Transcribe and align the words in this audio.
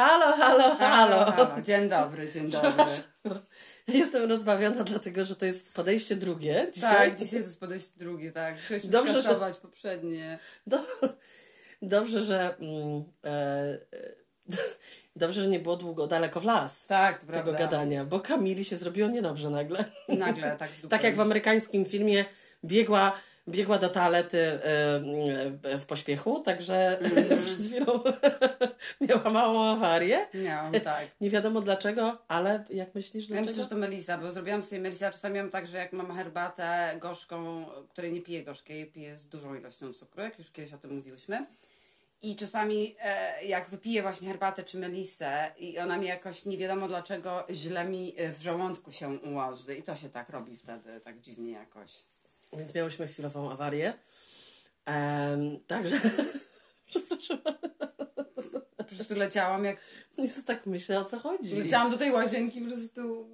Halo, 0.00 0.36
halo, 0.36 0.76
halo. 0.76 1.24
halo. 1.24 1.62
Dzień 1.62 1.88
dobry, 1.88 2.32
dzień 2.32 2.50
dobry. 2.50 2.84
Jestem 3.88 4.28
rozbawiona, 4.28 4.84
dlatego 4.84 5.24
że 5.24 5.36
to 5.36 5.46
jest 5.46 5.74
podejście 5.74 6.16
drugie. 6.16 6.66
Dzisiaj. 6.74 7.10
Tak, 7.10 7.18
dzisiaj 7.18 7.40
to 7.40 7.46
jest 7.46 7.60
podejście 7.60 7.92
drugie, 7.96 8.32
tak. 8.32 8.58
Chcieliśmy 8.58 8.90
Dobrze, 8.90 9.22
że- 9.22 9.54
poprzednie. 9.62 10.38
Do, 10.66 10.78
dobrze, 11.82 12.22
że. 12.22 12.54
Mm, 12.60 13.04
e, 13.24 13.28
e, 13.28 13.78
dobrze, 15.16 15.42
że 15.42 15.48
nie 15.48 15.60
było 15.60 15.76
długo 15.76 16.06
daleko 16.06 16.40
w 16.40 16.44
las 16.44 16.86
Tak, 16.86 17.18
tego 17.20 17.32
prawda. 17.32 17.52
gadania, 17.52 18.04
bo 18.04 18.20
Kamili 18.20 18.64
się 18.64 18.76
zrobiło 18.76 19.08
niedobrze 19.08 19.50
nagle. 19.50 19.84
Nagle, 20.08 20.56
tak 20.56 20.70
Tak 20.90 21.02
jak 21.02 21.16
w 21.16 21.20
amerykańskim 21.20 21.84
filmie 21.84 22.24
biegła, 22.64 23.12
biegła 23.48 23.78
do 23.78 23.88
toalety 23.88 24.38
e, 24.38 24.60
e, 25.62 25.78
w 25.78 25.86
pośpiechu, 25.86 26.40
także 26.40 26.98
przed 27.46 27.66
chwilą 27.66 28.00
miała 29.08 29.30
małą 29.30 29.64
awarię. 29.64 30.26
Miałam, 30.34 30.72
tak. 30.80 31.06
Nie 31.20 31.30
wiadomo 31.30 31.60
dlaczego, 31.60 32.18
ale 32.28 32.64
jak 32.70 32.94
myślisz, 32.94 33.24
Ja 33.28 33.28
dlaczego? 33.28 33.50
myślę, 33.50 33.64
że 33.64 33.70
to 33.70 33.76
Melisa, 33.76 34.18
bo 34.18 34.32
zrobiłam 34.32 34.62
sobie 34.62 34.80
Melisa. 34.80 35.10
Czasami 35.10 35.38
mam 35.38 35.50
tak, 35.50 35.66
że 35.66 35.76
jak 35.76 35.92
mam 35.92 36.14
herbatę 36.16 36.96
gorzką, 37.00 37.66
której 37.88 38.12
nie 38.12 38.22
piję 38.22 38.44
gorzkiej, 38.44 38.86
piję 38.86 39.18
z 39.18 39.26
dużą 39.26 39.54
ilością 39.54 39.92
cukru, 39.92 40.22
jak 40.22 40.38
już 40.38 40.50
kiedyś 40.50 40.72
o 40.72 40.78
tym 40.78 40.94
mówiłyśmy. 40.94 41.46
I 42.22 42.36
czasami 42.36 42.94
e, 43.02 43.44
jak 43.44 43.68
wypiję 43.68 44.02
właśnie 44.02 44.28
herbatę 44.28 44.64
czy 44.64 44.78
melisę 44.78 45.52
i 45.58 45.78
ona 45.78 45.98
mi 45.98 46.06
jakoś 46.06 46.44
nie 46.44 46.58
wiadomo 46.58 46.88
dlaczego 46.88 47.46
źle 47.50 47.84
mi 47.84 48.14
w 48.32 48.42
żołądku 48.42 48.92
się 48.92 49.08
ułoży 49.08 49.76
i 49.76 49.82
to 49.82 49.96
się 49.96 50.08
tak 50.10 50.28
robi 50.28 50.56
wtedy, 50.56 51.00
tak 51.00 51.20
dziwnie 51.20 51.50
jakoś. 51.52 51.90
Więc 52.52 52.74
miałyśmy 52.74 53.06
chwilową 53.06 53.50
awarię. 53.50 53.94
Em, 54.84 55.60
także 55.66 55.96
przepraszam, 56.86 57.38
Po 58.76 58.84
prostu 58.84 59.14
leciałam 59.14 59.64
jak... 59.64 59.80
nie 60.18 60.28
chcę 60.28 60.42
tak 60.42 60.66
myślę, 60.66 61.00
o 61.00 61.04
co 61.04 61.18
chodzi. 61.18 61.56
Leciałam 61.56 61.90
do 61.90 61.98
tej 61.98 62.10
łazienki 62.12 62.60
po 62.60 62.66
prostu... 62.66 63.28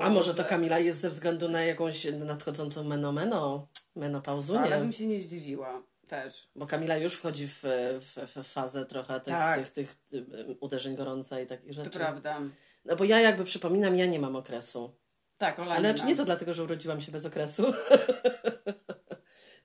A 0.00 0.10
może 0.10 0.30
to 0.30 0.36
Boże. 0.42 0.48
Kamila 0.48 0.78
jest 0.78 1.00
ze 1.00 1.08
względu 1.10 1.48
na 1.48 1.62
jakąś 1.62 2.04
nadchodzącą 2.04 2.84
menomeno, 2.84 3.68
menopauzunię? 3.96 4.60
Ale 4.60 4.78
bym 4.78 4.92
się 4.92 5.06
nie 5.06 5.20
zdziwiła 5.20 5.82
też. 6.08 6.48
Bo 6.56 6.66
Kamila 6.66 6.96
już 6.96 7.14
wchodzi 7.14 7.48
w, 7.48 7.62
w, 8.00 8.16
w 8.36 8.44
fazę 8.48 8.86
trochę 8.86 9.20
tych, 9.20 9.34
Tak. 9.34 9.70
tych, 9.70 9.70
tych, 9.70 9.96
y, 10.12 10.56
uderzeń 10.60 10.96
gorąca 10.96 11.40
i 11.40 11.46
takich 11.46 11.68
To 11.76 11.84
rzeczy. 11.84 11.98
prawda. 11.98 12.40
No 12.84 12.96
bo 12.96 13.04
ja 13.04 13.20
jakby 13.20 13.44
przypominam, 13.44 13.96
ja 13.96 14.06
nie 14.06 14.18
mam 14.18 14.36
okresu. 14.36 14.94
Tak, 15.38 15.58
Ola 15.58 15.74
Ale 15.74 15.94
nie 15.94 16.16
to 16.16 16.24
dlatego, 16.24 16.54
że 16.54 16.64
urodziłam 16.64 17.00
się 17.00 17.12
bez 17.12 17.26
okresu. 17.26 17.72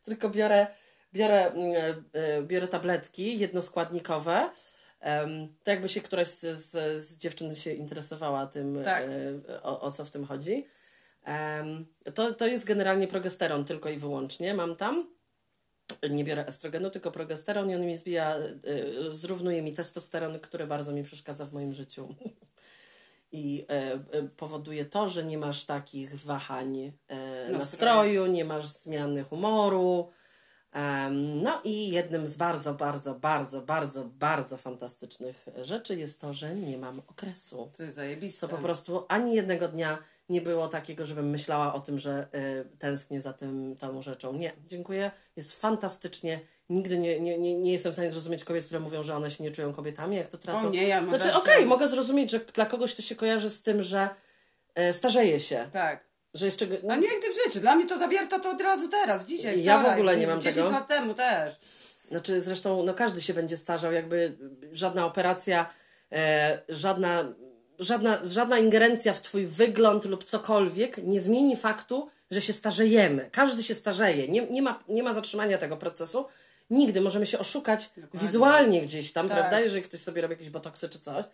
Tylko 0.05 0.29
biorę, 0.29 0.67
biorę, 1.13 1.51
mm, 1.51 2.03
e, 2.13 2.41
biorę 2.43 2.67
tabletki 2.67 3.39
jednoskładnikowe. 3.39 4.49
To 5.63 5.71
jakby 5.71 5.89
się 5.89 6.01
któraś 6.01 6.27
z, 6.27 6.39
z, 6.39 7.03
z 7.03 7.17
dziewczyn 7.17 7.55
się 7.55 7.73
interesowała 7.73 8.47
tym, 8.47 8.83
Tak. 8.83 9.03
e, 9.49 9.63
o, 9.63 9.81
o 9.81 9.91
co 9.91 10.05
w 10.05 10.09
tym 10.09 10.25
chodzi. 10.25 10.67
To, 12.15 12.33
to 12.33 12.47
jest 12.47 12.65
generalnie 12.65 13.07
progesteron 13.07 13.65
tylko 13.65 13.89
i 13.89 13.97
wyłącznie. 13.97 14.53
Mam 14.53 14.75
tam. 14.75 15.07
Nie 16.09 16.23
biorę 16.23 16.45
estrogenu, 16.47 16.89
tylko 16.89 17.11
progesteron 17.11 17.69
i 17.69 17.75
on 17.75 17.85
mi 17.85 17.97
zbija, 17.97 18.35
e, 18.35 18.51
zrównuje 19.11 19.61
mi 19.61 19.73
testosteron, 19.73 20.39
który 20.39 20.67
bardzo 20.67 20.91
mi 20.91 21.03
przeszkadza 21.03 21.45
w 21.45 21.53
moim 21.53 21.73
życiu. 21.73 22.07
I 23.31 23.65
e, 23.69 23.93
e, 23.93 24.23
powoduje 24.37 24.85
to, 24.85 25.09
że 25.09 25.23
nie 25.23 25.37
masz 25.37 25.65
takich 25.65 26.19
wahań 26.19 26.91
e, 27.07 27.51
Nastroju. 27.51 28.25
nie 28.25 28.45
masz 28.45 28.65
zmiany 28.65 29.23
humoru. 29.23 30.11
Em, 30.71 31.43
no 31.43 31.61
i 31.63 31.91
jednym 31.91 32.27
z 32.27 32.37
bardzo, 32.37 32.73
bardzo, 32.73 33.15
bardzo, 33.15 33.61
bardzo, 33.61 34.05
bardzo 34.05 34.57
fantastycznych 34.57 35.45
rzeczy 35.61 35.95
jest 35.95 36.21
to, 36.21 36.33
że 36.33 36.55
nie 36.55 36.77
mam 36.77 36.99
okresu. 36.99 37.71
To 37.77 37.83
jest 37.83 37.95
zajebiste. 37.95 38.39
Co 38.39 38.47
po 38.47 38.61
prostu 38.61 39.05
ani 39.07 39.35
jednego 39.35 39.67
dnia 39.67 39.97
nie 40.31 40.41
było 40.41 40.67
takiego, 40.67 41.05
żebym 41.05 41.29
myślała 41.29 41.73
o 41.73 41.79
tym, 41.79 41.99
że 41.99 42.27
y, 42.35 42.77
tęsknię 42.77 43.21
za 43.21 43.33
tym, 43.33 43.75
tą 43.79 44.01
rzeczą. 44.01 44.33
Nie, 44.33 44.51
dziękuję. 44.67 45.11
Jest 45.35 45.61
fantastycznie. 45.61 46.39
Nigdy 46.69 46.97
nie, 46.97 47.19
nie, 47.19 47.37
nie, 47.37 47.55
nie 47.55 47.71
jestem 47.71 47.91
w 47.91 47.95
stanie 47.95 48.11
zrozumieć 48.11 48.43
kobiet, 48.43 48.65
które 48.65 48.79
mówią, 48.79 49.03
że 49.03 49.15
one 49.15 49.31
się 49.31 49.43
nie 49.43 49.51
czują 49.51 49.73
kobietami, 49.73 50.15
jak 50.15 50.27
to 50.27 50.37
tracą. 50.37 50.67
O 50.67 50.69
nie, 50.69 50.87
ja 50.87 51.01
mam 51.01 51.09
Znaczy, 51.21 51.37
okej, 51.37 51.59
że- 51.61 51.65
mogę 51.65 51.87
zrozumieć, 51.87 52.31
że 52.31 52.39
dla 52.39 52.65
kogoś 52.65 52.93
to 52.93 53.01
się 53.01 53.15
kojarzy 53.15 53.49
z 53.49 53.63
tym, 53.63 53.83
że 53.83 54.09
e, 54.75 54.93
starzeje 54.93 55.39
się. 55.39 55.67
Tak. 55.71 56.03
Że 56.33 56.45
jeszcze. 56.45 56.65
A 56.65 56.95
ty 56.95 57.01
w 57.33 57.45
życiu. 57.45 57.59
Dla 57.59 57.75
mnie 57.75 57.85
to 57.87 57.99
zabierta 57.99 58.39
to 58.39 58.49
od 58.51 58.61
razu 58.61 58.87
teraz, 58.89 59.25
dzisiaj, 59.25 59.63
Ja 59.63 59.77
w 59.77 59.79
wczoraj, 59.81 59.97
ogóle 59.99 60.17
nie 60.17 60.27
mam 60.27 60.41
10 60.41 60.55
tego. 60.55 60.69
lat 60.69 60.87
temu 60.87 61.13
też. 61.13 61.59
Znaczy, 62.07 62.41
zresztą, 62.41 62.83
no 62.83 62.93
każdy 62.93 63.21
się 63.21 63.33
będzie 63.33 63.57
starzał, 63.57 63.91
jakby 63.91 64.37
żadna 64.71 65.05
operacja, 65.05 65.69
e, 66.11 66.61
żadna, 66.69 67.23
żadna, 67.81 68.19
żadna 68.25 68.59
ingerencja 68.59 69.13
w 69.13 69.21
Twój 69.21 69.45
wygląd 69.45 70.05
lub 70.05 70.23
cokolwiek 70.23 70.97
nie 70.97 71.21
zmieni 71.21 71.57
faktu, 71.57 72.09
że 72.31 72.41
się 72.41 72.53
starzejemy. 72.53 73.29
Każdy 73.31 73.63
się 73.63 73.75
starzeje. 73.75 74.27
Nie, 74.27 74.47
nie, 74.47 74.61
ma, 74.61 74.83
nie 74.89 75.03
ma 75.03 75.13
zatrzymania 75.13 75.57
tego 75.57 75.77
procesu. 75.77 76.25
Nigdy 76.69 77.01
możemy 77.01 77.25
się 77.25 77.39
oszukać 77.39 77.89
wizualnie 78.13 78.81
gdzieś 78.81 79.13
tam, 79.13 79.29
Tak. 79.29 79.37
prawda? 79.37 79.59
Jeżeli 79.59 79.83
ktoś 79.83 79.99
sobie 79.99 80.21
robi 80.21 80.31
jakieś 80.33 80.49
botoksy 80.49 80.89
czy 80.89 80.99
coś. 80.99 81.25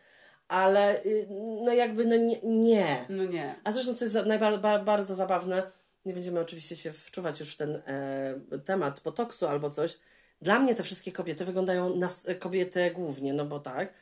Ale 0.48 1.04
y, 1.06 1.28
no 1.66 1.74
jakby 1.74 2.06
no 2.06 2.16
nie. 2.16 2.40
nie. 2.44 3.06
No 3.10 3.26
nie. 3.26 3.56
A 3.64 3.72
zresztą, 3.72 3.94
co 3.94 4.06
jest 4.06 4.18
najba, 4.26 4.58
ba, 4.58 4.80
bardzo 4.80 5.16
zabawne, 5.16 5.72
nie 6.06 6.14
będziemy 6.14 6.40
oczywiście 6.40 6.76
się 6.76 6.94
wczuwać 6.94 7.40
już 7.40 7.54
w 7.54 7.56
ten 7.56 7.76
e, 7.76 8.60
temat 8.66 9.00
botoksu 9.00 9.48
albo 9.48 9.70
coś. 9.70 9.98
Dla 10.42 10.60
mnie 10.60 10.76
te 10.76 10.84
wszystkie 10.84 11.12
kobiety 11.12 11.46
wyglądają 11.46 11.96
na 11.96 12.08
kobiety 12.40 12.92
głównie, 12.92 13.34
no 13.34 13.46
bo 13.46 13.60
tak, 13.60 13.94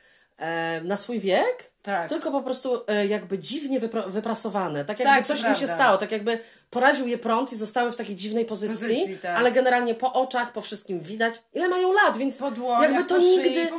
na 0.84 0.96
swój 0.96 1.20
wiek, 1.20 1.70
Tak. 1.82 2.08
tylko 2.08 2.30
po 2.30 2.42
prostu 2.42 2.80
e, 2.86 3.06
jakby 3.06 3.38
dziwnie 3.38 3.80
wypra- 3.80 4.10
wyprasowane. 4.10 4.84
Tak 4.84 4.98
jakby 4.98 5.14
Tak, 5.14 5.26
coś 5.26 5.42
im 5.42 5.54
się 5.54 5.68
stało, 5.68 5.98
tak 5.98 6.12
jakby 6.12 6.38
poraził 6.70 7.06
je 7.06 7.18
prąd 7.18 7.52
i 7.52 7.56
zostały 7.56 7.92
w 7.92 7.96
takiej 7.96 8.16
dziwnej 8.16 8.44
pozycji, 8.44 8.76
Pozycji, 8.96 9.18
tak. 9.18 9.38
ale 9.38 9.52
generalnie 9.52 9.94
po 9.94 10.12
oczach, 10.12 10.52
po 10.52 10.60
wszystkim 10.60 11.00
widać, 11.00 11.34
ile 11.54 11.68
mają 11.68 11.92
lat, 11.92 12.16
więc 12.16 12.38
dłoniach, 12.50 12.82
jakby 12.92 13.04
to 13.04 13.20
szyi, 13.20 13.28
nigdy, 13.38 13.70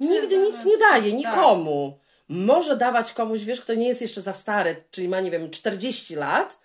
nigdy 0.00 0.38
nic 0.38 0.64
nie 0.64 0.78
daje 0.78 1.02
Tak. 1.02 1.12
nikomu. 1.12 1.98
Może 2.28 2.76
dawać 2.76 3.12
komuś, 3.12 3.40
wiesz, 3.42 3.60
kto 3.60 3.74
nie 3.74 3.88
jest 3.88 4.00
jeszcze 4.00 4.20
za 4.22 4.32
stary, 4.32 4.76
czyli 4.90 5.08
ma, 5.08 5.20
nie 5.20 5.30
wiem, 5.30 5.50
40 5.50 6.14
lat 6.14 6.58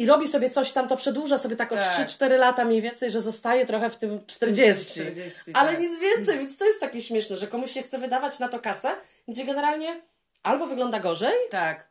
i 0.00 0.06
robi 0.06 0.28
sobie 0.28 0.50
coś 0.50 0.72
tam, 0.72 0.88
to 0.88 0.96
przedłuża 0.96 1.38
sobie 1.38 1.56
tak 1.56 1.72
o 1.72 1.76
Tak. 1.76 2.08
3-4 2.08 2.38
lata 2.38 2.64
mniej 2.64 2.82
więcej, 2.82 3.10
że 3.10 3.20
zostaje 3.20 3.66
trochę 3.66 3.90
w 3.90 3.96
tym 3.98 4.26
40. 4.26 4.84
40, 4.90 5.40
Ale 5.54 5.70
tak. 5.70 5.80
nic 5.80 6.00
więcej, 6.00 6.38
więc 6.38 6.56
to 6.56 6.64
jest 6.64 6.80
takie 6.80 7.02
śmieszne, 7.02 7.36
że 7.36 7.46
komuś 7.46 7.70
się 7.72 7.82
chce 7.82 7.98
wydawać 7.98 8.38
na 8.38 8.48
to 8.48 8.58
kasę, 8.58 8.90
gdzie 9.28 9.44
generalnie 9.44 10.02
albo 10.42 10.66
wygląda 10.66 11.00
gorzej, 11.00 11.32
Tak. 11.50 11.88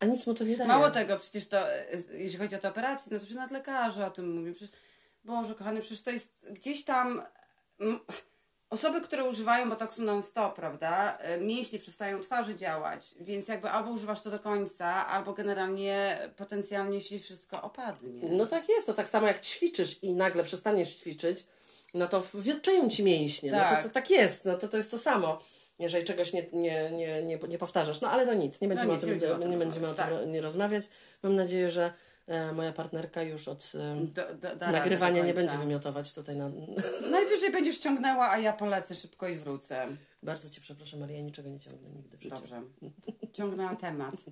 a 0.00 0.06
nic 0.06 0.26
mu 0.26 0.34
to 0.34 0.44
nie 0.44 0.56
daje. 0.56 0.68
Mało 0.68 0.90
tego, 0.90 1.18
przecież 1.18 1.48
to, 1.48 1.72
e, 1.72 1.86
jeśli 2.12 2.38
chodzi 2.38 2.56
o 2.56 2.58
te 2.58 2.68
operacje, 2.68 3.12
no 3.12 3.18
to 3.18 3.24
przecież 3.24 3.36
nawet 3.36 3.50
lekarze 3.52 4.06
o 4.06 4.10
tym 4.10 4.32
mówią. 4.38 4.54
Przecież, 4.54 4.76
Boże, 5.24 5.54
kochany, 5.54 5.80
przecież 5.80 6.02
to 6.02 6.10
jest 6.10 6.46
gdzieś 6.50 6.84
tam... 6.84 7.22
Osoby, 8.74 9.00
które 9.00 9.24
używają 9.24 9.70
botoksu 9.70 10.02
non-stop, 10.02 10.54
prawda, 10.54 11.18
e, 11.18 11.40
mięśnie 11.40 11.78
przestają 11.78 12.20
twarzy 12.20 12.56
działać, 12.56 13.14
więc 13.20 13.48
jakby 13.48 13.70
albo 13.70 13.90
używasz 13.90 14.22
to 14.22 14.30
do 14.30 14.38
końca, 14.38 15.06
albo 15.06 15.32
generalnie 15.32 16.18
potencjalnie 16.36 17.00
się 17.02 17.18
wszystko 17.18 17.62
opadnie. 17.62 18.28
No 18.30 18.46
tak 18.46 18.68
jest, 18.68 18.86
to 18.86 18.94
tak 18.94 19.10
samo 19.10 19.26
jak 19.26 19.40
ćwiczysz 19.40 20.02
i 20.02 20.12
nagle 20.12 20.44
przestaniesz 20.44 20.94
ćwiczyć, 20.94 21.46
no 21.94 22.08
to 22.08 22.22
wiotczeją 22.34 22.90
ci 22.90 23.04
mięśnie. 23.04 23.50
No 23.52 23.58
Tak. 23.58 23.82
to, 23.82 23.88
to 23.88 23.94
tak 23.94 24.10
jest, 24.10 24.44
no 24.44 24.58
to, 24.58 24.68
to 24.68 24.76
jest 24.76 24.90
to 24.90 24.98
samo. 24.98 25.38
Jeżeli 25.78 26.04
czegoś 26.04 26.32
nie, 26.32 26.46
nie, 26.52 26.90
nie, 26.90 27.22
nie, 27.22 27.38
nie 27.48 27.58
powtarzasz. 27.58 28.00
No 28.00 28.10
ale 28.10 28.26
to 28.26 28.34
nic, 28.34 28.60
nie 28.60 28.68
będziemy, 28.68 28.92
nic, 28.92 29.04
o, 29.04 29.06
nie 29.06 29.12
tym, 29.12 29.20
będziemy 29.20 29.34
o 29.34 29.38
tym 29.42 29.50
nie 29.50 29.56
będziemy 29.58 29.88
o 29.88 29.94
tym 29.94 30.04
rozmawiać. 30.04 30.28
nie 30.32 30.40
rozmawiać. 30.40 30.84
Mam 31.22 31.36
nadzieję, 31.36 31.70
że 31.70 31.92
moja 32.54 32.72
partnerka 32.72 33.22
już 33.22 33.48
od 33.48 33.72
e, 33.74 34.06
Do, 34.06 34.34
do, 34.34 34.56
da 34.56 34.72
nagrywania 34.72 35.22
nie 35.22 35.34
do 35.34 35.40
będzie 35.40 35.58
wymiotować 35.58 36.14
tutaj 36.14 36.36
na... 36.36 36.50
Najwyżej 37.10 37.52
będziesz 37.52 37.78
ciągnęła, 37.78 38.30
a 38.30 38.38
ja 38.38 38.52
polecę 38.52 38.94
szybko 38.94 39.28
i 39.28 39.36
wrócę. 39.36 39.86
Bardzo 40.22 40.50
Cię 40.50 40.60
przepraszam, 40.60 41.02
ale 41.02 41.12
ja 41.12 41.20
niczego 41.20 41.48
nie 41.48 41.60
ciągnę 41.60 41.90
nigdy 41.90 42.16
w 42.16 42.22
życiu. 42.22 42.36
Dobrze. 42.36 42.62
Ciągnęłam 43.32 43.76
temat. 43.76 44.14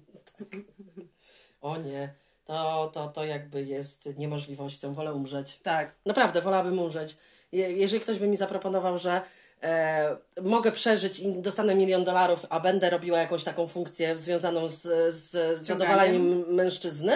O 1.60 1.76
nie, 1.76 2.14
to, 2.44 2.90
to, 2.94 3.08
to 3.08 3.24
jakby 3.24 3.64
jest 3.64 4.18
niemożliwością. 4.18 4.94
Wolę 4.94 5.14
umrzeć. 5.14 5.58
Tak. 5.58 5.94
Naprawdę, 6.06 6.42
wolałabym 6.42 6.78
umrzeć. 6.78 7.16
Je, 7.52 7.72
jeżeli 7.72 8.02
ktoś 8.02 8.18
by 8.18 8.26
mi 8.26 8.36
zaproponował, 8.36 8.98
że 8.98 9.22
e, 9.62 10.16
mogę 10.42 10.72
przeżyć 10.72 11.20
i 11.20 11.34
dostanę 11.42 11.74
milion 11.74 12.04
dolarów, 12.04 12.46
a 12.50 12.60
będę 12.60 12.90
robiła 12.90 13.18
jakąś 13.18 13.44
taką 13.44 13.66
funkcję 13.66 14.18
związaną 14.18 14.68
z, 14.68 14.82
z 15.14 15.60
zadowaleniem 15.62 16.54
mężczyzny, 16.54 17.12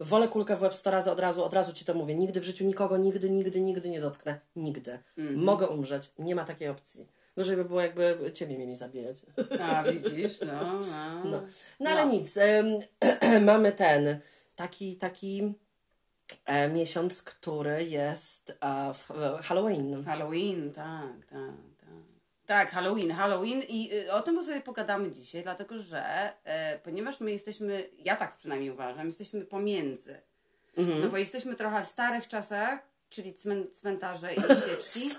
wolę 0.00 0.28
kulkę 0.28 0.56
w 0.56 0.62
łeb 0.62 0.74
100 0.74 0.90
razy 0.90 1.10
od 1.10 1.20
razu, 1.20 1.44
od 1.44 1.54
razu 1.54 1.72
Ci 1.72 1.84
to 1.84 1.94
mówię. 1.94 2.14
Nigdy 2.14 2.40
w 2.40 2.44
życiu 2.44 2.64
nikogo, 2.64 2.96
nigdy, 2.96 3.30
nigdy, 3.30 3.60
nigdy 3.60 3.90
nie 3.90 4.00
dotknę. 4.00 4.40
Nigdy. 4.56 4.98
Mogę 5.36 5.68
umrzeć. 5.68 6.12
Nie 6.18 6.34
ma 6.34 6.44
takiej 6.44 6.68
opcji. 6.68 7.06
Gorzej 7.36 7.56
by 7.56 7.64
było, 7.64 7.80
jakby 7.80 8.32
Ciebie 8.34 8.58
mieli 8.58 8.76
zabijać. 8.76 9.16
A, 9.60 9.82
widzisz, 9.82 10.40
no. 10.40 10.80
no. 10.80 11.24
No, 11.24 11.42
no 11.80 11.90
ale 11.90 12.06
nic. 12.06 12.36
em, 12.36 12.66
mamy 13.44 13.72
ten 13.72 14.20
taki, 14.56 14.96
taki 14.96 15.54
e, 16.44 16.68
miesiąc, 16.68 17.22
który 17.22 17.84
jest 17.84 18.58
e, 18.60 18.94
w 18.94 19.08
Halloween. 19.42 20.04
Halloween, 20.04 20.72
tak, 20.72 21.26
tak, 21.30 21.75
tak. 22.46 22.70
Halloween, 22.70 23.10
Halloween 23.10 23.62
i 23.68 23.94
y, 23.94 24.12
o 24.12 24.22
tym 24.22 24.44
sobie 24.44 24.60
pogadamy 24.60 25.10
dzisiaj, 25.10 25.42
dlatego 25.42 25.78
że 25.78 26.32
e, 26.44 26.78
ponieważ 26.78 27.20
my 27.20 27.30
jesteśmy, 27.30 27.88
ja 27.98 28.16
tak 28.16 28.36
przynajmniej 28.36 28.70
uważam, 28.70 29.06
jesteśmy 29.06 29.44
pomiędzy. 29.44 30.20
Mhm. 30.76 31.00
No 31.02 31.08
bo 31.08 31.16
jesteśmy 31.16 31.54
trochę 31.54 31.84
w 31.84 31.88
starych 31.88 32.28
czasach, 32.28 32.78
czyli 33.10 33.34
cmen, 33.34 33.70
cmentarze 33.72 34.34
i 34.34 34.40
świeczki, 34.62 35.10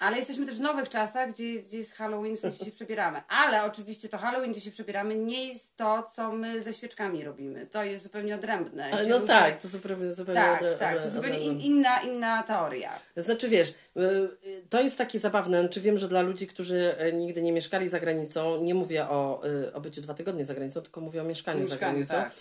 ale 0.00 0.16
jesteśmy 0.18 0.46
też 0.46 0.56
w 0.56 0.60
nowych 0.60 0.88
czasach, 0.88 1.32
gdzie, 1.32 1.62
gdzie 1.62 1.78
jest 1.78 1.94
Halloween, 1.94 2.36
w 2.36 2.40
sensie 2.40 2.64
się 2.64 2.72
przebieramy. 2.72 3.20
Ale 3.28 3.64
oczywiście 3.64 4.08
to 4.08 4.18
Halloween, 4.18 4.52
gdzie 4.52 4.60
się 4.60 4.70
przebieramy, 4.70 5.14
nie 5.14 5.48
jest 5.48 5.76
to, 5.76 6.08
co 6.14 6.32
my 6.32 6.62
ze 6.62 6.74
świeczkami 6.74 7.24
robimy. 7.24 7.66
To 7.66 7.84
jest 7.84 8.04
zupełnie 8.04 8.34
odrębne. 8.34 8.84
Ale 8.92 9.06
no 9.06 9.14
ludzie- 9.14 9.26
tak, 9.26 9.62
to 9.62 9.68
zupełnie, 9.68 10.12
zupełnie 10.12 10.40
Tak, 10.40 10.62
tak, 10.78 11.02
to 11.02 11.10
zupełnie 11.10 11.40
in, 11.40 11.60
inna, 11.60 12.00
inna 12.00 12.42
teoria. 12.42 12.98
Znaczy 13.16 13.48
wiesz, 13.48 13.68
y, 13.96 14.00
y, 14.46 14.62
to 14.70 14.80
jest 14.80 14.98
takie 14.98 15.18
zabawne. 15.18 15.60
Znaczy 15.60 15.80
wiem, 15.80 15.98
że 15.98 16.08
dla 16.08 16.22
ludzi, 16.22 16.46
którzy 16.46 16.94
y, 17.08 17.12
nigdy 17.12 17.42
nie 17.42 17.52
mieszkali 17.52 17.88
za 17.88 18.00
granicą, 18.00 18.62
nie 18.62 18.74
mówię 18.74 19.08
o, 19.08 19.42
y, 19.46 19.72
o 19.72 19.80
byciu 19.80 20.00
dwa 20.00 20.14
tygodnie 20.14 20.44
za 20.44 20.54
granicą, 20.54 20.80
tylko 20.80 21.00
mówię 21.00 21.20
o 21.20 21.24
mieszkaniu, 21.24 21.66
za 21.68 21.76
granicą. 21.76 22.14
tak. 22.14 22.32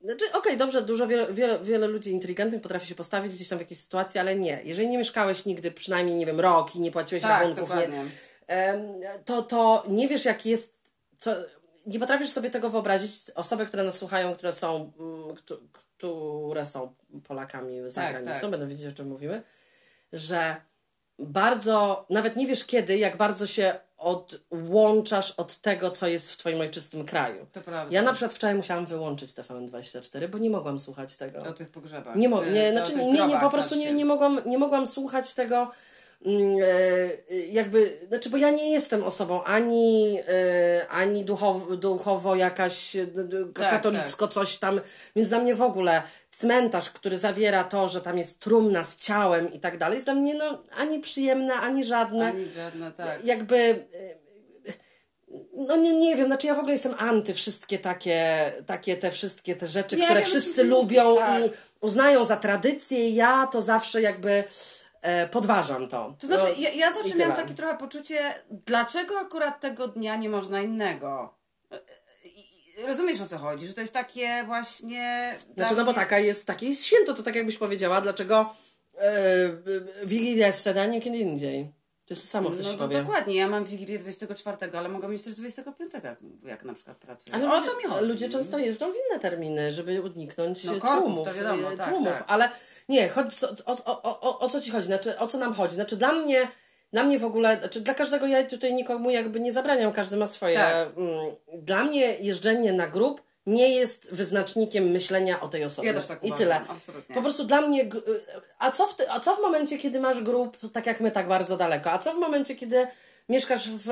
Znaczy, 0.00 0.32
okej, 0.32 0.56
dobrze, 0.56 0.82
dużo, 0.82 1.06
wiele, 1.06 1.32
wiele, 1.34 1.58
wiele 1.58 1.86
ludzi 1.86 2.10
inteligentnych 2.10 2.62
potrafi 2.62 2.86
się 2.86 2.94
postawić 2.94 3.34
gdzieś 3.34 3.48
tam 3.48 3.58
w 3.58 3.60
jakiejś 3.60 3.80
sytuacji, 3.80 4.20
ale 4.20 4.36
nie. 4.36 4.60
Jeżeli 4.64 4.88
nie 4.88 4.98
mieszkałeś 4.98 5.44
nigdy, 5.44 5.70
przynajmniej, 5.70 6.16
nie 6.16 6.26
wiem, 6.26 6.40
rok 6.40 6.76
i 6.76 6.80
nie 6.80 6.90
płaciłeś 6.90 7.22
Tak, 7.22 7.30
rachunków, 7.30 7.70
nie, 7.70 7.76
dokładnie. 7.76 8.04
to, 9.24 9.42
to 9.42 9.84
nie 9.88 10.08
wiesz, 10.08 10.24
jak 10.24 10.46
jest, 10.46 10.74
co, 11.18 11.34
nie 11.86 11.98
potrafisz 12.00 12.30
sobie 12.30 12.50
tego 12.50 12.70
wyobrazić. 12.70 13.12
Osoby, 13.34 13.66
które 13.66 13.84
nas 13.84 13.98
słuchają, 13.98 14.34
które 14.34 14.52
są, 14.52 14.92
mm, 15.00 15.34
któ- 15.36 15.60
które 15.72 16.66
są 16.66 16.94
Polakami 17.28 17.90
za 17.90 18.00
Tak, 18.00 18.10
granicą, 18.10 18.40
tak. 18.40 18.50
będą 18.50 18.68
wiedzieć, 18.68 18.92
o 18.92 18.96
czym 18.96 19.08
mówimy, 19.08 19.42
że 20.12 20.56
bardzo, 21.18 22.06
nawet 22.10 22.36
nie 22.36 22.46
wiesz 22.46 22.64
kiedy, 22.64 22.98
jak 22.98 23.16
bardzo 23.16 23.46
się 23.46 23.80
odłączasz 24.00 25.30
od 25.36 25.56
tego, 25.56 25.90
co 25.90 26.06
jest 26.08 26.32
w 26.32 26.36
Twoim 26.36 26.60
ojczystym 26.60 27.04
kraju. 27.04 27.46
To 27.52 27.60
prawda. 27.60 27.94
Ja 27.94 28.02
na 28.02 28.12
przykład 28.12 28.32
wczoraj 28.32 28.56
musiałam 28.56 28.86
wyłączyć 28.86 29.30
TVN24, 29.30 30.28
bo 30.28 30.38
nie 30.38 30.50
mogłam 30.50 30.78
słuchać 30.78 31.16
tego. 31.16 31.38
O 31.42 31.52
tych 31.52 31.68
pogrzebach. 31.68 32.16
Nie, 32.16 32.28
mo- 32.28 32.44
E, 32.44 32.50
nie, 32.50 32.72
znaczy, 32.72 32.94
nie, 32.96 33.26
nie, 33.26 33.38
po 33.40 33.50
prostu 33.50 33.74
nie, 33.74 33.92
nie, 33.92 34.04
mogłam, 34.04 34.40
nie 34.46 34.58
mogłam 34.58 34.86
słuchać 34.86 35.34
tego. 35.34 35.70
Mm, 36.26 36.40
e, 37.30 37.36
jakby, 37.36 37.98
znaczy, 38.08 38.30
bo 38.30 38.36
ja 38.36 38.50
nie 38.50 38.72
jestem 38.72 39.04
osobą 39.04 39.44
ani, 39.44 40.18
e, 40.28 40.88
ani 40.88 41.24
duchowo, 41.24 41.76
duchowo 41.76 42.34
jakaś 42.34 42.96
d- 43.06 43.44
Tak, 43.54 43.70
katolicko 43.70 44.28
coś 44.28 44.58
tam, 44.58 44.80
więc 45.16 45.28
dla 45.28 45.38
mnie 45.38 45.54
w 45.54 45.62
ogóle 45.62 46.02
cmentarz, 46.30 46.90
który 46.90 47.18
zawiera 47.18 47.64
to, 47.64 47.88
że 47.88 48.00
tam 48.00 48.18
jest 48.18 48.40
trumna 48.40 48.84
z 48.84 48.96
ciałem 48.96 49.52
i 49.52 49.60
tak 49.60 49.78
dalej, 49.78 49.94
jest 49.96 50.06
dla 50.06 50.14
mnie 50.14 50.34
no, 50.34 50.62
ani 50.76 51.00
przyjemne, 51.00 51.54
ani 51.54 51.84
żadne. 51.84 52.26
Ani 52.26 52.44
żadne, 52.56 52.92
tak. 52.92 53.24
Jakby 53.24 53.56
e, 53.94 54.20
no 55.54 55.76
nie, 55.76 55.94
nie 55.96 56.16
wiem, 56.16 56.26
znaczy 56.26 56.46
ja 56.46 56.54
w 56.54 56.58
ogóle 56.58 56.72
jestem 56.72 56.94
anty 56.98 57.34
wszystkie 57.34 57.78
takie, 57.78 58.52
takie 58.66 58.96
te 58.96 59.10
wszystkie 59.10 59.56
te 59.56 59.68
rzeczy, 59.68 59.96
Nie 59.96 60.04
które 60.04 60.20
wiem, 60.20 60.28
wszyscy 60.30 60.54
czy- 60.54 60.64
lubią 60.74 61.16
tak. 61.16 61.42
i 61.44 61.50
uznają 61.80 62.24
za 62.24 62.36
tradycję. 62.36 63.10
Ja 63.10 63.46
to 63.46 63.62
zawsze 63.62 64.02
jakby 64.02 64.44
podważam 65.30 65.88
to. 65.88 66.14
To 66.20 66.26
znaczy, 66.26 66.42
No, 66.42 66.54
ja, 66.62 66.70
ja 66.70 66.92
zawsze 66.92 67.14
miałam 67.16 67.36
takie 67.36 67.54
trochę 67.54 67.78
poczucie, 67.78 68.18
dlaczego 68.50 69.18
akurat 69.18 69.60
tego 69.60 69.88
dnia 69.88 70.16
nie 70.16 70.28
można 70.28 70.60
innego? 70.60 71.34
I- 72.24 72.28
i- 72.80 72.86
Rozumiesz 72.86 73.20
o 73.20 73.26
co 73.26 73.38
chodzi, 73.38 73.66
że 73.66 73.74
to 73.74 73.80
jest 73.80 73.92
takie 73.92 74.44
właśnie. 74.46 75.36
Znaczy, 75.56 75.74
no 75.74 75.84
bo 75.84 75.92
taka 75.92 76.18
jest, 76.18 76.46
takie 76.46 76.68
jest 76.68 76.84
święto, 76.84 77.14
to 77.14 77.22
tak 77.22 77.34
jakbyś 77.36 77.56
powiedziała, 77.58 78.00
dlaczego 78.00 78.54
e, 78.98 79.12
Wigilia 80.04 80.46
jest 80.46 80.60
wtedy, 80.60 80.80
a 80.80 80.86
nie 80.86 81.00
kiedy 81.00 81.16
indziej. 81.18 81.72
To 82.06 82.14
jest 82.14 82.22
to 82.26 82.30
samo, 82.30 82.50
ktoś 82.50 82.66
No 82.66 82.72
to 82.72 82.78
powie. 82.78 82.98
dokładnie, 83.02 83.34
ja 83.34 83.48
mam 83.48 83.64
Wigilię 83.64 83.98
24, 83.98 84.78
ale 84.78 84.88
mogę 84.88 85.08
mieć 85.08 85.22
też 85.22 85.34
25, 85.34 85.92
jak, 86.04 86.18
jak 86.44 86.64
na 86.64 86.74
przykład 86.74 86.96
pracuję. 86.96 87.34
Ale 87.36 87.50
o 87.52 87.54
ludzie, 87.56 87.70
to 87.70 87.76
mi 87.78 87.84
chodzi. 87.84 88.06
ludzie 88.06 88.28
często 88.28 88.58
jeżdżą 88.58 88.92
w 88.92 88.94
inne 89.08 89.20
terminy, 89.20 89.72
żeby 89.72 90.02
uniknąć 90.02 90.64
No, 90.64 90.76
e, 90.76 90.80
korków, 90.80 91.02
tłumów. 91.04 91.28
to 91.28 91.34
wiadomo, 91.34 91.72
e, 91.72 91.76
tak, 91.76 91.88
tłumów. 91.90 92.12
tak. 92.12 92.24
Ale 92.26 92.50
nie, 92.90 93.08
chodzi, 93.08 93.36
o, 93.66 93.76
o, 93.84 94.20
o, 94.20 94.38
o, 94.40 94.48
co 94.48 94.60
ci 94.60 94.70
chodzi? 94.70 94.86
Znaczy, 94.86 95.18
o 95.18 95.26
co 95.26 95.38
nam 95.38 95.54
chodzi? 95.54 95.74
Znaczy, 95.74 95.96
dla 95.96 96.12
mnie, 96.12 96.48
dla 96.92 97.04
mnie 97.04 97.18
w 97.18 97.24
ogóle, 97.24 97.58
znaczy, 97.60 97.80
dla 97.80 97.94
każdego 97.94 98.26
ja 98.26 98.44
tutaj 98.44 98.74
nikomu 98.74 99.10
jakby 99.10 99.40
nie 99.40 99.52
zabraniam, 99.52 99.92
każdy 99.92 100.16
ma 100.16 100.26
swoje. 100.26 100.54
Tak. 100.56 100.88
Mm, 100.96 101.34
dla 101.62 101.84
mnie 101.84 102.14
jeżdżenie 102.20 102.72
na 102.72 102.86
grup 102.86 103.22
nie 103.46 103.68
jest 103.68 104.14
wyznacznikiem 104.14 104.84
myślenia 104.90 105.40
o 105.40 105.48
tej 105.48 105.64
osobie. 105.64 105.88
Ja 105.88 105.94
też 105.94 106.06
tak 106.06 106.22
I 106.22 106.26
uważam, 106.26 106.38
tyle. 106.38 106.60
absolutnie. 106.68 107.14
Po 107.14 107.22
prostu 107.22 107.44
dla 107.44 107.60
mnie. 107.60 107.84
g- 107.84 108.00
A 108.58 108.70
co, 108.70 108.86
w 108.86 108.96
ty, 108.96 109.10
a 109.10 109.20
co 109.20 109.36
w 109.36 109.40
momencie, 109.42 109.78
kiedy 109.78 110.00
masz 110.00 110.22
grup, 110.22 110.56
tak 110.72 110.86
jak 110.86 111.00
my, 111.00 111.10
tak 111.10 111.28
bardzo 111.28 111.56
daleko? 111.56 111.90
A 111.92 111.98
co 111.98 112.12
w 112.14 112.18
momencie, 112.18 112.54
kiedy 112.54 112.86
mieszkasz 113.28 113.68
w, 113.70 113.86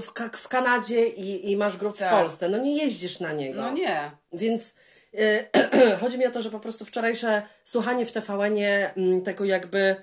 w, 0.00 0.38
w 0.38 0.48
Kanadzie 0.48 1.08
i, 1.08 1.50
i 1.50 1.56
masz 1.56 1.76
grup 1.76 1.96
w 1.96 1.98
Tak. 1.98 2.10
Polsce? 2.20 2.48
No 2.48 2.58
nie 2.58 2.76
jeździsz 2.84 3.20
na 3.20 3.32
niego. 3.32 3.60
No 3.62 3.70
nie. 3.72 4.10
Więc 4.32 4.74
chodzi 6.00 6.18
mi 6.18 6.26
o 6.26 6.30
to, 6.30 6.42
że 6.42 6.50
po 6.50 6.60
prostu 6.60 6.84
wczorajsze 6.84 7.42
słuchanie 7.64 8.06
w 8.06 8.12
TVN-ie 8.12 8.90
m, 8.96 9.22
tego 9.22 9.44
jakby 9.44 9.96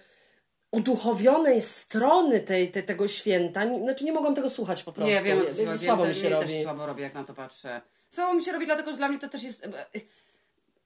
uduchowionej 0.72 1.62
strony 1.62 2.40
tej, 2.40 2.72
tej, 2.72 2.84
tego 2.84 3.08
święta, 3.08 3.62
znaczy 3.84 4.06
nie 4.06 4.14
mogłam 4.14 4.36
tego 4.36 4.50
słuchać 4.50 4.84
po 4.84 4.92
prostu. 4.92 5.14
Nie 5.14 5.22
wiem, 5.22 5.40
co. 5.56 5.78
Słabo 5.78 6.06
mi 6.06 6.16
się 6.16 6.30
robi. 6.30 6.48
też 6.48 6.64
słabo 6.64 6.86
robi, 6.86 7.02
jak 7.02 7.14
na 7.14 7.24
to 7.24 7.34
patrzę. 7.34 7.82
Słabo 8.10 8.34
mi 8.34 8.44
się 8.44 8.52
robi, 8.52 8.66
dlatego 8.66 8.92
że 8.92 8.98
dla 8.98 9.08
mnie 9.08 9.20
to 9.20 9.30
też 9.30 9.44
jest... 9.44 9.70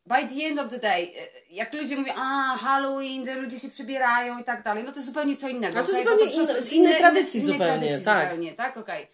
By 0.06 0.16
the 0.16 0.46
end 0.46 0.60
of 0.60 0.70
the 0.70 0.80
day, 0.80 1.12
jak 1.50 1.74
ludzie 1.74 1.96
mówią, 1.96 2.14
a 2.16 2.58
Halloween, 2.58 3.42
ludzie 3.42 3.60
się 3.60 3.70
przybierają 3.70 4.40
i 4.40 4.44
tak 4.44 4.64
dalej, 4.64 4.84
no 4.84 4.92
to 4.92 4.98
jest 4.98 5.08
zupełnie 5.08 5.38
co 5.38 5.50
innego. 5.50 5.80
A 5.80 5.84
to 5.84 5.92
okej? 5.92 6.04
zupełnie 6.04 6.32
to 6.32 6.42
inne- 6.42 6.62
z 6.62 6.74
innej 6.74 6.98
tradycji 6.98 7.42
zupełnie, 7.42 7.66
tradycji 7.66 8.06
tak. 8.06 8.30
zupełnie, 8.30 8.54
tak, 8.54 8.78
okej. 8.78 9.08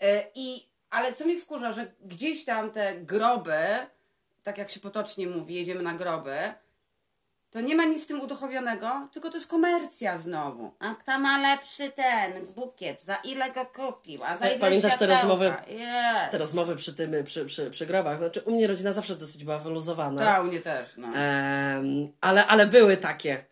E, 0.00 0.24
I, 0.34 0.66
ale 0.90 1.12
co 1.12 1.24
mi 1.24 1.36
wkurza, 1.36 1.72
że 1.72 1.92
gdzieś 2.04 2.44
tam 2.44 2.70
te 2.70 2.94
groby, 2.94 3.86
tak 4.46 4.58
jak 4.58 4.70
się 4.70 4.80
potocznie 4.80 5.26
mówi, 5.26 5.54
jedziemy 5.54 5.82
na 5.82 5.94
groby, 5.94 6.36
to 7.50 7.60
nie 7.60 7.74
ma 7.74 7.84
nic 7.84 8.02
z 8.02 8.06
tym 8.06 8.20
uduchowionego, 8.20 9.08
tylko 9.12 9.30
to 9.30 9.36
jest 9.36 9.50
komercja 9.50 10.18
znowu. 10.18 10.74
A 10.78 10.94
kto 10.94 11.18
ma 11.18 11.38
lepszy 11.38 11.90
ten 11.90 12.46
bukiet? 12.46 13.02
Za 13.02 13.16
ile 13.16 13.50
go 13.50 13.66
kupił? 13.66 14.24
A 14.24 14.36
za 14.36 14.44
E, 14.44 14.50
ile 14.50 14.58
pamiętasz 14.58 14.96
te 14.96 15.06
rozmowy? 15.06 15.54
Yes. 15.68 16.30
Te 16.30 16.38
rozmowy 16.38 16.76
przy 16.76 16.94
tym, 16.94 17.24
przy, 17.24 17.44
przy, 17.44 17.70
przy 17.70 17.86
grobach, 17.86 18.18
znaczy 18.18 18.40
u 18.40 18.50
mnie 18.50 18.66
rodzina 18.66 18.92
zawsze 18.92 19.16
dosyć 19.16 19.44
była 19.44 19.58
wyluzowana. 19.58 20.24
Tak, 20.24 20.42
u 20.42 20.44
mnie 20.44 20.60
też, 20.60 20.96
no. 20.96 21.08
Em, 21.08 22.12
ale, 22.20 22.46
ale 22.46 22.66
były 22.66 22.96
takie. 22.96 23.44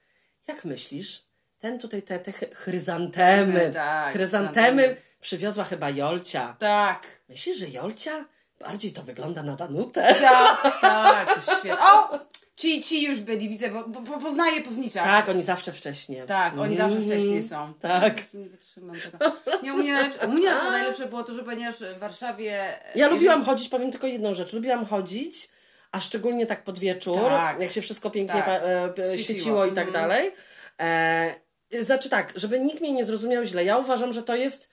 Jak 0.46 0.64
myślisz? 0.64 1.25
Ten 1.58 1.79
tutaj, 1.79 2.02
te, 2.02 2.19
te 2.19 2.32
chryzantemy. 2.32 3.70
Tak, 3.75 4.12
chryzantemy 4.12 4.82
chryzantemy. 4.82 4.96
przywiozła 5.20 5.64
chyba 5.64 5.91
Jolcia. 5.91 6.56
Tak, 6.58 7.06
Myślisz, 7.29 7.56
że 7.56 7.69
Jolcia 7.69 8.25
bardziej 8.64 8.92
to 8.92 9.02
wygląda 9.02 9.42
na 9.42 9.56
Danutę? 9.56 10.14
tak, 10.20 10.62
tak, 10.80 11.36
świetne. 11.42 11.76
O! 11.80 12.18
Ci, 12.56 12.82
ci 12.82 13.02
już 13.04 13.20
byli, 13.20 13.48
widzę, 13.48 13.70
bo, 13.70 13.88
bo, 13.88 14.00
bo 14.00 14.18
poznaję 14.18 14.60
poznicza. 14.60 15.04
Tak, 15.04 15.28
oni 15.28 15.42
zawsze 15.42 15.72
wcześnie. 15.72 16.24
Tak, 16.26 16.58
oni 16.58 16.76
zawsze 16.76 16.96
Mhm. 16.98 17.10
wcześniej 17.18 17.42
są. 17.42 17.72
Tak. 17.80 18.34
Nie 18.34 18.48
wytrzymam 18.48 18.96
tego. 19.12 19.32
Nie, 19.62 19.72
u 19.74 19.76
mnie, 19.76 19.92
najlepsze, 19.92 20.26
u 20.26 20.30
mnie 20.32 20.50
to 20.50 20.70
najlepsze 20.70 21.06
było 21.06 21.22
to, 21.24 21.34
że 21.34 21.42
ponieważ 21.42 21.76
w 21.96 21.98
Warszawie... 21.98 22.78
Ja 22.94 23.08
lubiłam 23.08 23.44
chodzić, 23.44 23.68
powiem 23.68 23.90
tylko 23.90 24.06
jedną 24.06 24.34
rzecz. 24.34 24.52
Lubiłam 24.52 24.86
chodzić, 24.86 25.48
a 25.92 26.00
szczególnie 26.00 26.46
tak 26.46 26.64
pod 26.64 26.78
wieczór, 26.78 27.28
Tak. 27.28 27.60
jak 27.60 27.70
się 27.70 27.82
wszystko 27.82 28.10
pięknie 28.10 28.42
Tak. 28.42 28.62
e, 28.64 28.88
Świeciło. 28.94 29.18
świeciło 29.18 29.66
i 29.66 29.72
tak 29.72 29.86
Mhm. 29.86 29.92
dalej. 30.08 30.32
E, 30.80 31.34
znaczy 31.80 32.10
tak, 32.10 32.32
żeby 32.36 32.60
nikt 32.60 32.80
mnie 32.80 32.92
nie 32.92 33.04
zrozumiał 33.04 33.44
źle. 33.44 33.64
Ja 33.64 33.78
uważam, 33.78 34.12
że 34.12 34.22
to 34.22 34.34
jest 34.34 34.70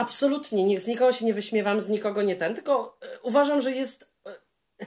absolutnie, 0.00 0.64
nie, 0.64 0.80
z 0.80 0.86
nikogo 0.86 1.12
się 1.12 1.24
nie 1.24 1.34
wyśmiewam, 1.34 1.80
z 1.80 1.88
nikogo 1.88 2.22
nie 2.22 2.36
ten, 2.36 2.54
tylko 2.54 2.98
e, 3.02 3.20
uważam, 3.22 3.60
że 3.60 3.72
jest. 3.72 4.10
e, 4.26 4.86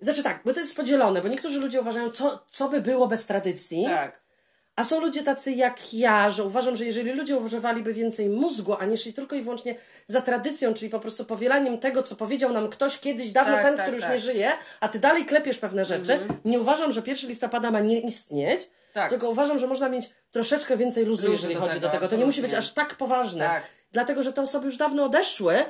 Znaczy 0.00 0.22
tak, 0.22 0.40
bo 0.44 0.54
to 0.54 0.60
jest 0.60 0.76
podzielone, 0.76 1.22
bo 1.22 1.28
niektórzy 1.28 1.60
ludzie 1.60 1.80
uważają, 1.80 2.10
co, 2.10 2.44
co 2.50 2.68
by 2.68 2.80
było 2.80 3.08
bez 3.08 3.26
tradycji. 3.26 3.84
Tak. 3.84 4.20
A 4.76 4.84
są 4.84 5.00
ludzie 5.00 5.22
tacy 5.22 5.52
jak 5.52 5.94
ja, 5.94 6.30
że 6.30 6.44
uważam, 6.44 6.76
że 6.76 6.84
jeżeli 6.84 7.12
ludzie 7.12 7.36
używaliby 7.36 7.94
więcej 7.94 8.28
mózgu, 8.28 8.76
a 8.78 8.84
nie 8.84 8.96
szli 8.96 9.12
tylko 9.12 9.36
i 9.36 9.42
wyłącznie 9.42 9.74
za 10.06 10.20
tradycją, 10.22 10.74
czyli 10.74 10.90
po 10.90 11.00
prostu 11.00 11.24
powielaniem 11.24 11.78
tego, 11.78 12.02
co 12.02 12.16
powiedział 12.16 12.52
nam 12.52 12.68
ktoś 12.68 12.98
kiedyś 12.98 13.32
dawno, 13.32 13.54
Tak, 13.54 13.64
ten, 13.64 13.76
tak, 13.76 13.82
który 13.84 13.94
już 13.96 14.04
tak. 14.04 14.12
nie 14.12 14.20
żyje, 14.20 14.50
a 14.80 14.88
ty 14.88 14.98
dalej 14.98 15.26
klepiesz 15.26 15.58
pewne 15.58 15.84
rzeczy, 15.84 16.20
nie 16.44 16.60
uważam, 16.60 16.92
że 16.92 17.02
1 17.06 17.28
listopada 17.30 17.70
ma 17.70 17.80
nie 17.80 18.00
istnieć, 18.00 18.70
Tak. 18.92 19.10
tylko 19.10 19.30
uważam, 19.30 19.58
że 19.58 19.66
można 19.66 19.88
mieć 19.88 20.10
troszeczkę 20.30 20.76
więcej 20.76 21.04
luzu, 21.04 21.32
jeżeli 21.32 21.54
do 21.54 21.60
chodzi 21.60 21.74
tego, 21.74 21.86
do 21.86 21.92
tego. 21.92 22.08
To 22.08 22.16
nie 22.16 22.26
musi 22.26 22.42
być 22.42 22.54
aż 22.54 22.72
tak 22.72 22.94
poważne. 22.94 23.60
Dlatego, 23.92 24.22
że 24.22 24.32
te 24.32 24.42
osoby 24.42 24.66
już 24.66 24.76
dawno 24.76 25.04
odeszły 25.04 25.64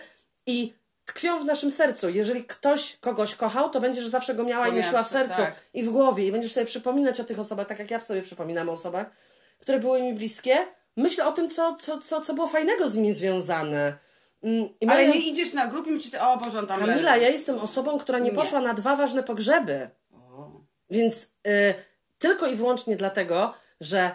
i 0.47 0.75
tkwią 1.05 1.41
w 1.41 1.45
naszym 1.45 1.71
sercu. 1.71 2.09
Jeżeli 2.09 2.45
ktoś 2.45 2.97
kogoś 2.97 3.35
kochał, 3.35 3.71
to 3.71 3.81
będziesz 3.81 4.07
zawsze 4.07 4.35
go 4.35 4.45
miała 4.45 4.69
i 4.69 4.73
nosiła 4.73 5.03
w 5.03 5.09
sercu 5.09 5.37
tak. 5.37 5.55
i 5.75 5.83
w 5.83 5.91
głowie 5.91 6.27
i 6.27 6.33
będziesz 6.33 6.53
sobie 6.53 6.67
przypominać 6.67 7.21
o 7.21 7.25
tych 7.25 7.39
osobach, 7.39 7.67
tak 7.67 7.79
jak 7.79 7.91
ja 7.91 8.01
sobie 8.01 8.23
przypominam 8.23 8.69
o 8.69 8.73
osobach, 8.73 9.11
które 9.59 9.81
były 9.81 10.03
mi 10.03 10.15
bliskie. 10.15 10.57
Myślę 10.97 11.27
o 11.27 11.33
tym, 11.33 11.51
co, 11.51 11.77
co, 11.81 11.99
co, 11.99 12.21
co 12.21 12.35
było 12.35 12.49
fajnego 12.49 12.89
z 12.89 12.95
nimi 12.95 13.13
związane. 13.13 13.99
Mm, 14.43 14.69
I 14.81 14.87
Ale 14.87 15.07
moja- 15.07 15.15
nie 15.15 15.21
idziesz 15.21 15.53
na 15.53 15.67
grupę 15.67 15.91
i 15.91 15.93
myślisz, 15.93 16.15
o 16.15 16.37
Boże, 16.37 16.67
tam 16.67 16.81
Kamila, 16.81 17.17
ja 17.17 17.29
jestem 17.29 17.59
osobą, 17.59 17.99
która 17.99 18.19
nie, 18.19 18.31
Nie. 18.31 18.37
poszła 18.37 18.61
na 18.61 18.75
dwa 18.75 18.97
ważne 18.97 19.23
pogrzeby. 19.23 19.91
O. 20.13 20.51
Więc 20.91 21.25
y, 21.25 21.75
tylko 22.19 22.47
i 22.47 22.57
wyłącznie 22.57 22.97
dlatego, 22.97 23.55
że 23.81 24.15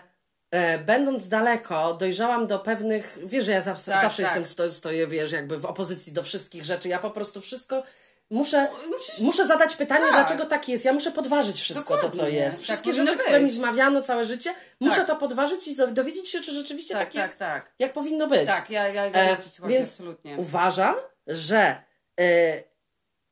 będąc 0.86 1.30
daleko, 1.30 1.94
dojrzałam 1.94 2.48
do 2.48 2.60
pewnych, 2.60 3.18
wiesz, 3.24 3.46
że 3.46 3.52
ja 3.52 3.62
zawsze, 3.62 3.92
Tak, 3.92 4.02
zawsze 4.02 4.24
tak. 4.24 4.32
jestem, 4.32 4.46
sto, 4.46 4.72
stoję, 4.72 5.08
wiesz, 5.08 5.32
jakby 5.32 5.58
w 5.60 5.66
opozycji 5.66 6.14
do 6.14 6.24
wszystkich 6.24 6.66
rzeczy. 6.66 6.90
Ja 6.90 7.00
po 7.00 7.12
prostu 7.12 7.42
wszystko 7.42 7.84
muszę, 8.30 8.68
Musisz- 8.90 9.20
muszę 9.22 9.46
zadać 9.48 9.76
pytanie, 9.76 10.02
Tak. 10.06 10.14
dlaczego 10.14 10.46
tak 10.46 10.70
jest. 10.70 10.86
Ja 10.86 10.94
muszę 10.94 11.12
podważyć 11.12 11.62
wszystko 11.62 11.98
to, 11.98 12.02
co 12.10 12.10
Dokładnie. 12.10 12.38
jest. 12.38 12.58
Tak 12.58 12.64
Wszystkie 12.64 12.94
rzeczy, 12.94 13.18
które 13.18 13.40
mi 13.40 13.46
być. 13.46 13.56
wmawiano 13.56 14.02
całe 14.02 14.26
życie, 14.26 14.54
muszę 14.80 14.98
Tak. 14.98 15.08
to 15.08 15.16
podważyć 15.16 15.68
i 15.68 15.76
dowiedzieć 15.92 16.30
się, 16.30 16.42
czy 16.42 16.54
rzeczywiście 16.54 16.94
tak, 16.94 17.04
Tak, 17.06 17.16
jest, 17.16 17.36
jak 17.80 17.94
powinno 17.94 18.28
być. 18.28 18.46
Tak, 18.48 18.70
ja, 18.70 18.88
ja, 18.88 19.06
ja 19.06 19.12
E, 19.12 19.38
więc 19.68 19.90
absolutnie. 19.90 20.36
uważam, 20.38 20.96
że 21.28 21.76
e, 22.20 22.64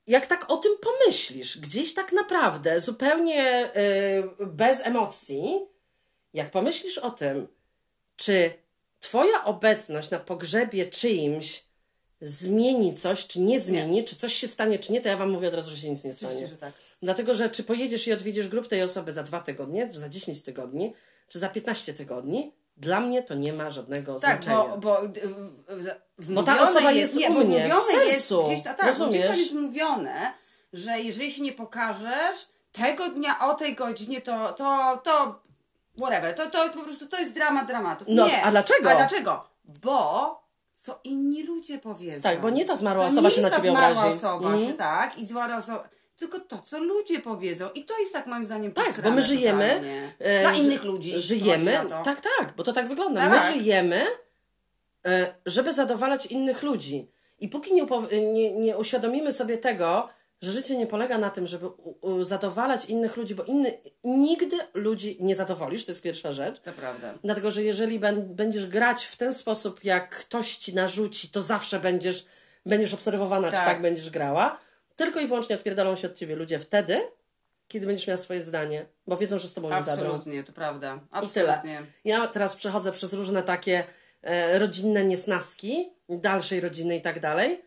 jak 0.08 0.26
tak 0.26 0.46
o 0.52 0.58
tym 0.58 0.72
pomyślisz, 0.82 1.58
gdzieś 1.58 1.94
tak 1.94 2.12
naprawdę, 2.12 2.80
zupełnie 2.80 3.44
e, 3.50 3.70
bez 4.46 4.82
emocji, 4.86 5.60
jak 6.34 6.52
pomyślisz 6.52 6.98
o 6.98 7.12
tym, 7.12 7.48
czy 8.16 8.54
Twoja 9.00 9.44
obecność 9.46 10.10
na 10.10 10.20
pogrzebie 10.20 10.86
czyimś 10.86 11.64
zmieni 12.22 12.96
coś, 12.96 13.28
czy 13.28 13.40
nie 13.40 13.60
zmieni, 13.60 14.04
czy 14.04 14.16
coś 14.16 14.34
się 14.34 14.48
stanie, 14.48 14.80
czy 14.80 14.92
nie, 14.94 15.02
to 15.02 15.10
ja 15.10 15.18
Wam 15.18 15.30
mówię 15.30 15.48
od 15.48 15.54
razu, 15.54 15.70
że 15.70 15.78
się 15.78 15.90
nic 15.90 16.04
nie 16.04 16.14
stanie. 16.14 16.32
Oczywiście, 16.34 16.56
że 16.56 16.62
tak. 16.62 16.74
Dlatego, 17.02 17.36
że 17.36 17.50
czy 17.50 17.64
pojedziesz 17.64 18.08
i 18.08 18.14
odwiedzisz 18.14 18.48
grup 18.48 18.68
tej 18.68 18.82
osoby 18.84 19.12
za 19.12 19.24
dwa 19.24 19.40
tygodnie, 19.40 19.90
czy 19.94 20.00
za 20.00 20.10
10 20.10 20.44
tygodni, 20.44 20.94
czy 21.28 21.40
za 21.40 21.50
15 21.50 21.94
tygodni, 21.94 22.52
dla 22.78 23.00
mnie 23.00 23.24
to 23.24 23.34
nie 23.36 23.54
ma 23.54 23.72
żadnego 23.72 24.20
Tak, 24.20 24.44
znaczenia. 24.44 24.68
bo, 24.68 24.78
bo, 24.78 25.02
w, 26.18 26.34
Bo 26.34 26.44
ta 26.44 26.62
osoba 26.62 26.92
jest 26.92 27.16
nie, 27.16 27.30
u 27.30 27.34
mnie, 27.34 27.44
w 27.44 27.48
mówione 27.48 28.06
jest 28.06 28.28
sercu. 28.28 28.44
gdzieś, 28.44 28.62
ta, 28.64 28.74
tak, 28.74 28.98
bo 28.98 29.08
gdzieś 29.08 29.22
Rozumiesz? 29.22 29.40
jest 29.40 29.54
mówione, 29.54 30.34
że 30.74 31.00
jeżeli 31.00 31.32
się 31.32 31.42
nie 31.42 31.54
pokażesz 31.54 32.48
tego 32.72 33.10
dnia 33.10 33.40
o 33.40 33.54
tej 33.54 33.76
godzinie, 33.76 34.22
to, 34.22 34.54
to, 34.54 35.02
to 35.04 35.42
whatever, 35.98 36.36
to, 36.36 36.50
to 36.50 36.70
po 36.70 36.84
prostu 36.84 37.08
to 37.08 37.20
jest 37.20 37.34
dramat 37.34 37.68
dramatów. 37.68 38.08
No, 38.12 38.28
nie. 38.28 38.44
a 38.44 38.52
dlaczego? 38.52 38.90
A 38.92 38.96
dlaczego? 38.96 39.44
Bo 39.64 40.42
co 40.74 41.00
inni 41.04 41.44
ludzie 41.44 41.78
powiedzą. 41.80 42.22
Tak, 42.22 42.42
bo 42.42 42.50
nie 42.50 42.66
ta 42.66 42.76
zmarła 42.76 43.04
To 43.04 43.12
osoba 43.12 43.30
nie 43.30 43.36
się 43.36 43.42
na 43.42 43.52
ciebie 43.52 43.70
zmarła 43.70 43.90
obrazi. 44.00 44.16
osoba 44.18 44.48
Mhm. 44.50 44.68
się, 44.68 44.74
tak, 44.74 45.18
i 45.18 45.26
zmarła 45.28 45.58
osoba, 45.58 45.90
tylko 46.18 46.40
to, 46.40 46.60
co 46.60 46.80
ludzie 46.80 47.20
powiedzą. 47.20 47.70
I 47.76 47.86
to 47.86 48.00
jest 48.00 48.14
tak 48.14 48.28
moim 48.28 48.46
zdaniem 48.46 48.72
Tak, 48.72 49.02
bo 49.02 49.12
my 49.12 49.22
żyjemy. 49.22 49.82
e, 50.20 50.42
Dla 50.42 50.54
innych 50.54 50.84
ludzi. 50.84 51.14
Żyjemy. 51.20 51.80
Tak, 52.04 52.22
tak, 52.22 52.54
bo 52.56 52.64
to 52.64 52.74
tak 52.74 52.88
wygląda. 52.88 53.30
Tak. 53.30 53.32
My 53.32 53.54
żyjemy, 53.54 54.06
e, 55.06 55.36
żeby 55.46 55.74
zadowalać 55.74 56.26
innych 56.26 56.64
ludzi. 56.64 57.12
I 57.40 57.50
póki 57.50 57.74
nie, 57.74 57.86
nie, 58.34 58.52
nie 58.54 58.78
uświadomimy 58.78 59.34
sobie 59.34 59.58
tego, 59.58 60.10
że 60.42 60.52
życie 60.52 60.78
nie 60.78 60.88
polega 60.88 61.18
na 61.18 61.30
tym, 61.30 61.48
żeby 61.48 61.68
zadowalać 62.22 62.86
innych 62.86 63.18
ludzi, 63.18 63.36
bo 63.36 63.44
inny, 63.44 63.78
nigdy 64.04 64.58
ludzi 64.74 65.18
nie 65.20 65.36
zadowolisz, 65.36 65.86
to 65.86 65.92
jest 65.92 66.02
pierwsza 66.02 66.34
rzecz. 66.34 66.60
To 66.60 66.72
prawda. 66.72 67.14
Dlatego, 67.24 67.52
że 67.52 67.64
jeżeli 67.64 68.00
będziesz 68.26 68.68
grać 68.68 69.06
w 69.06 69.16
ten 69.16 69.34
sposób, 69.34 69.84
jak 69.84 70.10
ktoś 70.16 70.56
ci 70.56 70.76
narzuci, 70.76 71.30
to 71.30 71.42
zawsze 71.42 71.80
będziesz, 71.80 72.26
będziesz 72.66 72.94
obserwowana, 72.94 73.48
czy 73.48 73.54
Tak. 73.54 73.66
tak 73.66 73.82
będziesz 73.82 74.10
grała. 74.10 74.60
Tylko 74.96 75.20
i 75.20 75.28
wyłącznie 75.28 75.56
odpierdolą 75.56 75.96
się 75.96 76.08
od 76.08 76.16
ciebie 76.16 76.36
ludzie 76.36 76.60
wtedy, 76.60 77.02
kiedy 77.68 77.86
będziesz 77.86 78.08
miała 78.08 78.18
swoje 78.18 78.44
zdanie, 78.44 78.86
bo 79.08 79.18
wiedzą, 79.18 79.40
że 79.40 79.48
z 79.48 79.54
tobą 79.54 79.70
nie 79.70 79.84
zabrą. 79.84 79.92
Absolutnie, 79.92 80.44
to 80.44 80.54
prawda. 80.54 81.00
I 81.24 81.28
tyle. 81.28 81.54
Absolutnie. 81.54 81.82
Ja 82.06 82.28
teraz 82.28 82.56
przechodzę 82.56 82.92
przez 82.92 83.14
różne 83.14 83.44
takie 83.44 83.84
e, 84.22 84.60
rodzinne 84.60 85.04
niesnaski, 85.04 85.90
dalszej 86.10 86.62
rodziny 86.62 86.98
i 86.98 87.02
tak 87.02 87.20
dalej. 87.20 87.62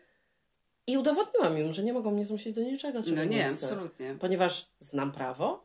I 0.87 0.97
udowodniłam 0.97 1.57
im, 1.57 1.73
że 1.73 1.83
nie 1.83 1.93
mogą 1.93 2.11
mnie 2.11 2.25
zmusić 2.25 2.55
do 2.55 2.61
niczego. 2.61 3.03
czego 3.03 3.15
No 3.15 3.23
nie, 3.23 3.49
absolutnie. 3.49 4.15
Ponieważ 4.19 4.65
znam 4.79 5.11
prawo, 5.11 5.63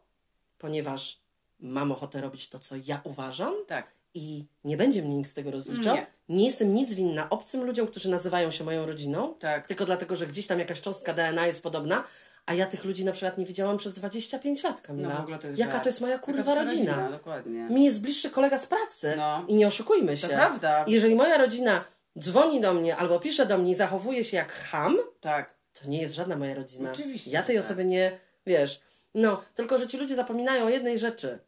ponieważ 0.59 1.21
mam 1.61 1.93
ochotę 1.93 2.21
robić 2.21 2.49
to, 2.49 2.59
co 2.59 2.75
ja 2.87 3.01
uważam 3.05 3.55
Tak. 3.67 3.91
i 4.15 4.45
nie 4.65 4.77
będzie 4.77 5.03
mnie 5.03 5.15
nikt 5.17 5.31
z 5.31 5.35
tego 5.35 5.51
rozliczał. 5.51 5.97
Nie. 5.97 6.07
Nie. 6.29 6.45
jestem 6.45 6.75
nic 6.75 6.93
winna 6.95 7.31
obcym 7.31 7.65
ludziom, 7.65 7.87
którzy 7.87 8.11
nazywają 8.11 8.51
się 8.51 8.65
moją 8.65 8.87
rodziną, 8.87 9.35
Tak. 9.39 9.67
tylko 9.67 9.85
dlatego, 9.85 10.17
że 10.17 10.27
gdzieś 10.27 10.47
tam 10.47 10.59
jakaś 10.59 10.81
cząstka 10.81 11.15
DNA 11.15 11.47
jest 11.47 11.63
podobna, 11.63 12.05
a 12.47 12.55
ja 12.55 12.67
tych 12.67 12.85
ludzi 12.85 13.05
na 13.05 13.13
przykład 13.13 13.39
nie 13.39 13.47
widziałam 13.47 13.77
przez 13.77 13.95
25 13.95 14.63
lat, 14.63 14.81
Kamila. 14.81 15.09
No 15.09 15.17
w 15.17 15.21
ogóle 15.21 15.39
to 15.39 15.47
jest 15.47 15.59
Jaka 15.59 15.73
żart. 15.73 15.85
to 15.85 15.89
jest 15.89 16.01
moja 16.01 16.19
kurwa 16.19 16.55
jest 16.55 16.63
rodzina? 16.73 17.09
Dokładnie. 17.11 17.59
Mi 17.71 17.85
jest 17.85 18.01
bliższy 18.01 18.31
kolega 18.31 18.59
z 18.59 18.67
pracy 18.67 19.15
No. 19.17 19.45
i 19.49 19.55
nie 19.55 19.67
oszukujmy 19.67 20.17
się. 20.17 20.29
To 20.29 20.35
prawda. 20.35 20.85
Jeżeli 20.89 21.15
moja 21.15 21.39
rodzina 21.39 21.85
dzwoni 22.19 22.61
do 22.61 22.75
mnie 22.75 22.97
albo 22.97 23.21
pisze 23.21 23.47
do 23.47 23.59
mnie 23.59 23.71
i 23.73 23.75
zachowuje 23.75 24.25
się 24.25 24.37
jak 24.37 24.53
ham, 24.53 24.99
Tak. 25.21 25.55
to 25.83 25.89
nie 25.89 26.03
jest 26.03 26.15
żadna 26.15 26.37
moja 26.37 26.55
rodzina. 26.55 26.93
Oczywiście, 26.93 27.31
Ja 27.31 27.43
tej 27.43 27.57
tak. 27.57 27.65
osobie 27.65 27.85
nie, 27.85 28.19
wiesz, 28.47 28.81
no, 29.15 29.43
tylko 29.55 29.79
że 29.79 29.87
ci 29.87 29.97
ludzie 29.97 30.15
zapominają 30.15 30.65
o 30.65 30.69
jednej 30.69 30.99
rzeczy, 30.99 31.39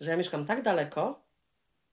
że 0.00 0.10
ja 0.10 0.16
mieszkam 0.16 0.46
tak 0.46 0.62
daleko, 0.62 1.20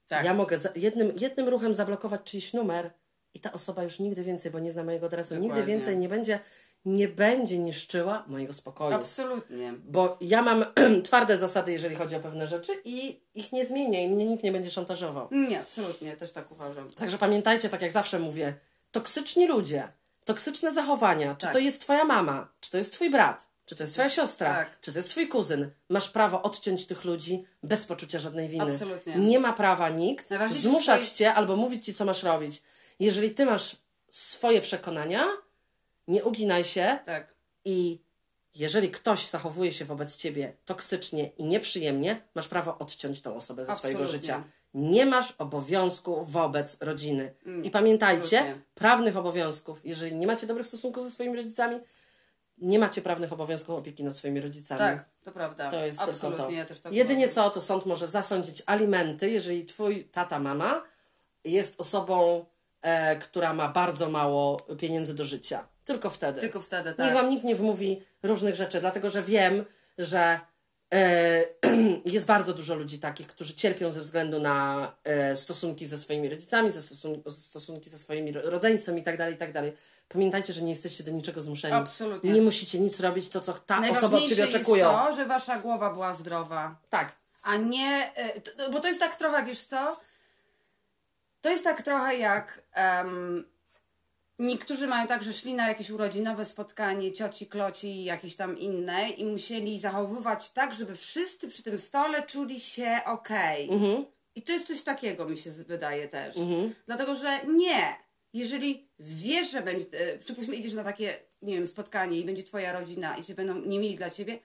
Tak. 0.07 0.25
ja 0.25 0.33
mogę 0.33 0.57
jednym, 0.75 1.13
jednym 1.17 1.49
ruchem 1.49 1.73
zablokować 1.73 2.21
czyjś 2.23 2.53
numer 2.53 2.91
i 3.33 3.39
ta 3.39 3.51
osoba 3.51 3.83
już 3.83 3.99
nigdy 3.99 4.23
więcej, 4.23 4.51
bo 4.51 4.59
nie 4.59 4.71
zna 4.71 4.83
mojego 4.83 5.05
adresu, 5.05 5.33
nigdy 5.33 5.47
Dokładnie. 5.47 5.73
więcej 5.73 5.97
nie 5.97 6.09
będzie, 6.09 6.39
nie 6.85 7.07
będzie 7.07 7.57
niszczyła 7.57 8.23
mojego 8.27 8.53
spokoju. 8.53 8.95
Absolutnie. 8.95 9.73
Bo 9.85 10.17
ja 10.21 10.41
mam 10.41 10.65
twarde 11.03 11.37
zasady, 11.37 11.71
jeżeli 11.71 11.95
chodzi 11.95 12.15
o 12.15 12.19
pewne 12.19 12.47
rzeczy 12.47 12.71
i 12.85 13.19
ich 13.35 13.51
nie 13.51 13.65
zmienię 13.65 14.03
i 14.05 14.09
mnie 14.09 14.25
nikt 14.25 14.43
nie 14.43 14.51
będzie 14.51 14.69
szantażował. 14.69 15.27
Nie, 15.31 15.59
absolutnie. 15.59 16.17
Też 16.17 16.31
tak 16.31 16.51
uważam. 16.51 16.89
Także 16.89 17.17
pamiętajcie, 17.17 17.69
tak 17.69 17.81
jak 17.81 17.91
zawsze 17.91 18.19
mówię, 18.19 18.53
toksyczni 18.91 19.47
ludzie, 19.47 19.87
toksyczne 20.25 20.71
zachowania, 20.73 21.35
czy 21.35 21.41
Tak. 21.45 21.53
to 21.53 21.59
jest 21.59 21.81
twoja 21.81 22.05
mama, 22.05 22.47
czy 22.59 22.71
to 22.71 22.77
jest 22.77 22.93
twój 22.93 23.09
brat, 23.09 23.47
czy 23.65 23.75
to 23.75 23.83
jest 23.83 23.93
twoja 23.93 24.09
siostra, 24.09 24.53
Tak. 24.55 24.79
czy 24.81 24.93
to 24.93 24.99
jest 24.99 25.09
twój 25.09 25.27
kuzyn, 25.27 25.69
masz 25.89 26.09
prawo 26.09 26.41
odciąć 26.43 26.85
tych 26.85 27.05
ludzi 27.05 27.43
bez 27.63 27.85
poczucia 27.85 28.19
żadnej 28.19 28.49
winy. 28.49 28.71
Absolutnie. 28.73 29.15
Nie 29.15 29.39
ma 29.39 29.53
prawa 29.53 29.89
nikt 29.89 30.29
zmuszać 30.51 31.09
cię 31.09 31.33
albo 31.33 31.55
mówić 31.55 31.85
ci, 31.85 31.93
co 31.93 32.05
masz 32.05 32.23
robić. 32.23 32.61
Jeżeli 32.99 33.31
ty 33.31 33.45
masz 33.45 33.75
swoje 34.09 34.61
przekonania, 34.61 35.25
nie 36.07 36.23
uginaj 36.23 36.63
się 36.63 36.99
Tak. 37.05 37.33
i 37.65 37.99
jeżeli 38.55 38.91
ktoś 38.91 39.27
zachowuje 39.27 39.71
się 39.71 39.85
wobec 39.85 40.15
ciebie 40.15 40.53
toksycznie 40.65 41.27
i 41.27 41.43
nieprzyjemnie, 41.43 42.21
masz 42.35 42.47
prawo 42.47 42.77
odciąć 42.77 43.21
tą 43.21 43.35
osobę 43.35 43.65
ze 43.65 43.75
swojego 43.75 43.99
Absolutnie. 43.99 44.21
życia. 44.27 44.43
Nie 44.73 45.05
masz 45.05 45.33
obowiązku 45.37 46.25
wobec 46.25 46.77
rodziny. 46.81 47.33
I 47.63 47.71
pamiętajcie, 47.71 48.37
Mm, 48.37 48.49
absolutnie. 48.49 48.75
prawnych 48.75 49.17
obowiązków, 49.17 49.85
jeżeli 49.85 50.15
nie 50.15 50.27
macie 50.27 50.47
dobrych 50.47 50.67
stosunków 50.67 51.03
ze 51.03 51.11
swoimi 51.11 51.35
rodzicami, 51.35 51.79
nie 52.57 52.79
macie 52.79 53.01
prawnych 53.01 53.33
obowiązków 53.33 53.75
opieki 53.79 54.03
nad 54.03 54.17
swoimi 54.17 54.41
rodzicami. 54.41 54.79
Tak, 54.79 55.09
to 55.23 55.31
prawda. 55.31 55.71
To 55.71 55.85
jest 55.85 55.99
absolutnie. 56.01 56.45
to. 56.45 56.49
Ja 56.51 56.65
też 56.65 56.79
tak 56.79 56.93
Jedynie 56.93 57.25
uważam. 57.25 57.43
co, 57.45 57.49
to 57.51 57.61
sąd 57.61 57.85
może 57.85 58.07
zasądzić 58.07 58.63
alimenty, 58.65 59.29
jeżeli 59.29 59.65
twój 59.65 60.05
tata, 60.05 60.39
mama 60.39 60.83
jest 61.43 61.79
osobą, 61.81 62.45
e, 62.81 63.15
która 63.15 63.53
ma 63.53 63.67
bardzo 63.67 64.09
mało 64.09 64.57
pieniędzy 64.79 65.13
do 65.13 65.25
życia. 65.25 65.67
Tylko 65.85 66.09
wtedy. 66.09 66.41
Tylko 66.41 66.61
wtedy, 66.61 66.89
Niech 66.89 66.97
tak. 66.97 67.13
wam 67.13 67.29
nikt 67.29 67.43
nie 67.43 67.55
wmówi 67.55 68.03
różnych 68.23 68.55
rzeczy, 68.55 68.79
dlatego 68.79 69.09
że 69.09 69.23
wiem, 69.23 69.65
że 69.97 70.39
e, 70.93 71.43
jest 72.05 72.25
bardzo 72.25 72.53
dużo 72.53 72.75
ludzi 72.75 72.99
takich, 72.99 73.27
którzy 73.27 73.53
cierpią 73.53 73.91
ze 73.91 74.01
względu 74.01 74.39
na 74.39 74.91
e, 75.03 75.35
stosunki 75.35 75.85
ze 75.87 75.97
swoimi 75.97 76.29
rodzicami, 76.29 76.71
ze 76.71 76.81
stosun 76.81 77.23
stosunki 77.29 77.89
ze 77.89 77.97
swoimi 77.97 78.31
ro- 78.31 78.41
rodzeństwem 78.49 78.97
i 78.97 79.03
tak 79.03 79.17
dalej, 79.17 79.33
i 79.33 79.37
tak 79.37 79.51
dalej. 79.53 79.73
Pamiętajcie, 80.09 80.53
że 80.53 80.61
nie 80.61 80.69
jesteście 80.69 81.03
do 81.03 81.11
niczego 81.11 81.41
zmuszeni. 81.41 81.73
Absolutnie. 81.73 82.31
Nie 82.31 82.41
musicie 82.41 82.79
nic 82.79 82.99
robić, 82.99 83.29
to 83.29 83.41
co 83.41 83.53
ta 83.53 83.59
osoba 83.59 83.77
od 83.77 83.81
Najważniejsze 84.01 84.29
ciebie 84.35 84.41
jest 84.47 84.55
oczekują. 84.55 84.91
to, 84.91 85.15
że 85.15 85.25
wasza 85.25 85.59
głowa 85.59 85.93
była 85.93 86.13
zdrowa. 86.13 86.75
Tak. 86.89 87.15
a 87.43 87.55
nie. 87.57 88.11
e, 88.15 88.69
Bo 88.71 88.79
to 88.79 88.87
jest 88.87 88.99
tak 88.99 89.15
trochę, 89.15 89.45
wiesz 89.45 89.63
co? 89.63 89.97
To 91.41 91.49
jest 91.49 91.63
tak 91.63 91.81
trochę 91.81 92.17
jak. 92.17 92.61
em, 92.73 93.45
niektórzy 94.39 94.87
mają 94.87 95.07
tak, 95.07 95.23
że 95.23 95.33
szli 95.33 95.53
na 95.53 95.67
jakieś 95.67 95.89
urodzinowe 95.89 96.45
spotkanie 96.45 97.11
cioci, 97.13 97.47
kloci 97.47 97.87
i 97.87 98.03
jakieś 98.03 98.35
tam 98.35 98.59
inne 98.59 99.09
i 99.09 99.25
musieli 99.25 99.79
zachowywać 99.79 100.51
tak, 100.51 100.73
żeby 100.73 100.95
wszyscy 100.95 101.47
przy 101.47 101.63
tym 101.63 101.77
stole 101.77 102.23
czuli 102.23 102.59
się 102.59 103.01
okej. 103.05 103.69
Mhm. 103.71 104.05
I 104.35 104.41
to 104.41 104.51
jest 104.51 104.67
coś 104.67 104.81
takiego, 104.81 105.25
mi 105.25 105.37
się 105.37 105.51
wydaje 105.51 106.07
też. 106.07 106.35
Dlatego, 106.85 107.15
że 107.15 107.45
nie. 107.45 107.95
Jeżeli 108.33 108.89
wiesz, 108.99 109.51
że 109.51 109.61
będzie, 109.61 109.85
e, 109.91 110.17
przypuśćmy, 110.17 110.55
idziesz 110.55 110.73
na 110.73 110.83
takie, 110.83 111.19
nie 111.41 111.53
wiem, 111.55 111.67
spotkanie 111.67 112.19
i 112.19 112.25
będzie 112.25 112.43
twoja 112.43 112.73
rodzina 112.79 113.17
i 113.17 113.23
się 113.23 113.35
będą 113.35 113.55
nie 113.55 113.79
mieli 113.79 113.95
dla 113.95 114.09
ciebie, 114.09 114.39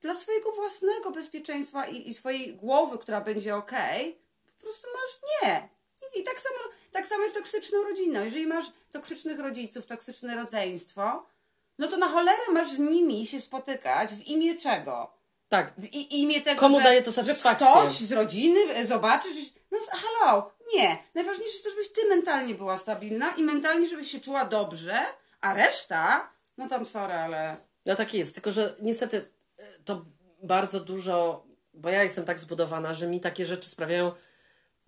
dla 0.00 0.14
swojego 0.14 0.52
własnego 0.52 1.10
bezpieczeństwa 1.10 1.86
i, 1.86 2.08
i 2.08 2.14
swojej 2.14 2.54
głowy, 2.54 2.98
która 2.98 3.20
będzie 3.20 3.56
okej, 3.56 4.18
po 4.56 4.62
prostu 4.62 4.88
masz 4.92 5.20
nie. 5.42 5.68
I, 6.14 6.24
tak 6.24 6.40
samo, 6.40 6.58
tak 6.92 7.06
samo 7.06 7.22
jest 7.22 7.34
toksyczną 7.34 7.82
rodziną. 7.82 8.24
Jeżeli 8.24 8.46
masz 8.46 8.64
toksycznych 8.90 9.38
rodziców, 9.38 9.86
toksyczne 9.86 10.36
rodzeństwo, 10.36 11.26
no 11.78 11.88
to 11.88 11.96
na 11.96 12.08
cholerę 12.08 12.42
masz 12.52 12.70
z 12.70 12.78
nimi 12.78 13.26
się 13.26 13.40
spotykać 13.40 14.10
w 14.10 14.22
imię 14.28 14.54
czego? 14.54 15.14
Tak. 15.48 15.72
W 15.78 15.84
imię 15.94 16.40
tego, 16.40 16.60
Komu 16.60 16.78
że, 16.78 16.84
daje 16.84 17.02
to 17.02 17.12
satysfakcję? 17.12 17.66
ktoś 17.66 17.92
z 17.92 18.12
rodziny 18.12 18.60
e, 18.74 18.86
zobaczy, 18.86 19.34
że... 19.34 19.40
No 19.70 19.78
halo, 19.90 20.52
nie. 20.74 20.98
Najważniejsze 21.14 21.52
jest 21.52 21.64
to, 21.64 21.70
żebyś 21.70 21.92
ty 21.92 22.08
mentalnie 22.08 22.54
była 22.54 22.76
stabilna 22.76 23.30
i 23.30 23.42
mentalnie, 23.42 23.88
żebyś 23.88 24.10
się 24.10 24.20
czuła 24.20 24.44
dobrze, 24.44 25.00
a 25.40 25.54
reszta, 25.54 26.30
no 26.58 26.68
tam 26.68 26.86
sorry, 26.86 27.14
ale... 27.14 27.56
No 27.86 27.94
tak 27.94 28.14
jest, 28.14 28.34
tylko 28.34 28.52
że 28.52 28.76
niestety 28.80 29.30
e, 29.58 29.62
to 29.84 30.04
bardzo 30.42 30.80
dużo, 30.80 31.46
bo 31.74 31.88
ja 31.88 32.02
jestem 32.02 32.24
tak 32.24 32.38
zbudowana, 32.38 32.94
że 32.94 33.06
mi 33.06 33.20
takie 33.20 33.46
rzeczy 33.46 33.70
sprawiają 33.70 34.12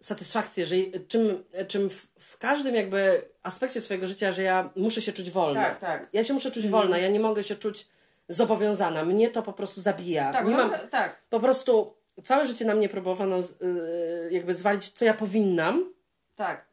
satysfakcję, 0.00 0.66
że 0.66 0.76
czym, 1.08 1.44
czym 1.68 1.90
w, 1.90 2.06
w, 2.18 2.38
każdym 2.38 2.74
jakby 2.74 3.22
aspekcie 3.42 3.80
swojego 3.80 4.06
życia, 4.06 4.32
że 4.32 4.42
ja 4.42 4.70
muszę 4.76 5.02
się 5.02 5.12
czuć 5.12 5.30
wolna. 5.30 5.64
Tak, 5.64 5.78
tak. 5.78 6.08
Ja 6.12 6.24
się 6.24 6.34
muszę 6.34 6.50
czuć 6.50 6.64
mhm. 6.64 6.82
wolna, 6.82 6.98
ja 6.98 7.08
nie 7.08 7.20
mogę 7.20 7.44
się 7.44 7.56
czuć 7.56 7.86
zobowiązana. 8.28 9.04
Mnie 9.04 9.28
to 9.28 9.42
po 9.42 9.52
prostu 9.52 9.80
zabija. 9.80 10.32
Tak, 10.32 10.44
no, 10.44 10.50
mam, 10.50 10.70
tak. 10.90 11.22
Po 11.30 11.40
prostu 11.40 11.94
całe 12.24 12.46
życie 12.46 12.64
na 12.64 12.74
mnie 12.74 12.88
próbowano 12.88 13.36
yy, 13.36 14.28
jakby 14.30 14.54
zwalić, 14.54 14.90
co 14.90 15.04
ja 15.04 15.14
powinnam. 15.14 15.92
Tak. 16.36 16.66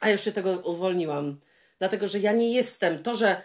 A 0.00 0.10
już 0.10 0.20
się 0.20 0.32
tego 0.32 0.50
uwolniłam. 0.50 1.40
Dlatego, 1.78 2.08
że 2.08 2.18
ja 2.18 2.32
nie 2.32 2.52
jestem. 2.52 3.02
To, 3.02 3.14
że 3.14 3.42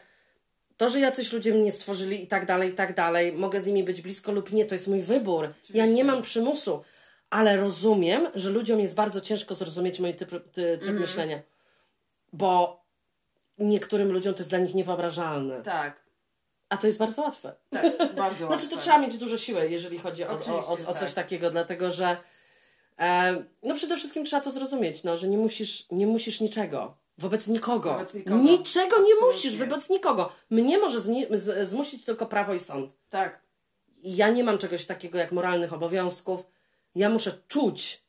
to, 0.78 0.90
że 0.90 1.00
jacyś 1.00 1.34
ludzie 1.34 1.54
mnie 1.54 1.72
stworzyli 1.72 2.24
i 2.24 2.28
tak 2.28 2.46
dalej, 2.46 2.70
i 2.70 2.74
tak 2.74 2.96
dalej, 2.96 3.34
mogę 3.34 3.62
z 3.62 3.68
nimi 3.68 3.84
być 3.84 4.02
blisko 4.02 4.32
lub 4.32 4.52
nie, 4.52 4.66
to 4.66 4.76
jest 4.76 4.88
mój 4.88 5.02
wybór. 5.02 5.46
Oczywiście. 5.46 5.78
Ja 5.78 5.86
nie 5.86 6.04
mam 6.04 6.22
przymusu, 6.22 6.84
ale 7.30 7.58
rozumiem, 7.58 8.28
że 8.36 8.50
ludziom 8.50 8.80
jest 8.80 8.96
bardzo 8.96 9.22
ciężko 9.22 9.56
zrozumieć 9.56 10.00
mój 10.00 10.14
typ, 10.14 10.30
ty, 10.30 10.78
tryb 10.78 10.90
mm. 10.90 11.02
myślenia. 11.02 11.42
Bo 12.34 12.84
niektórym 13.58 14.12
ludziom 14.12 14.34
to 14.34 14.40
jest 14.40 14.50
dla 14.50 14.60
nich 14.60 14.76
niewyobrażalne. 14.76 15.62
Tak. 15.62 16.08
A 16.70 16.78
to 16.78 16.88
jest 16.88 17.00
bardzo 17.00 17.22
łatwe. 17.22 17.56
Tak, 17.70 17.84
bardzo 17.98 18.24
łatwe. 18.24 18.48
Znaczy 18.48 18.70
to 18.70 18.78
trzeba 18.78 18.98
mieć 18.98 19.18
dużo 19.18 19.38
siły, 19.38 19.70
jeżeli 19.70 20.00
chodzi 20.00 20.24
o, 20.24 20.30
o, 20.30 20.68
o, 20.68 20.74
o 20.74 20.94
coś 20.94 21.00
tak. 21.00 21.14
takiego, 21.14 21.52
dlatego 21.52 21.92
że 21.92 22.18
e, 23.00 23.44
no 23.64 23.76
przede 23.76 23.98
wszystkim 23.98 24.26
trzeba 24.26 24.42
to 24.42 24.52
zrozumieć, 24.52 25.04
no, 25.04 25.18
że 25.18 25.28
nie 25.28 25.38
musisz, 25.38 25.86
nie 25.92 26.08
musisz 26.08 26.42
niczego. 26.42 26.98
Wobec 27.18 27.48
nikogo. 27.48 27.94
Wobec 27.94 28.14
nikogo. 28.14 28.38
Niczego 28.38 28.86
Absolutnie. 28.86 29.14
nie 29.14 29.28
musisz, 29.28 29.58
wobec 29.58 29.90
nikogo. 29.90 30.32
Mnie 30.50 30.78
może 30.78 31.00
zmusić 31.66 32.06
tylko 32.06 32.26
prawo 32.26 32.54
i 32.54 32.60
sąd. 32.60 32.94
Tak. 33.10 33.42
Ja 34.04 34.30
nie 34.30 34.44
mam 34.44 34.58
czegoś 34.58 34.86
takiego 34.86 35.18
jak 35.18 35.32
moralnych 35.32 35.74
obowiązków. 35.74 36.44
Ja 36.98 37.10
muszę 37.10 37.32
czuć, 37.48 38.04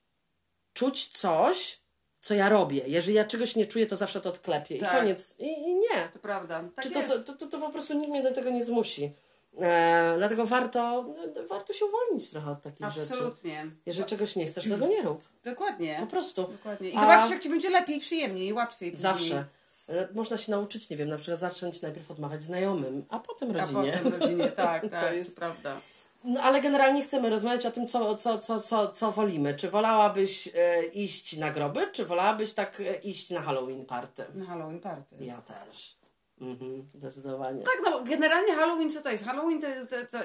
czuć 0.73 1.09
coś, 1.09 1.79
co 2.21 2.35
ja 2.35 2.49
robię. 2.49 2.83
Jeżeli 2.87 3.15
ja 3.17 3.25
czegoś 3.25 3.57
nie 3.57 3.67
czuję, 3.67 3.87
to 3.87 3.97
zawsze 3.97 4.21
to 4.21 4.29
odklepię. 4.29 4.79
Tak. 4.79 4.95
I 4.95 4.97
koniec. 4.97 5.37
I, 5.39 5.47
I, 5.47 5.75
nie. 5.75 6.09
To 6.13 6.19
prawda. 6.19 6.65
Tak 6.75 6.85
Czy 6.85 6.91
to, 6.91 7.19
to, 7.19 7.33
to, 7.33 7.47
to, 7.47 7.59
po 7.59 7.71
prostu 7.71 7.95
nikt 7.95 8.11
mnie 8.11 8.23
do 8.23 8.33
tego 8.33 8.51
nie 8.51 8.65
zmusi. 8.65 9.13
E, 9.61 10.15
dlatego 10.19 10.47
warto, 10.47 11.05
warto 11.49 11.73
się 11.73 11.85
uwolnić 11.85 12.31
trochę 12.31 12.51
od 12.51 12.63
takich 12.63 12.87
Absolutnie. 12.87 13.17
rzeczy. 13.17 13.25
Absolutnie. 13.25 13.67
Jeżeli 13.87 14.07
czegoś 14.07 14.37
nie 14.37 14.47
chcesz, 14.47 14.69
tego 14.69 14.87
nie 14.87 15.03
rób. 15.03 15.23
Dokładnie. 15.45 15.97
Po 16.01 16.07
prostu. 16.07 16.43
Dokładnie. 16.43 16.89
I 16.89 16.97
A... 16.97 17.01
zobaczysz, 17.01 17.31
jak 17.31 17.43
Ci 17.43 17.49
będzie 17.49 17.71
lepiej, 17.71 18.01
przyjemniej, 18.01 18.53
łatwiej. 18.53 18.91
Później. 18.91 19.13
Zawsze. 19.13 19.45
E, 19.89 20.09
można 20.15 20.39
się 20.39 20.51
nauczyć, 20.51 20.91
nie 20.91 20.97
wiem, 20.97 21.09
na 21.09 21.19
przykład 21.19 21.41
zacząć 21.41 21.83
najpierw 21.83 22.11
odmawiać 22.11 22.43
znajomym, 22.43 23.05
a 23.09 23.19
potem 23.19 23.51
rodzinie. 23.51 23.95
A 23.95 23.99
potem 24.03 24.21
rodzinie, 24.21 24.49
tak, 24.49 24.83
tak. 24.91 25.09
to 25.09 25.13
jest 25.13 25.37
prawda. 25.37 25.81
No 26.25 26.41
ale 26.43 26.61
generalnie 26.61 27.03
chcemy 27.03 27.31
rozmawiać 27.31 27.67
o 27.67 27.71
tym, 27.71 27.87
co, 27.87 28.17
co, 28.17 28.39
co, 28.39 28.61
co, 28.61 28.89
co 28.89 29.13
wolimy. 29.13 29.55
Czy 29.55 29.71
wolałabyś 29.71 30.49
e, 30.55 30.85
iść 30.85 31.37
na 31.37 31.51
groby, 31.51 31.89
czy 31.93 32.05
wolałabyś 32.05 32.53
tak 32.53 32.81
e, 32.81 32.95
iść 32.95 33.31
na 33.31 33.41
Halloween 33.41 33.87
party? 33.87 34.25
Na 34.35 34.47
Halloween 34.47 34.81
party. 34.81 35.17
Ja 35.21 35.43
też. 35.43 35.99
Mhm, 36.41 36.87
zdecydowanie. 36.95 37.63
Tak, 37.63 37.81
no 37.85 38.03
generalnie 38.05 38.55
Halloween 38.55 38.91
co 38.91 39.01
to 39.01 39.11
jest? 39.11 39.25
Halloween 39.25 39.61
to, 39.61 39.67
to, 39.91 39.97
to 40.11 40.19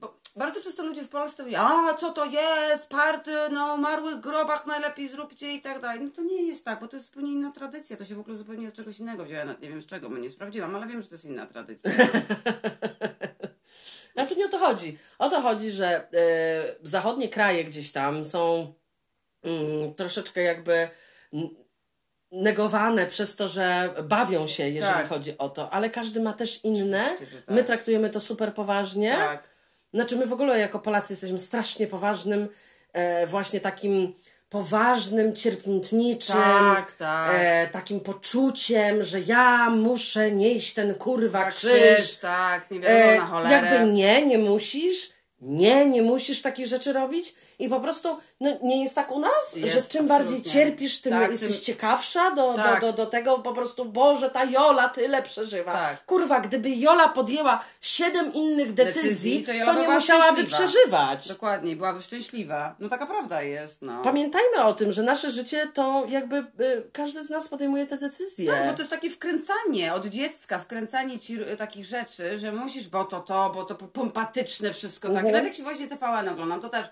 bo 0.00 0.14
bardzo 0.36 0.60
często 0.60 0.84
ludzie 0.84 1.02
w 1.02 1.08
Polsce 1.08 1.42
mówią, 1.42 1.58
a 1.60 1.94
co 1.94 2.12
to 2.12 2.24
jest, 2.24 2.88
party 2.88 3.30
na 3.52 3.74
umarłych 3.74 4.20
grobach 4.20 4.66
najlepiej 4.66 5.08
zróbcie 5.08 5.54
i 5.54 5.60
tak 5.60 5.80
dalej. 5.80 6.00
No 6.00 6.10
to 6.10 6.22
nie 6.22 6.42
jest 6.42 6.64
tak, 6.64 6.80
bo 6.80 6.88
to 6.88 6.96
jest 6.96 7.06
zupełnie 7.06 7.32
inna 7.32 7.52
tradycja, 7.52 7.96
to 7.96 8.04
się 8.04 8.14
w 8.14 8.20
ogóle 8.20 8.36
zupełnie 8.36 8.68
od 8.68 8.74
czegoś 8.74 8.98
innego 8.98 9.24
wzięła. 9.24 9.44
Ja 9.44 9.54
nie 9.62 9.68
wiem 9.68 9.82
z 9.82 9.86
czego, 9.86 10.08
my 10.08 10.20
nie 10.20 10.30
sprawdziłam, 10.30 10.76
ale 10.76 10.86
wiem, 10.86 11.02
że 11.02 11.08
to 11.08 11.14
jest 11.14 11.24
inna 11.24 11.46
tradycja. 11.46 11.90
Znaczy 14.14 14.36
nie 14.36 14.46
o 14.46 14.48
to 14.48 14.58
chodzi. 14.58 14.98
O 15.18 15.30
to 15.30 15.40
chodzi, 15.40 15.72
że 15.72 16.08
y, 16.82 16.88
zachodnie 16.88 17.28
kraje 17.28 17.64
gdzieś 17.64 17.92
tam 17.92 18.24
są 18.24 18.74
y, 19.46 19.94
troszeczkę 19.96 20.42
jakby 20.42 20.88
negowane 22.32 23.06
przez 23.06 23.36
to, 23.36 23.48
że 23.48 23.94
bawią 24.04 24.46
się, 24.46 24.68
jeżeli 24.68 24.94
tak. 24.94 25.08
chodzi 25.08 25.38
o 25.38 25.48
to, 25.48 25.70
ale 25.70 25.90
każdy 25.90 26.20
ma 26.20 26.32
też 26.32 26.64
inne. 26.64 27.04
Tak. 27.18 27.28
My 27.48 27.64
traktujemy 27.64 28.10
to 28.10 28.20
super 28.20 28.54
poważnie. 28.54 29.12
Tak. 29.12 29.50
Znaczy 29.94 30.16
my 30.16 30.26
w 30.26 30.32
ogóle 30.32 30.58
jako 30.58 30.78
Polacy 30.78 31.12
jesteśmy 31.12 31.38
strasznie 31.38 31.86
poważnym 31.86 32.48
e, 32.92 33.26
właśnie 33.26 33.60
takim 33.60 34.14
poważnym, 34.50 35.34
cierpniętniczym, 35.34 36.36
tak, 36.36 36.92
tak. 36.92 37.30
E, 37.34 37.68
takim 37.72 38.00
poczuciem, 38.00 39.04
że 39.04 39.20
ja 39.20 39.70
muszę 39.70 40.30
nieść 40.32 40.74
ten 40.74 40.94
kurwa 40.94 41.44
tak, 41.44 41.54
krzyż. 41.54 41.94
krzyż. 41.98 42.18
Tak, 42.18 42.70
nie 42.70 42.80
wiadomo 42.80 43.12
e, 43.12 43.16
na 43.16 43.26
cholerę. 43.26 43.66
Jakby 43.66 43.92
nie, 43.92 44.26
nie 44.26 44.38
musisz. 44.38 45.10
Nie, 45.40 45.86
nie 45.86 46.02
musisz 46.02 46.42
takich 46.42 46.66
rzeczy 46.66 46.92
robić 46.92 47.34
i 47.60 47.68
po 47.68 47.80
prostu 47.80 48.18
no, 48.40 48.50
nie 48.62 48.82
jest 48.82 48.94
tak 48.94 49.12
u 49.12 49.18
nas, 49.18 49.56
jest, 49.56 49.74
że 49.74 49.82
czym 49.82 50.06
bardziej 50.06 50.42
cierpisz, 50.42 51.00
tym 51.00 51.12
tak, 51.12 51.30
jesteś 51.30 51.56
tym... 51.56 51.64
ciekawsza 51.64 52.30
do, 52.30 52.54
tak. 52.54 52.80
do, 52.80 52.86
do, 52.86 52.92
do 52.92 53.06
tego 53.06 53.38
po 53.38 53.52
prostu, 53.52 53.84
Boże, 53.84 54.30
ta 54.30 54.44
Jola 54.44 54.88
tyle 54.88 55.22
przeżywa. 55.22 55.72
Tak. 55.72 56.04
Kurwa, 56.04 56.40
gdyby 56.40 56.70
Jola 56.70 57.08
podjęła 57.08 57.64
siedem 57.80 58.32
innych 58.32 58.74
decyzji, 58.74 59.42
decyzji 59.42 59.64
to, 59.64 59.72
to 59.72 59.80
nie 59.80 59.88
musiałaby 59.88 60.44
przeżywać. 60.44 61.28
Dokładnie, 61.28 61.76
byłaby 61.76 62.02
szczęśliwa. 62.02 62.74
No 62.78 62.88
taka 62.88 63.06
prawda 63.06 63.42
jest, 63.42 63.82
no. 63.82 64.02
Pamiętajmy 64.02 64.64
o 64.64 64.74
tym, 64.74 64.92
że 64.92 65.02
nasze 65.02 65.30
życie 65.30 65.68
to 65.74 66.04
jakby 66.08 66.36
y, 66.36 66.90
każdy 66.92 67.22
z 67.22 67.30
nas 67.30 67.48
podejmuje 67.48 67.86
te 67.86 67.96
decyzje. 67.96 68.52
Tak, 68.52 68.66
bo 68.66 68.72
to 68.72 68.78
jest 68.78 68.90
takie 68.90 69.10
wkręcanie 69.10 69.94
od 69.94 70.06
dziecka, 70.06 70.58
wkręcanie 70.58 71.18
ci 71.18 71.38
takich 71.58 71.84
rzeczy, 71.84 72.38
że 72.38 72.52
musisz, 72.52 72.88
bo 72.88 73.04
to 73.04 73.20
to, 73.20 73.52
bo 73.54 73.64
to 73.64 73.74
pompatyczne 73.74 74.72
wszystko 74.72 75.08
takie. 75.08 75.18
Mhm. 75.18 75.34
Nawet 75.34 75.48
jak 75.48 75.56
się 75.56 75.62
właśnie 75.62 75.88
TVN 75.88 76.28
oglądam, 76.28 76.60
to 76.60 76.68
też 76.68 76.86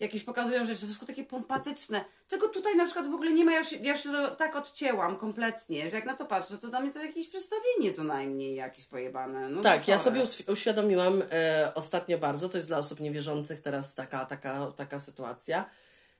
jakieś 0.00 0.24
pokazują 0.24 0.66
rzeczy, 0.66 0.86
wszystko 0.86 1.06
takie 1.06 1.24
pompatyczne. 1.24 2.04
Tego 2.28 2.48
tutaj 2.48 2.76
na 2.76 2.84
przykład 2.84 3.06
w 3.06 3.14
ogóle 3.14 3.32
nie 3.32 3.44
ma, 3.44 3.52
ja 3.52 3.58
już, 3.58 3.72
ja 3.72 3.94
to 4.12 4.36
tak 4.36 4.56
odcięłam 4.56 5.16
kompletnie, 5.16 5.90
że 5.90 5.96
jak 5.96 6.06
na 6.06 6.14
to 6.14 6.24
patrzę, 6.24 6.58
to 6.58 6.68
dla 6.68 6.80
mnie 6.80 6.92
to 6.92 7.02
jakieś 7.02 7.28
przedstawienie 7.28 7.92
co 7.92 8.04
najmniej 8.04 8.54
jakieś 8.54 8.86
pojebane. 8.86 9.48
No 9.48 9.62
tak, 9.62 9.88
ja 9.88 9.98
sobie 9.98 10.24
uświadomiłam 10.48 11.22
e, 11.32 11.72
ostatnio 11.74 12.18
bardzo, 12.18 12.48
to 12.48 12.58
jest 12.58 12.68
dla 12.68 12.78
osób 12.78 13.00
niewierzących 13.00 13.60
teraz 13.60 13.94
taka, 13.94 14.26
taka, 14.26 14.72
taka 14.76 14.98
sytuacja, 14.98 15.64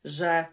że 0.04 0.46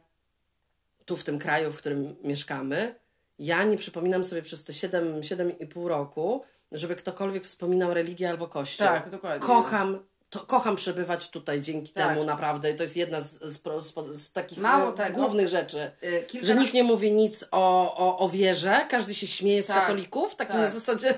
tu 1.05 1.17
w 1.17 1.23
tym 1.23 1.39
kraju, 1.39 1.71
w 1.71 1.77
którym 1.77 2.15
mieszkamy, 2.23 2.95
ja 3.39 3.63
nie 3.63 3.77
przypominam 3.77 4.23
sobie 4.23 4.41
przez 4.41 4.63
te 4.63 4.73
7, 4.73 5.21
7,5 5.21 5.87
roku, 5.87 6.43
żeby 6.71 6.95
ktokolwiek 6.95 7.43
wspominał 7.43 7.93
religię 7.93 8.29
albo 8.29 8.47
kościół. 8.47 8.87
Tak, 8.87 9.09
dokładnie. 9.09 9.47
Kocham 9.47 9.99
to 10.31 10.39
kocham 10.39 10.75
przebywać 10.75 11.29
tutaj 11.29 11.61
dzięki 11.61 11.93
tak. 11.93 12.07
temu 12.07 12.23
naprawdę. 12.23 12.73
To 12.73 12.83
jest 12.83 12.97
jedna 12.97 13.21
z, 13.21 13.39
z, 13.41 13.61
z, 13.79 14.21
z 14.21 14.31
takich 14.31 14.57
Mało 14.57 14.91
tego, 14.91 15.21
głównych 15.21 15.47
rzeczy, 15.47 15.91
yy, 16.01 16.23
kilka... 16.27 16.47
że 16.47 16.55
nikt 16.55 16.73
nie 16.73 16.83
mówi 16.83 17.11
nic 17.11 17.45
o, 17.51 17.95
o, 17.97 18.19
o 18.19 18.29
wierze, 18.29 18.85
każdy 18.89 19.15
się 19.15 19.27
śmieje 19.27 19.63
z 19.63 19.67
tak. 19.67 19.79
katolików, 19.81 20.35
tak, 20.35 20.47
tak. 20.47 20.57
na 20.57 20.67
zasadzie... 20.67 21.17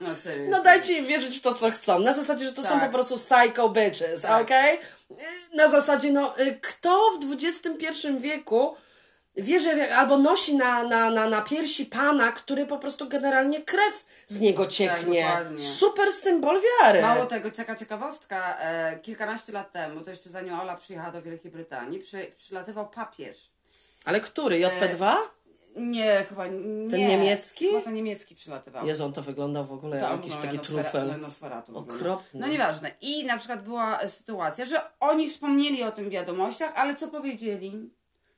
No, 0.00 0.14
serio, 0.22 0.50
no 0.50 0.62
dajcie 0.62 0.98
im 0.98 1.06
wierzyć 1.06 1.38
w 1.38 1.40
to, 1.40 1.54
co 1.54 1.70
chcą. 1.70 1.98
Na 1.98 2.12
zasadzie, 2.12 2.46
że 2.46 2.52
to 2.52 2.62
tak. 2.62 2.72
są 2.72 2.80
po 2.80 2.88
prostu 2.88 3.16
psycho 3.16 3.68
bitches, 3.68 4.20
tak. 4.20 4.42
okej? 4.42 4.78
Okay? 5.10 5.26
Na 5.54 5.68
zasadzie, 5.68 6.12
no, 6.12 6.34
kto 6.60 7.10
w 7.22 7.44
XXI 7.44 8.08
wieku 8.18 8.76
wierzy 9.36 9.94
albo 9.94 10.18
nosi 10.18 10.56
na, 10.56 10.84
na, 10.84 11.10
na, 11.10 11.28
na 11.28 11.40
piersi 11.42 11.86
pana, 11.86 12.32
który 12.32 12.66
po 12.66 12.78
prostu 12.78 13.08
generalnie 13.08 13.62
krew 13.62 14.06
z 14.26 14.40
niego 14.40 14.66
cieknie. 14.66 15.22
Tak, 15.22 15.60
Super 15.60 16.12
symbol 16.12 16.60
wiary. 16.60 17.02
Mało 17.02 17.26
tego, 17.26 17.50
taka 17.50 17.76
ciekawostka, 17.76 18.58
e, 18.60 18.98
kilkanaście 18.98 19.52
lat 19.52 19.72
temu, 19.72 20.00
to 20.00 20.10
jeszcze 20.10 20.30
zanim 20.30 20.54
Ola 20.54 20.76
przyjechała 20.76 21.12
do 21.12 21.22
Wielkiej 21.22 21.50
Brytanii, 21.50 22.00
przy, 22.00 22.32
przylatywał 22.38 22.88
papież. 22.88 23.50
Ale 24.04 24.20
który? 24.20 24.60
JP2? 24.60 25.12
E, 25.12 25.16
nie, 25.76 26.24
chyba 26.28 26.46
nie. 26.46 26.90
Ten 26.90 27.00
niemiecki? 27.00 27.66
Chyba 27.66 27.80
ten 27.80 27.94
niemiecki 27.94 28.34
przylatywał. 28.34 28.86
Jezu, 28.86 29.04
on 29.04 29.12
to 29.12 29.22
wyglądał 29.22 29.66
w 29.66 29.72
ogóle 29.72 29.96
jak 29.96 30.10
jakiś 30.10 30.34
no, 30.34 30.42
taki 30.42 30.58
trufel. 30.58 31.14
Okropny. 31.74 32.40
No 32.40 32.48
nieważne. 32.48 32.90
I 33.00 33.24
na 33.24 33.38
przykład 33.38 33.64
była 33.64 34.08
sytuacja, 34.08 34.64
że 34.64 34.80
oni 35.00 35.28
wspomnieli 35.28 35.82
o 35.82 35.92
tym 35.92 36.04
w 36.04 36.08
wiadomościach, 36.08 36.72
ale 36.76 36.96
co 36.96 37.08
powiedzieli? 37.08 37.90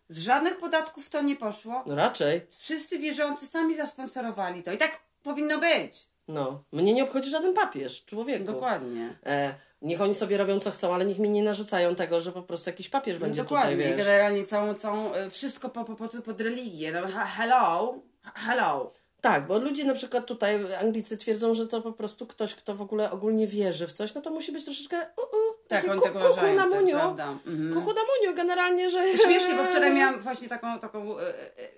Z 0.08 0.18
żadnych 0.18 0.58
podatków 0.58 1.10
to 1.10 1.22
nie 1.22 1.36
poszło. 1.36 1.82
No 1.86 1.94
raczej. 1.94 2.40
Wszyscy 2.58 2.98
wierzący 2.98 3.46
sami 3.46 3.76
zasponsorowali 3.76 4.62
to. 4.62 4.72
I 4.72 4.78
tak 4.78 5.00
powinno 5.22 5.58
być. 5.58 6.08
No. 6.28 6.64
Mnie 6.72 6.94
nie 6.94 7.04
obchodzi 7.04 7.30
żaden 7.30 7.54
papież, 7.54 8.04
człowieku. 8.04 8.44
Dokładnie. 8.44 9.08
E, 9.26 9.54
niech 9.82 10.00
oni 10.00 10.14
sobie 10.14 10.36
robią 10.36 10.60
co 10.60 10.70
chcą, 10.70 10.94
ale 10.94 11.04
niech 11.04 11.18
mi 11.18 11.30
nie 11.30 11.42
narzucają 11.42 11.94
tego, 11.94 12.20
że 12.20 12.32
po 12.32 12.42
prostu 12.42 12.70
jakiś 12.70 12.88
papież 12.88 13.18
będzie 13.18 13.42
Dokładnie. 13.42 13.76
tutaj, 13.76 13.88
wiesz. 13.88 14.06
generalnie 14.06 14.44
całą, 14.44 14.74
całą, 14.74 15.14
e, 15.14 15.30
wszystko 15.30 15.68
po, 15.68 15.84
po, 15.84 15.96
po, 15.96 16.08
pod 16.22 16.40
religię. 16.40 16.92
No, 16.92 17.08
hello, 17.26 17.94
hello. 18.34 18.92
Tak, 19.20 19.46
bo 19.46 19.58
ludzie 19.58 19.84
na 19.84 19.94
przykład 19.94 20.26
tutaj, 20.26 20.74
Anglicy 20.80 21.16
twierdzą, 21.16 21.54
że 21.54 21.66
to 21.66 21.82
po 21.82 21.92
prostu 21.92 22.26
ktoś, 22.26 22.54
kto 22.54 22.74
w 22.74 22.82
ogóle 22.82 23.10
ogólnie 23.10 23.46
wierzy 23.46 23.86
w 23.86 23.92
coś, 23.92 24.14
no 24.14 24.20
to 24.20 24.30
musi 24.30 24.52
być 24.52 24.64
troszeczkę 24.64 24.96
uh, 24.96 25.24
uh, 25.24 25.55
tak, 25.68 25.90
on 25.90 26.00
tego 26.00 26.20
kuku 26.20 26.46
na. 26.46 27.14
Tak, 27.16 27.28
mhm. 27.46 27.74
Kuku 27.74 27.92
na 27.92 28.00
muniu, 28.00 28.36
generalnie, 28.36 28.90
że... 28.90 29.18
Śmiesznie, 29.18 29.54
bo 29.54 29.64
wczoraj 29.64 29.94
miałam 29.94 30.20
właśnie 30.26 30.48
taką, 30.48 30.78
taką 30.78 31.18
e, 31.18 31.22
e, 31.28 31.68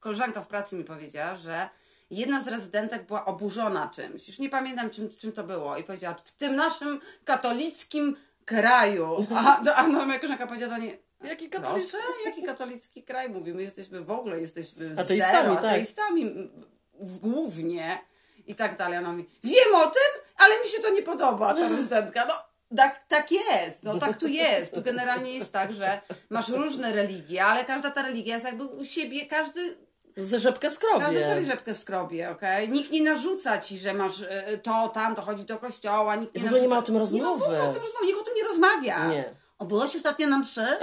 koleżanka 0.00 0.40
w 0.40 0.46
pracy 0.46 0.76
mi 0.76 0.84
powiedziała, 0.84 1.36
że 1.36 1.68
jedna 2.10 2.42
z 2.42 2.48
rezydentek 2.48 3.06
była 3.06 3.24
oburzona 3.24 3.90
czymś. 3.94 4.28
Już 4.28 4.38
nie 4.38 4.48
pamiętam 4.48 4.90
czym, 4.90 5.10
czym 5.10 5.32
to 5.32 5.44
było. 5.44 5.76
I 5.76 5.84
powiedziała, 5.84 6.14
w 6.14 6.32
tym 6.32 6.56
naszym 6.56 7.00
katolickim 7.24 8.16
kraju. 8.44 9.26
A, 9.34 9.60
do, 9.64 9.74
a 9.74 9.88
no, 9.88 10.06
moja 10.06 10.18
koleżanka 10.18 10.46
powiedziała 10.46 10.74
do 10.74 10.82
niej, 10.82 11.06
Jaki 11.24 11.48
katolicki? 11.48 11.90
Proszę, 11.90 12.06
jaki 12.24 12.42
katolicki 12.42 13.02
kraj? 13.02 13.30
Mówimy, 13.30 13.62
jesteśmy 13.62 14.00
w 14.00 14.10
ogóle, 14.10 14.40
jesteśmy 14.40 14.92
Ateistami, 14.92 15.32
zero, 15.32 15.54
tak. 15.54 15.64
ateistami 15.64 16.50
głównie 17.00 17.98
i 18.46 18.54
tak 18.54 18.76
dalej. 18.76 18.98
Ona 18.98 19.12
mówi, 19.12 19.28
wiem 19.44 19.74
o 19.74 19.86
tym, 19.86 20.22
ale 20.36 20.60
mi 20.60 20.68
się 20.68 20.82
to 20.82 20.90
nie 20.90 21.02
podoba, 21.02 21.54
ta 21.54 21.68
prezydentka. 21.74 22.26
No, 22.26 22.34
tak, 22.76 23.04
tak 23.08 23.30
jest, 23.32 23.82
no 23.82 23.98
tak 23.98 24.16
tu 24.20 24.26
jest. 24.28 24.74
Tu 24.74 24.82
generalnie 24.82 25.34
jest 25.34 25.52
tak, 25.52 25.74
że 25.74 26.00
masz 26.30 26.48
różne 26.48 26.92
religie, 26.92 27.44
ale 27.44 27.64
każda 27.64 27.90
ta 27.90 28.02
religia 28.02 28.34
jest 28.34 28.46
jakby 28.46 28.64
u 28.64 28.84
siebie, 28.84 29.26
każdy 29.26 29.76
Ze 30.16 30.38
rzepkę 30.38 30.68
każdy 30.98 31.20
sobie 31.20 31.24
skrobie. 31.24 31.46
rzepkę 31.46 31.74
skrobie, 31.74 32.30
okej? 32.30 32.68
Nikt 32.68 32.90
nie 32.90 33.02
narzuca 33.02 33.58
ci, 33.60 33.78
że 33.78 33.94
masz 33.94 34.22
e, 34.22 34.58
to, 34.58 34.88
tam, 34.88 35.14
to 35.14 35.22
chodzi 35.22 35.44
do 35.44 35.58
kościoła, 35.58 36.16
nikt 36.16 36.34
nie 36.34 36.40
I 36.40 36.44
w 36.44 36.46
ogóle 36.46 36.60
nie 36.62 36.68
ma 36.68 36.76
narzuca- 36.76 36.78
o 36.78 36.82
tym 36.82 36.94
Nie 36.94 37.22
ma 37.22 37.28
rozmowy. 37.30 37.62
o 37.62 37.72
tym 37.72 37.82
rozmowy, 37.82 38.06
nikt 38.06 38.20
o 38.20 38.24
tym 38.24 38.34
nie 38.36 38.44
rozmawia. 38.44 39.06
Nie. 39.08 39.24
O, 39.58 39.64
byłaś 39.64 39.96
ostatnio 39.96 40.26
na 40.28 40.38
mszy? 40.38 40.60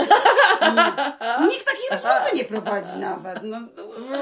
Nikt 1.49 1.65
takiej 1.65 1.89
rozmowy 1.91 2.29
nie 2.35 2.45
prowadzi 2.45 2.97
nawet. 2.97 3.39
No, 3.43 3.57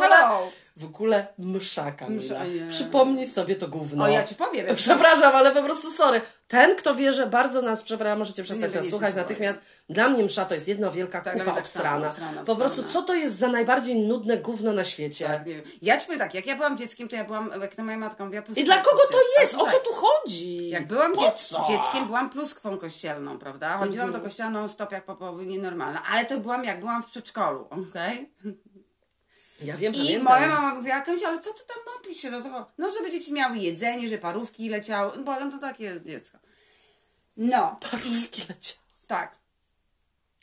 hello. 0.02 0.50
W 0.76 0.86
ogóle 0.86 1.28
msza, 1.38 1.92
Kamila. 1.92 2.24
Msza. 2.24 2.42
Przypomnij 2.70 3.28
sobie 3.28 3.56
to 3.56 3.68
gówno. 3.68 4.04
O, 4.04 4.08
ja 4.08 4.24
ci 4.24 4.36
powiem. 4.36 4.76
Przepraszam, 4.76 5.36
ale 5.36 5.52
po 5.52 5.64
prostu 5.64 5.92
sorry. 5.92 6.22
Ten, 6.48 6.76
kto 6.76 6.96
wie, 6.96 7.14
że 7.14 7.28
bardzo 7.28 7.62
nas 7.62 7.84
przepraszam, 7.84 8.20
możecie 8.20 8.44
przestać 8.44 8.74
Nie, 8.74 8.80
nas 8.80 8.90
słuchać 8.90 9.16
natychmiast. 9.16 9.60
Dla 9.90 10.10
mnie 10.10 10.24
msza 10.24 10.46
to 10.46 10.56
jest 10.56 10.68
jedna 10.68 10.92
wielka 10.92 11.22
Tak, 11.22 11.34
kupa 11.34 11.46
tak 11.46 11.58
obsrana. 11.58 12.08
obsrana, 12.08 12.44
Po 12.44 12.56
prostu, 12.56 12.84
co 12.84 13.02
to 13.02 13.14
jest 13.16 13.36
za 13.38 13.48
najbardziej 13.48 13.96
nudne 13.96 14.38
gówno 14.38 14.74
na 14.74 14.84
świecie? 14.84 15.26
Tak, 15.28 15.46
nie 15.46 15.54
wiem. 15.56 15.64
Ja 15.82 15.98
ci 16.00 16.06
powiem 16.06 16.20
tak, 16.20 16.34
jak 16.34 16.46
ja 16.46 16.56
byłam 16.56 16.78
dzieckiem, 16.78 17.08
to 17.08 17.16
ja 17.16 17.24
byłam, 17.24 17.50
jak 17.62 17.78
na 17.78 17.84
moja 17.84 17.98
matka 17.98 18.26
mówiła, 18.26 18.44
I 18.56 18.64
dla 18.64 18.78
kogo 18.78 19.02
to 19.12 19.42
jest? 19.42 19.56
O 19.56 19.58
co 19.66 19.78
tu 19.80 19.94
chodzi? 19.94 20.70
Jak 20.70 20.88
byłam 20.88 21.14
Po 21.14 21.22
dziec- 21.22 21.48
co? 21.48 21.66
dzieckiem, 21.68 22.06
byłam 22.08 22.30
pluskwą 22.30 22.78
kościelną, 22.78 23.40
prawda? 23.40 23.78
Chodziłam 23.78 24.08
Mhm. 24.08 24.24
do 24.24 24.30
kościoła 24.30 24.50
non-stop 24.50 24.92
jak 24.92 25.06
po 25.06 25.16
po- 25.16 25.42
nienormalna, 25.42 26.04
ale 26.12 26.26
to 26.26 26.38
byłam 26.38 26.64
jak 26.66 26.80
byłam 26.80 27.04
w 27.04 27.06
przedszkolu, 27.08 27.68
okej? 27.90 28.30
Ja 29.64 29.78
wiem, 29.78 29.94
I 29.94 29.98
pamiętam. 29.98 30.24
moja 30.40 30.48
mama 30.48 30.76
mówiła, 30.76 31.02
Kęcia, 31.02 31.28
ale 31.28 31.40
co 31.40 31.54
ty 31.54 31.64
tam 31.66 31.78
modlisz 31.96 32.18
się 32.18 32.32
do 32.32 32.42
tego? 32.42 32.72
No, 32.78 32.90
żeby 32.92 33.10
dzieci 33.12 33.34
miały 33.34 33.58
jedzenie, 33.58 34.10
że 34.10 34.18
parówki 34.18 34.70
leciały. 34.70 35.18
No, 35.18 35.24
Bo 35.24 35.52
to 35.52 35.58
takie 35.58 36.02
dziecko. 36.06 36.38
No. 37.38 37.78
I 37.82 37.90
Parówki 37.92 38.42
leciały. 38.50 38.80
tak. 39.08 39.36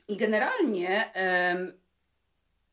I 0.08 0.16
generalnie 0.16 1.12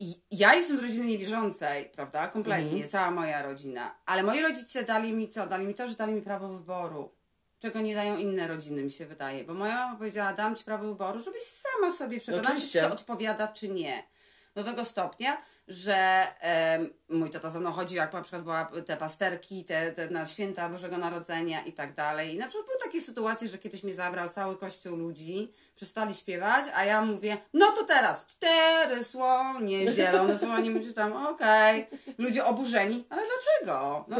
i- 0.00 0.20
ja 0.30 0.54
jestem 0.54 0.78
z 0.78 0.82
rodziny 0.82 1.06
niewierzącej, 1.06 1.84
prawda? 1.84 2.28
Kompletnie, 2.28 2.70
Mhm. 2.72 2.88
cała 2.88 3.10
moja 3.10 3.42
rodzina. 3.42 3.94
Ale 4.06 4.22
moi 4.22 4.42
rodzice 4.42 4.82
dali 4.84 5.12
mi 5.12 5.28
co? 5.28 5.46
Dali 5.46 5.66
mi 5.66 5.74
to, 5.74 5.88
że 5.88 5.94
dali 5.94 6.12
mi 6.12 6.22
prawo 6.22 6.48
wyboru. 6.48 7.12
Czego 7.60 7.80
nie 7.80 7.94
dają 7.94 8.16
inne 8.16 8.48
rodziny, 8.48 8.82
mi 8.82 8.90
się 8.92 9.06
wydaje. 9.06 9.44
Bo 9.44 9.54
moja 9.54 9.74
mama 9.74 9.96
powiedziała, 9.98 10.32
dam 10.32 10.56
ci 10.56 10.64
prawo 10.64 10.84
wyboru, 10.86 11.20
żebyś 11.20 11.42
sama 11.42 11.92
sobie 11.92 12.20
przekonała, 12.20 12.56
czy 12.72 12.86
odpowiada, 12.92 13.48
czy 13.48 13.68
nie. 13.68 14.02
Do 14.54 14.64
tego 14.64 14.84
stopnia, 14.84 15.42
że 15.68 16.26
mój 17.08 17.30
tata 17.30 17.50
ze 17.50 17.60
mną 17.60 17.72
chodził, 17.72 17.96
jak 17.96 18.12
na 18.12 18.22
przykład 18.22 18.42
była 18.42 18.70
te 18.86 18.96
pasterki, 18.96 19.64
te, 19.64 19.92
te 19.92 20.08
na 20.10 20.26
święta 20.26 20.68
Bożego 20.68 20.98
Narodzenia 20.98 21.62
i 21.64 21.72
tak 21.72 21.94
dalej. 21.94 22.34
I 22.34 22.38
na 22.38 22.46
przykład 22.46 22.66
były 22.66 22.78
takie 22.84 23.00
sytuacje, 23.00 23.48
że 23.48 23.58
kiedyś 23.58 23.82
mi 23.82 23.92
zabrał 23.92 24.28
cały 24.28 24.56
kościół 24.56 24.96
ludzi, 24.96 25.52
przestali 25.74 26.14
śpiewać, 26.14 26.64
a 26.74 26.84
ja 26.84 27.02
mówię, 27.02 27.36
no 27.54 27.72
to 27.72 27.84
teraz 27.84 28.26
cztery 28.26 29.04
słonie, 29.04 29.92
zielone 29.92 30.38
słonie, 30.38 30.70
będzie 30.70 30.92
tam, 30.92 31.26
okej. 31.26 31.86
Ludzie 32.18 32.44
oburzeni, 32.44 33.04
ale 33.10 33.22
dlaczego? 33.22 34.04
No, 34.08 34.16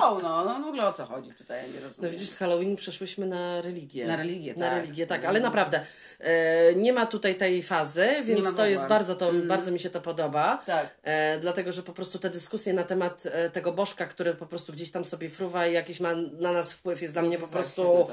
no, 0.00 0.44
no, 0.44 0.58
no, 0.58 0.64
w 0.64 0.68
ogóle 0.68 0.86
o 0.86 0.92
co 0.92 1.04
chodzi 1.04 1.32
tutaj, 1.34 1.56
ja 1.62 1.66
nie 1.66 1.80
rozumiem. 1.80 1.94
No 1.98 2.10
widzisz, 2.10 2.28
z 2.28 2.36
Halloween 2.36 2.76
przeszłyśmy 2.76 3.26
na 3.26 3.60
religię. 3.60 4.06
Na 4.06 4.16
religię, 4.16 4.54
Na 4.56 4.70
tak. 4.70 4.80
religię, 4.80 5.06
tak, 5.06 5.24
ale 5.24 5.40
naprawdę 5.40 5.80
e, 6.20 6.74
nie 6.74 6.92
ma 6.92 7.06
tutaj 7.06 7.34
tej 7.34 7.62
fazy, 7.62 8.08
więc 8.24 8.54
to 8.54 8.66
jest 8.66 8.88
bardzo, 8.88 9.16
to, 9.16 9.32
bardzo 9.32 9.70
mi 9.70 9.80
się 9.80 9.90
to 9.90 10.00
podoba. 10.00 10.27
Tak. 10.66 10.96
E, 11.02 11.38
dlatego, 11.38 11.72
że 11.72 11.82
po 11.82 11.92
prostu 11.92 12.18
te 12.18 12.30
dyskusje 12.30 12.72
na 12.72 12.84
temat 12.84 13.24
e, 13.26 13.50
tego 13.50 13.72
bożka, 13.72 14.06
który 14.06 14.34
po 14.34 14.46
prostu 14.46 14.72
gdzieś 14.72 14.90
tam 14.90 15.04
sobie 15.04 15.30
fruwa 15.30 15.66
i 15.66 15.72
jakiś 15.72 16.00
ma 16.00 16.14
na 16.14 16.52
nas 16.52 16.72
wpływ, 16.72 17.02
jest 17.02 17.14
dla 17.14 17.22
mnie 17.22 17.38
po 17.38 17.48
prostu 17.48 17.82
to 17.82 18.08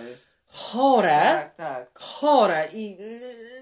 chore. 0.47 1.09
Tak, 1.09 1.55
tak. 1.55 1.99
Chore 1.99 2.67
i 2.73 2.97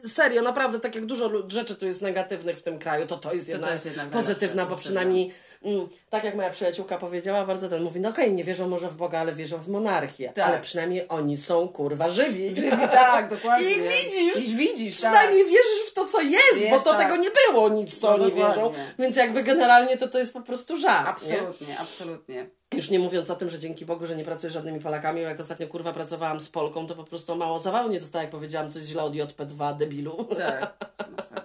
yy, 0.03 0.09
serio, 0.09 0.41
naprawdę, 0.41 0.79
tak 0.79 0.95
jak 0.95 1.05
dużo 1.05 1.49
rzeczy 1.49 1.75
tu 1.75 1.85
jest 1.85 2.01
negatywnych 2.01 2.57
w 2.57 2.61
tym 2.61 2.79
kraju, 2.79 3.07
to 3.07 3.17
to 3.17 3.33
jest 3.33 3.49
jedna, 3.49 3.71
jest 3.71 3.85
jednak 3.85 4.09
pozytywna, 4.09 4.65
bo 4.65 4.75
przynajmniej, 4.75 5.33
mm, 5.63 5.87
tak 6.09 6.23
jak 6.23 6.35
moja 6.35 6.49
przyjaciółka 6.49 6.97
powiedziała, 6.97 7.45
bardzo 7.45 7.69
ten 7.69 7.83
mówi, 7.83 7.99
no 7.99 8.09
okej, 8.09 8.33
nie 8.33 8.43
wierzą 8.43 8.69
może 8.69 8.89
w 8.89 8.95
Boga, 8.95 9.19
ale 9.19 9.33
wierzą 9.35 9.57
w 9.57 9.67
monarchię, 9.67 10.31
Tak. 10.35 10.47
ale 10.47 10.59
przynajmniej 10.59 11.05
oni 11.09 11.37
są 11.37 11.67
kurwa 11.67 12.09
żywi. 12.09 12.55
Żywi, 12.55 12.87
tak, 12.91 13.29
dokładnie. 13.29 13.69
I 13.71 13.75
widzisz, 13.81 14.45
I 14.47 14.55
widzisz, 14.55 15.01
tak. 15.01 15.11
przynajmniej 15.11 15.43
wierzysz 15.45 15.87
w 15.87 15.93
to, 15.93 16.05
co 16.05 16.21
jest, 16.21 16.57
Jest, 16.61 16.69
bo 16.69 16.79
to 16.79 16.91
tak. 16.91 17.01
tego 17.01 17.15
nie 17.15 17.29
było 17.31 17.69
nic, 17.69 17.99
co 17.99 18.07
No 18.07 18.15
oni 18.15 18.31
dokładnie. 18.31 18.55
wierzą, 18.55 18.73
więc 18.99 19.15
jakby 19.15 19.43
generalnie 19.43 19.97
to 19.97 20.07
to 20.07 20.19
jest 20.19 20.33
po 20.33 20.41
prostu 20.41 20.77
żart, 20.77 21.27
nie? 21.27 21.33
Absolutnie, 21.33 21.79
absolutnie. 21.79 22.49
Już 22.75 22.89
nie 22.89 22.99
mówiąc 22.99 23.29
o 23.29 23.35
tym, 23.35 23.49
że 23.49 23.59
dzięki 23.59 23.85
Bogu, 23.85 24.07
że 24.07 24.15
nie 24.15 24.23
pracuję 24.25 24.49
z 24.49 24.53
żadnymi 24.53 24.79
Polakami, 24.79 25.21
bo 25.21 25.27
jak 25.27 25.39
ostatnio 25.39 25.67
kurwa 25.67 25.93
pracowałam 25.93 26.41
z 26.41 26.49
Polką, 26.49 26.87
to 26.87 26.95
po 26.95 27.03
prostu 27.03 27.35
mało 27.35 27.59
zawału 27.59 27.89
nie 27.89 27.99
dostała, 27.99 28.21
jak 28.21 28.31
powiedziałam 28.31 28.71
coś 28.71 28.83
źle 28.83 29.03
od 29.03 29.13
JP2, 29.13 29.77
debilu. 29.77 30.27
Tak. 30.37 30.73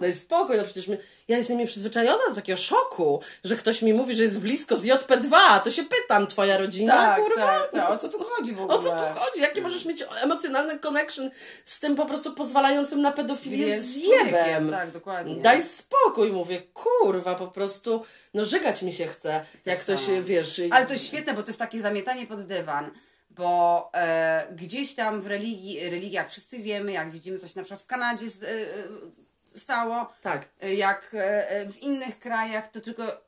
No 0.00 0.06
i 0.06 0.12
spokój, 0.14 0.56
no 0.56 0.64
przecież 0.64 0.88
my, 0.88 0.98
ja 1.28 1.36
jestem 1.36 1.58
nieprzyzwyczajona 1.58 2.28
do 2.28 2.34
takiego 2.34 2.56
szoku, 2.56 3.20
że 3.44 3.56
ktoś 3.56 3.82
mi 3.82 3.94
mówi, 3.94 4.14
że 4.14 4.22
jest 4.22 4.40
blisko 4.40 4.76
z 4.76 4.84
JP2, 4.84 5.60
to 5.64 5.70
się 5.70 5.82
pytam, 5.84 6.26
twoja 6.26 6.58
rodzina, 6.58 6.92
Tak, 6.92 7.22
kurwa? 7.22 7.46
tak, 7.46 7.70
tak. 7.72 7.90
O 7.90 7.98
co 7.98 8.08
tu 8.08 8.18
chodzi 8.18 8.54
w 8.54 8.60
ogóle? 8.60 8.78
O 8.78 8.82
co 8.82 8.90
tu 8.90 9.20
chodzi? 9.20 9.40
Jaki 9.40 9.60
możesz 9.60 9.84
mieć 9.84 10.04
emocjonalny 10.22 10.78
connection 10.78 11.30
z 11.64 11.80
tym 11.80 11.96
po 11.96 12.06
prostu 12.06 12.32
pozwalającym 12.34 13.02
na 13.02 13.12
pedofilię 13.12 13.66
Jest 13.66 13.92
z 13.94 14.02
człowiekiem, 14.04 14.34
jebem? 14.46 14.70
Tak, 14.70 14.90
dokładnie. 14.90 15.36
Daj 15.42 15.62
spokój, 15.62 16.32
mówię, 16.32 16.62
kurwa, 16.74 17.34
po 17.34 17.46
prostu, 17.48 18.04
no 18.34 18.44
żygać 18.44 18.82
mi 18.82 18.92
się 18.92 19.06
chce, 19.06 19.44
jak 19.66 19.80
ktoś, 19.80 20.00
samo. 20.00 20.22
wiesz... 20.22 20.60
Ale 20.72 20.86
to 20.86 20.92
jest 20.92 21.06
świetne, 21.06 21.34
bo 21.34 21.42
to 21.42 21.48
jest 21.48 21.58
takie 21.58 21.80
zamietanie 21.80 22.26
pod 22.26 22.42
dywan. 22.46 22.90
Bo 23.30 23.90
e, 23.94 24.46
gdzieś 24.56 24.94
tam 24.94 25.20
w 25.20 25.26
religii, 25.26 25.90
religiach 25.90 26.30
wszyscy 26.30 26.58
wiemy, 26.58 26.92
jak 26.92 27.10
widzimy 27.10 27.38
coś 27.38 27.54
na 27.54 27.62
przykład 27.62 27.82
w 27.82 27.86
Kanadzie 27.86 28.30
z, 28.30 28.42
e, 28.42 28.48
e, 28.48 29.58
stało, 29.58 30.12
Tak. 30.22 30.48
e, 30.60 30.74
jak 30.74 31.14
e, 31.14 31.50
e, 31.50 31.66
w 31.72 31.78
innych 31.82 32.18
krajach, 32.18 32.70
to 32.70 32.80
tylko 32.80 33.20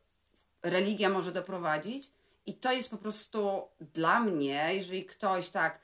religia 0.62 1.08
może 1.08 1.32
doprowadzić. 1.32 2.10
I 2.46 2.54
to 2.54 2.72
jest 2.72 2.90
po 2.90 2.96
prostu 2.96 3.62
dla 3.80 4.20
mnie, 4.20 4.68
jeżeli 4.74 5.04
ktoś 5.04 5.48
tak 5.48 5.80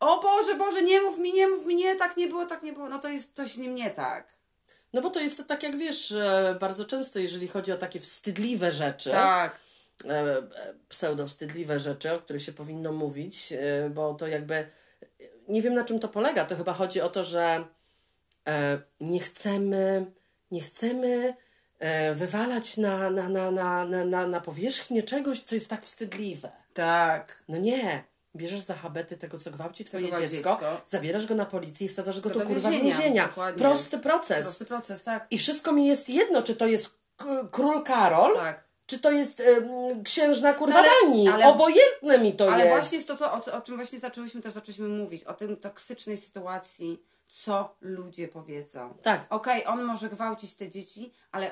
o 0.00 0.20
Boże, 0.22 0.54
Boże, 0.54 0.82
nie 0.82 1.02
mów 1.02 1.18
mi, 1.18 1.32
nie 1.32 1.48
mów 1.48 1.66
mi, 1.66 1.76
nie, 1.76 1.96
tak 1.96 2.16
nie 2.16 2.28
było, 2.28 2.46
tak 2.46 2.62
nie 2.62 2.72
było, 2.72 2.88
no 2.88 2.98
to 2.98 3.08
jest 3.08 3.36
coś 3.36 3.52
z 3.52 3.58
nim 3.58 3.74
nie 3.74 3.90
tak. 3.90 4.32
No 4.92 5.02
bo 5.02 5.10
to 5.10 5.20
jest 5.20 5.46
tak, 5.46 5.62
jak 5.62 5.76
wiesz, 5.76 6.14
bardzo 6.60 6.84
często, 6.84 7.18
jeżeli 7.18 7.48
chodzi 7.48 7.72
o 7.72 7.76
takie 7.76 8.00
wstydliwe 8.00 8.72
rzeczy, 8.72 9.10
Tak. 9.10 9.58
E, 10.08 10.42
pseudo-wstydliwe 10.88 11.78
rzeczy, 11.78 12.12
o 12.12 12.18
których 12.18 12.42
się 12.42 12.52
powinno 12.52 12.92
mówić, 12.92 13.52
e, 13.52 13.90
bo 13.90 14.14
to 14.14 14.26
jakby 14.26 14.66
nie 15.48 15.62
wiem 15.62 15.74
na 15.74 15.84
czym 15.84 15.98
to 15.98 16.08
polega. 16.08 16.44
To 16.44 16.56
chyba 16.56 16.72
chodzi 16.72 17.00
o 17.00 17.08
to, 17.08 17.24
że 17.24 17.64
e, 18.48 18.78
nie 19.00 19.20
chcemy, 19.20 20.06
nie 20.50 20.60
chcemy 20.60 21.34
wywalać 22.14 22.76
na, 22.76 23.10
na, 23.10 23.28
na, 23.28 23.50
na, 23.50 23.84
na, 24.04 24.26
na, 24.26 24.40
powierzchnię 24.40 25.02
czegoś, 25.02 25.42
co 25.42 25.54
jest 25.54 25.70
tak 25.70 25.84
wstydliwe. 25.84 26.50
Tak. 26.74 27.42
No 27.48 27.58
nie. 27.58 28.04
Bierzesz 28.36 28.60
za 28.60 28.74
habety 28.74 29.16
tego, 29.16 29.38
co 29.38 29.50
gwałci 29.50 29.84
twoje 29.84 30.10
dziecko, 30.10 30.28
dziecko. 30.28 30.80
zabierasz 30.86 31.26
go 31.26 31.34
na 31.34 31.46
policję 31.46 31.86
i 31.86 31.88
wsadzasz 31.88 32.20
go 32.20 32.28
To 32.30 32.34
tu 32.34 32.40
do 32.40 32.46
kurwa 32.46 32.70
więzienia, 32.70 32.98
więzienia. 32.98 33.28
Prosty 33.56 33.98
proces. 33.98 34.44
Prosty 34.44 34.64
proces, 34.64 35.04
tak. 35.04 35.26
I 35.30 35.38
wszystko 35.38 35.72
mi 35.72 35.86
jest 35.86 36.08
jedno, 36.08 36.42
czy 36.42 36.56
to 36.56 36.66
jest 36.66 36.90
król 37.50 37.82
Karol, 37.82 38.34
Tak. 38.34 38.64
Czy 38.92 38.98
to 38.98 39.10
jest 39.10 39.40
em, 39.40 39.68
księżna 40.04 40.54
kurwa 40.54 40.74
No 40.74 40.78
ale- 40.80 40.88
Danii. 41.02 41.28
ale- 41.28 41.46
Obojętne 41.46 42.18
mi 42.18 42.32
to 42.32 42.52
Ale 42.52 42.64
jest. 42.66 42.76
właśnie 42.78 42.98
jest 42.98 43.08
to, 43.08 43.16
to 43.16 43.32
o, 43.32 43.56
o 43.58 43.60
czym 43.60 43.76
właśnie 43.76 43.98
zaczęłyśmy 43.98 44.42
też 44.42 44.54
zaczęliśmy 44.54 44.88
mówić, 44.88 45.24
o 45.24 45.34
tym 45.34 45.56
toksycznej 45.56 46.16
sytuacji, 46.16 47.02
co 47.26 47.76
ludzie 47.80 48.28
powiedzą. 48.28 48.94
Tak. 49.02 49.26
Okej, 49.30 49.66
on 49.66 49.82
może 49.84 50.08
gwałcić 50.08 50.54
te 50.54 50.68
dzieci, 50.70 51.12
ale 51.32 51.50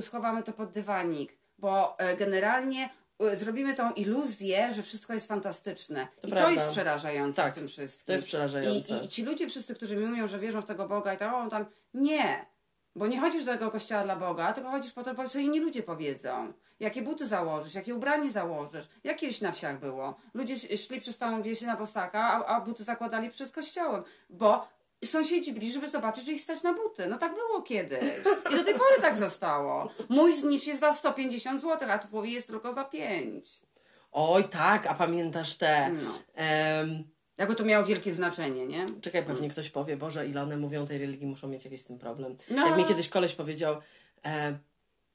schowamy 0.00 0.42
to 0.42 0.52
pod 0.52 0.70
dywanik, 0.70 1.32
bo 1.58 1.98
e, 1.98 2.16
generalnie 2.16 2.90
e, 3.20 3.36
zrobimy 3.36 3.74
tą 3.74 3.92
iluzję, 3.92 4.72
że 4.74 4.82
wszystko 4.82 5.14
jest 5.14 5.26
fantastyczne. 5.28 6.08
To 6.20 6.28
I 6.28 6.30
prawda. 6.30 6.48
to 6.48 6.54
jest 6.54 6.66
przerażające 6.72 7.42
Tak, 7.42 7.52
w 7.52 7.54
tym 7.54 7.68
wszystkim. 7.68 8.06
to 8.06 8.12
jest 8.12 8.24
przerażające. 8.26 8.98
I, 8.98 9.04
i, 9.04 9.08
ci 9.08 9.22
ludzie 9.24 9.48
wszyscy, 9.48 9.74
którzy 9.74 9.96
mi 9.96 10.06
mówią, 10.06 10.28
że 10.28 10.38
wierzą 10.38 10.60
w 10.62 10.64
tego 10.66 10.88
Boga 10.88 11.14
i 11.14 11.16
tak, 11.18 11.34
o, 11.34 11.50
tam, 11.50 11.66
nie. 11.94 12.46
Bo 12.96 13.06
nie 13.06 13.20
chodzisz 13.20 13.44
do 13.44 13.52
tego 13.52 13.70
kościoła 13.70 14.04
dla 14.04 14.16
Boga, 14.16 14.52
tylko 14.52 14.70
chodzisz 14.70 14.92
po 14.92 15.02
to, 15.04 15.28
co 15.28 15.38
inni 15.38 15.60
ludzie 15.60 15.82
powiedzą. 15.82 16.52
Jakie 16.80 17.02
buty 17.02 17.26
założysz, 17.26 17.74
jakie 17.74 17.94
ubranie 17.94 18.30
założysz. 18.30 18.86
Jak 19.04 19.16
kiedyś 19.16 19.40
na 19.40 19.52
wsiach 19.52 19.78
było. 19.80 20.14
Ludzie 20.34 20.54
sz- 20.54 20.80
szli 20.86 21.00
przez 21.00 21.18
całą 21.18 21.42
wieś 21.42 21.60
na 21.60 21.76
bosaka, 21.76 22.20
a, 22.20 22.44
a 22.46 22.60
buty 22.60 22.84
zakładali 22.84 23.30
przed 23.30 23.50
kościołem. 23.50 24.02
Bo 24.30 24.68
sąsiedzi 25.04 25.52
byli, 25.52 25.72
żeby 25.72 25.90
zobaczyć, 25.90 26.24
że 26.26 26.32
ich 26.32 26.42
stać 26.42 26.62
na 26.62 26.72
buty. 26.72 27.06
No 27.06 27.18
tak 27.18 27.34
było 27.34 27.62
kiedyś. 27.62 28.00
I 28.52 28.56
do 28.56 28.64
tej 28.64 28.74
pory 28.74 29.00
tak 29.00 29.16
zostało. 29.16 29.88
Mój 30.08 30.36
znicz 30.36 30.66
jest 30.66 30.80
za 30.80 30.92
150 30.92 31.62
zł, 31.62 31.88
a 31.90 31.98
twój 31.98 32.32
jest 32.32 32.46
tylko 32.46 32.72
za 32.72 32.84
5. 32.84 33.60
Oj 34.12 34.44
tak, 34.44 34.86
a 34.86 34.94
pamiętasz 34.94 35.54
te 35.54 35.90
No. 35.90 36.10
em, 36.34 37.04
Jakby 37.38 37.54
to 37.54 37.64
miało 37.64 37.84
wielkie 37.86 38.12
znaczenie, 38.12 38.66
nie? 38.66 38.86
Czekaj, 39.00 39.24
pewnie 39.24 39.50
ktoś 39.50 39.70
powie, 39.70 39.96
Boże, 39.96 40.26
ile 40.26 40.42
one 40.42 40.56
mówią 40.56 40.82
o 40.82 40.86
tej 40.86 40.98
religii, 40.98 41.26
muszą 41.26 41.48
mieć 41.48 41.64
jakiś 41.64 41.82
z 41.82 41.84
tym 41.84 41.98
problem. 41.98 42.36
No. 42.50 42.66
Jak 42.68 42.76
mi 42.76 42.84
kiedyś 42.84 43.08
koleś 43.08 43.34
powiedział, 43.34 43.76
e, 44.24 44.58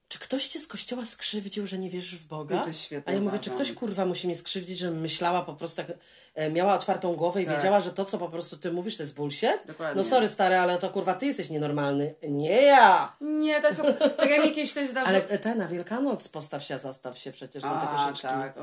czy 0.07 0.19
ktoś 0.19 0.47
cię 0.47 0.59
z 0.59 0.67
kościoła 0.67 1.05
skrzywdził, 1.05 1.67
że 1.67 1.77
nie 1.77 1.89
wierzysz 1.89 2.15
w 2.15 2.27
Boga? 2.27 2.55
No 2.55 3.01
A 3.05 3.11
ja 3.11 3.21
mówię, 3.21 3.39
czy 3.39 3.49
ktoś 3.49 3.71
kurwa 3.73 4.05
musi 4.05 4.27
mnie 4.27 4.35
skrzywdzić, 4.35 4.77
żebym 4.77 5.01
myślała 5.01 5.41
po 5.41 5.53
prostu 5.53 5.75
tak, 5.77 5.87
e, 6.35 6.49
miała 6.51 6.73
otwartą 6.75 7.15
głowę 7.15 7.41
i 7.41 7.45
Tak. 7.45 7.55
wiedziała, 7.55 7.81
że 7.81 7.91
to, 7.93 8.05
co 8.05 8.17
po 8.17 8.29
prostu 8.29 8.57
ty 8.57 8.71
mówisz, 8.71 8.97
to 8.97 9.03
jest 9.03 9.15
bullshit? 9.15 9.57
Dokładnie. 9.67 9.95
No 10.01 10.03
sorry 10.09 10.27
stary, 10.29 10.55
ale 10.55 10.77
to 10.77 10.89
kurwa 10.89 11.13
ty 11.13 11.25
jesteś 11.25 11.49
nienormalny. 11.49 12.15
Nie 12.29 12.61
ja! 12.61 13.15
Nie, 13.21 13.61
po- 13.61 14.07
tak 14.09 14.29
jak 14.29 14.43
mi 14.45 14.51
kiedyś 14.51 14.71
ktoś 14.71 14.89
zdarzył. 14.89 15.09
Ale 15.09 15.21
te 15.37 15.55
na 15.55 15.67
Wielkanoc 15.67 16.27
postaw 16.27 16.63
się, 16.63 16.79
zastaw 16.79 17.17
się, 17.17 17.31
przecież 17.31 17.63
są 17.63 17.69
te 17.69 17.89
A, 17.89 17.97
koszyczki. 17.97 18.27
tak, 18.27 18.57
o, 18.57 18.61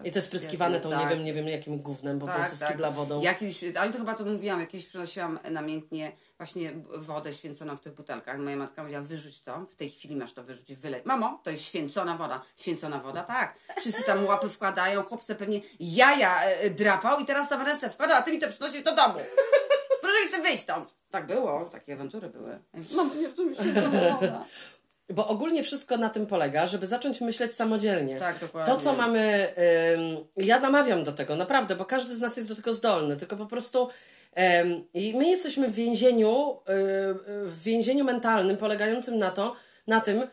tak 0.00 0.06
I 0.06 0.12
to 0.12 0.18
jest 0.18 0.28
spryskiwane 0.28 0.80
tą, 0.80 0.88
świetnie, 0.88 1.04
nie 1.04 1.08
tak. 1.08 1.16
wiem, 1.16 1.24
nie 1.26 1.34
wiem 1.34 1.48
jakim 1.48 1.78
gównem, 1.78 2.18
po 2.18 2.26
Tak, 2.26 2.36
prostu 2.36 2.56
z 2.56 2.58
tak. 2.58 2.70
kibla 2.70 2.90
wodą. 2.90 3.22
Ale 3.80 3.92
to 3.92 3.98
chyba 3.98 4.14
to 4.14 4.24
mówiłam, 4.24 4.60
jakieś 4.60 4.86
przynosiłam 4.86 5.38
namiętnie 5.50 6.12
właśnie 6.38 6.72
wodę 6.96 7.32
święconą 7.32 7.76
w 7.76 7.80
tych 7.80 7.94
butelkach. 7.94 8.38
Moja 8.38 8.56
matka 8.56 8.82
mówiła, 8.82 9.00
wyrzuć 9.00 9.42
to, 9.42 9.66
w 9.66 9.74
tej 9.74 9.90
chwili 9.90 10.16
masz 10.16 10.32
to 10.32 10.42
wyrzucić, 10.44 10.78
wylej. 10.78 11.02
Mamo, 11.04 11.40
to 11.44 11.50
jest 11.50 11.64
święcona 11.64 12.16
woda. 12.16 12.42
Święcona 12.56 12.98
woda, 12.98 13.22
tak. 13.22 13.54
Wszyscy 13.78 14.02
tam 14.02 14.26
łapy 14.26 14.48
wkładają, 14.48 15.02
chłopce 15.02 15.34
pewnie 15.34 15.60
jaja 15.80 16.42
e, 16.44 16.70
drapał 16.70 17.20
i 17.20 17.24
teraz 17.24 17.48
tam 17.48 17.66
ręce 17.66 17.90
wkłada, 17.90 18.16
a 18.16 18.22
ty 18.22 18.32
mi 18.32 18.38
to 18.38 18.48
przynosisz 18.48 18.82
do 18.82 18.94
domu. 18.94 19.18
Proszę 20.00 20.20
mi 20.20 20.28
z 20.28 20.30
tym 20.30 20.42
wyjść 20.42 20.62
stąd. 20.62 20.94
Tak 21.10 21.26
było, 21.26 21.64
takie 21.64 21.92
awantury 21.94 22.28
były. 22.28 22.58
Mamo, 22.96 23.14
nie 23.14 23.28
rozumiesz, 23.28 23.58
święcona 23.58 24.10
woda. 24.20 24.44
Bo 25.10 25.28
ogólnie 25.28 25.62
wszystko 25.62 25.96
na 25.96 26.08
tym 26.10 26.26
polega, 26.26 26.66
żeby 26.66 26.86
zacząć 26.86 27.20
myśleć 27.20 27.54
samodzielnie. 27.54 28.18
Tak, 28.18 28.38
dokładnie. 28.38 28.74
To, 28.74 28.80
co 28.80 28.92
mamy, 28.92 29.46
ym, 29.94 30.46
ja 30.46 30.60
namawiam 30.60 31.04
do 31.04 31.12
tego, 31.12 31.36
naprawdę, 31.36 31.76
bo 31.76 31.84
każdy 31.84 32.14
z 32.14 32.20
nas 32.20 32.36
jest 32.36 32.48
do 32.48 32.54
tego 32.54 32.74
zdolny, 32.74 33.16
tylko 33.16 33.36
po 33.36 33.46
prostu 33.46 33.88
ym, 34.62 34.84
i 34.94 35.14
my 35.14 35.28
jesteśmy 35.28 35.68
w 35.68 35.74
więzieniu, 35.74 36.52
y, 36.52 36.54
w 37.46 37.62
więzieniu 37.62 38.04
mentalnym 38.04 38.56
polegającym 38.56 39.18
na 39.18 39.30
to, 39.30 39.56
na 39.86 40.00
tym, 40.00 40.26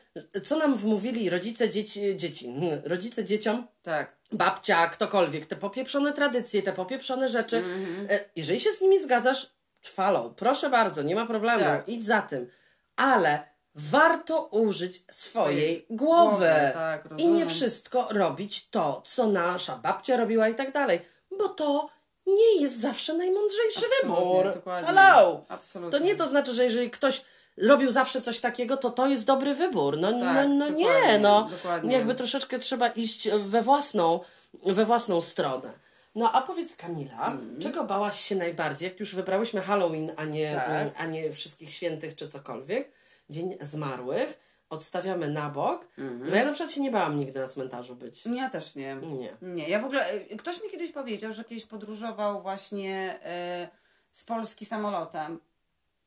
co 0.44 0.58
nam 0.58 0.78
wmówili 0.78 1.30
rodzice, 1.30 1.70
dzieci, 1.70 2.18
dzieci 2.18 2.46
hmm, 2.60 2.82
rodzice 2.94 3.26
dzieciom, 3.26 3.68
Tak. 3.84 4.16
babcia, 4.32 4.88
ktokolwiek, 4.88 5.46
te 5.46 5.56
popieprzone 5.56 6.14
tradycje, 6.14 6.62
te 6.62 6.74
popieprzone 6.74 7.30
rzeczy. 7.30 7.58
Mhm. 7.58 8.08
E, 8.10 8.20
Jeżeli 8.36 8.60
się 8.60 8.72
z 8.72 8.82
nimi 8.82 9.00
zgadzasz, 9.00 9.52
follow, 9.82 10.34
proszę 10.36 10.70
bardzo, 10.70 11.04
nie 11.04 11.16
ma 11.16 11.26
problemu, 11.26 11.60
Tak. 11.64 11.90
idź 11.90 12.06
za 12.06 12.22
tym. 12.22 12.50
Ale 12.96 13.57
warto 13.78 14.44
użyć 14.44 15.04
swojej 15.12 15.86
głowy 15.90 16.08
głowy, 16.28 16.50
tak, 16.74 17.08
i 17.18 17.28
nie 17.28 17.46
wszystko 17.46 18.08
robić 18.12 18.70
to, 18.70 19.02
co 19.06 19.28
nasza 19.28 19.76
babcia 19.76 20.18
robiła 20.18 20.48
i 20.50 20.56
tak 20.56 20.72
dalej, 20.74 21.00
bo 21.38 21.50
to 21.50 21.90
nie 22.28 22.62
jest 22.62 22.80
zawsze 22.80 23.14
najmądrzejszy 23.14 23.80
Absolutnie, 23.86 24.26
wybór. 24.26 24.54
dokładnie. 24.54 24.88
Hello! 24.88 25.46
Absolutnie. 25.50 26.00
To 26.00 26.06
nie 26.06 26.16
to 26.16 26.28
znaczy, 26.28 26.54
że 26.54 26.64
jeżeli 26.64 26.90
ktoś 26.92 27.22
robił 27.58 27.92
zawsze 27.92 28.22
coś 28.22 28.40
takiego, 28.40 28.78
to 28.78 28.90
to 28.90 29.08
jest 29.08 29.26
dobry 29.26 29.54
wybór. 29.54 29.98
No, 29.98 30.12
Tak, 30.12 30.20
no, 30.48 30.48
no 30.48 30.70
nie, 30.70 31.20
no. 31.20 31.48
dokładnie. 31.52 31.94
Jakby 31.94 32.16
troszeczkę 32.16 32.60
trzeba 32.60 32.88
iść 32.88 33.30
we 33.30 33.62
własną, 33.62 34.20
we 34.66 34.86
własną 34.86 35.22
stronę. 35.22 35.72
No 36.16 36.32
a 36.34 36.42
powiedz 36.42 36.76
Kamila, 36.76 37.26
Mm. 37.28 37.60
czego 37.62 37.84
bałaś 37.84 38.20
się 38.22 38.36
najbardziej, 38.36 38.90
jak 38.90 39.00
już 39.00 39.16
wybrałyśmy 39.16 39.62
Halloween, 39.62 40.12
a 40.18 40.26
nie, 40.26 40.52
Tak. 40.56 41.02
a 41.02 41.06
nie 41.06 41.32
wszystkich 41.32 41.70
świętych 41.70 42.16
czy 42.16 42.28
cokolwiek, 42.28 42.92
Dzień 43.30 43.58
Zmarłych, 43.62 44.40
odstawiamy 44.70 45.30
na 45.30 45.50
bok, 45.50 45.88
Mhm. 45.98 46.30
bo 46.30 46.36
ja 46.36 46.46
na 46.46 46.52
przykład 46.52 46.72
się 46.74 46.82
nie 46.82 46.92
bałam 46.92 47.20
nigdy 47.20 47.40
na 47.40 47.48
cmentarzu 47.48 47.96
być. 47.96 48.26
Ja 48.26 48.50
też 48.50 48.76
nie. 48.76 48.96
Nie. 48.96 49.38
Nie, 49.42 49.70
ja 49.70 49.80
w 49.80 49.86
ogóle, 49.86 50.06
e, 50.12 50.20
ktoś 50.36 50.64
mi 50.64 50.70
kiedyś 50.70 50.92
powiedział, 50.92 51.34
że 51.34 51.44
kiedyś 51.44 51.66
podróżował 51.66 52.42
właśnie 52.42 53.20
e, 53.24 53.68
z 54.12 54.24
Polski 54.24 54.66
samolotem, 54.66 55.40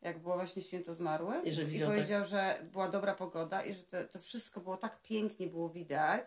jak 0.02 0.18
było 0.18 0.34
właśnie 0.34 0.62
święto 0.62 0.94
zmarłych. 0.94 1.44
I 1.44 1.52
że 1.52 1.62
I 1.62 1.66
widział 1.66 1.88
tak- 1.88 1.96
powiedział, 1.96 2.24
że 2.24 2.58
była 2.72 2.88
dobra 2.88 3.14
pogoda 3.14 3.62
i 3.64 3.74
że 3.74 3.82
to, 3.82 3.96
to 4.12 4.18
wszystko 4.18 4.60
było 4.60 4.76
tak 4.76 5.02
pięknie 5.02 5.46
było 5.46 5.68
widać. 5.68 6.26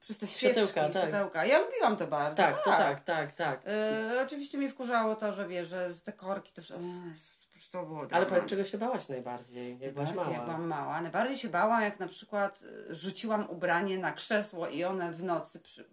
Przez 0.00 0.18
te 0.18 0.26
świeczki, 0.26 0.46
Światełka, 0.60 0.88
tak. 0.88 1.02
światełka. 1.02 1.44
Ja 1.44 1.58
lubiłam 1.58 1.96
to 1.96 2.06
bardzo. 2.06 2.36
Tak, 2.36 2.64
to 2.64 2.70
tak, 2.70 3.00
tak, 3.00 3.32
tak. 3.32 3.62
E, 3.66 4.22
oczywiście 4.26 4.58
mnie 4.58 4.68
wkurzało 4.68 5.16
to, 5.16 5.32
że 5.32 5.48
wiesz, 5.48 5.68
że 5.68 5.90
te 6.04 6.12
korki 6.12 6.52
to 6.52 6.62
wszystko... 6.62 6.84
To 7.70 7.86
było 7.86 8.06
Ale 8.10 8.26
powiedz, 8.26 8.44
czego 8.46 8.64
się 8.64 8.78
bałaś 8.78 9.08
najbardziej, 9.08 9.78
jak 9.78 9.92
byłaś 9.94 10.08
Najbardziej 10.08 10.32
jak 10.34 10.42
mała? 10.42 10.54
byłam 10.58 10.68
mała. 10.68 11.00
Najbardziej 11.00 11.38
się 11.38 11.48
bałam, 11.48 11.82
jak 11.82 12.00
na 12.00 12.08
przykład 12.08 12.62
y, 12.90 12.94
rzuciłam 12.94 13.50
ubranie 13.50 13.98
na 13.98 14.12
krzesło 14.12 14.68
i 14.68 14.84
one 14.84 15.12
w 15.12 15.22
nocy 15.24 15.60
przy, 15.60 15.88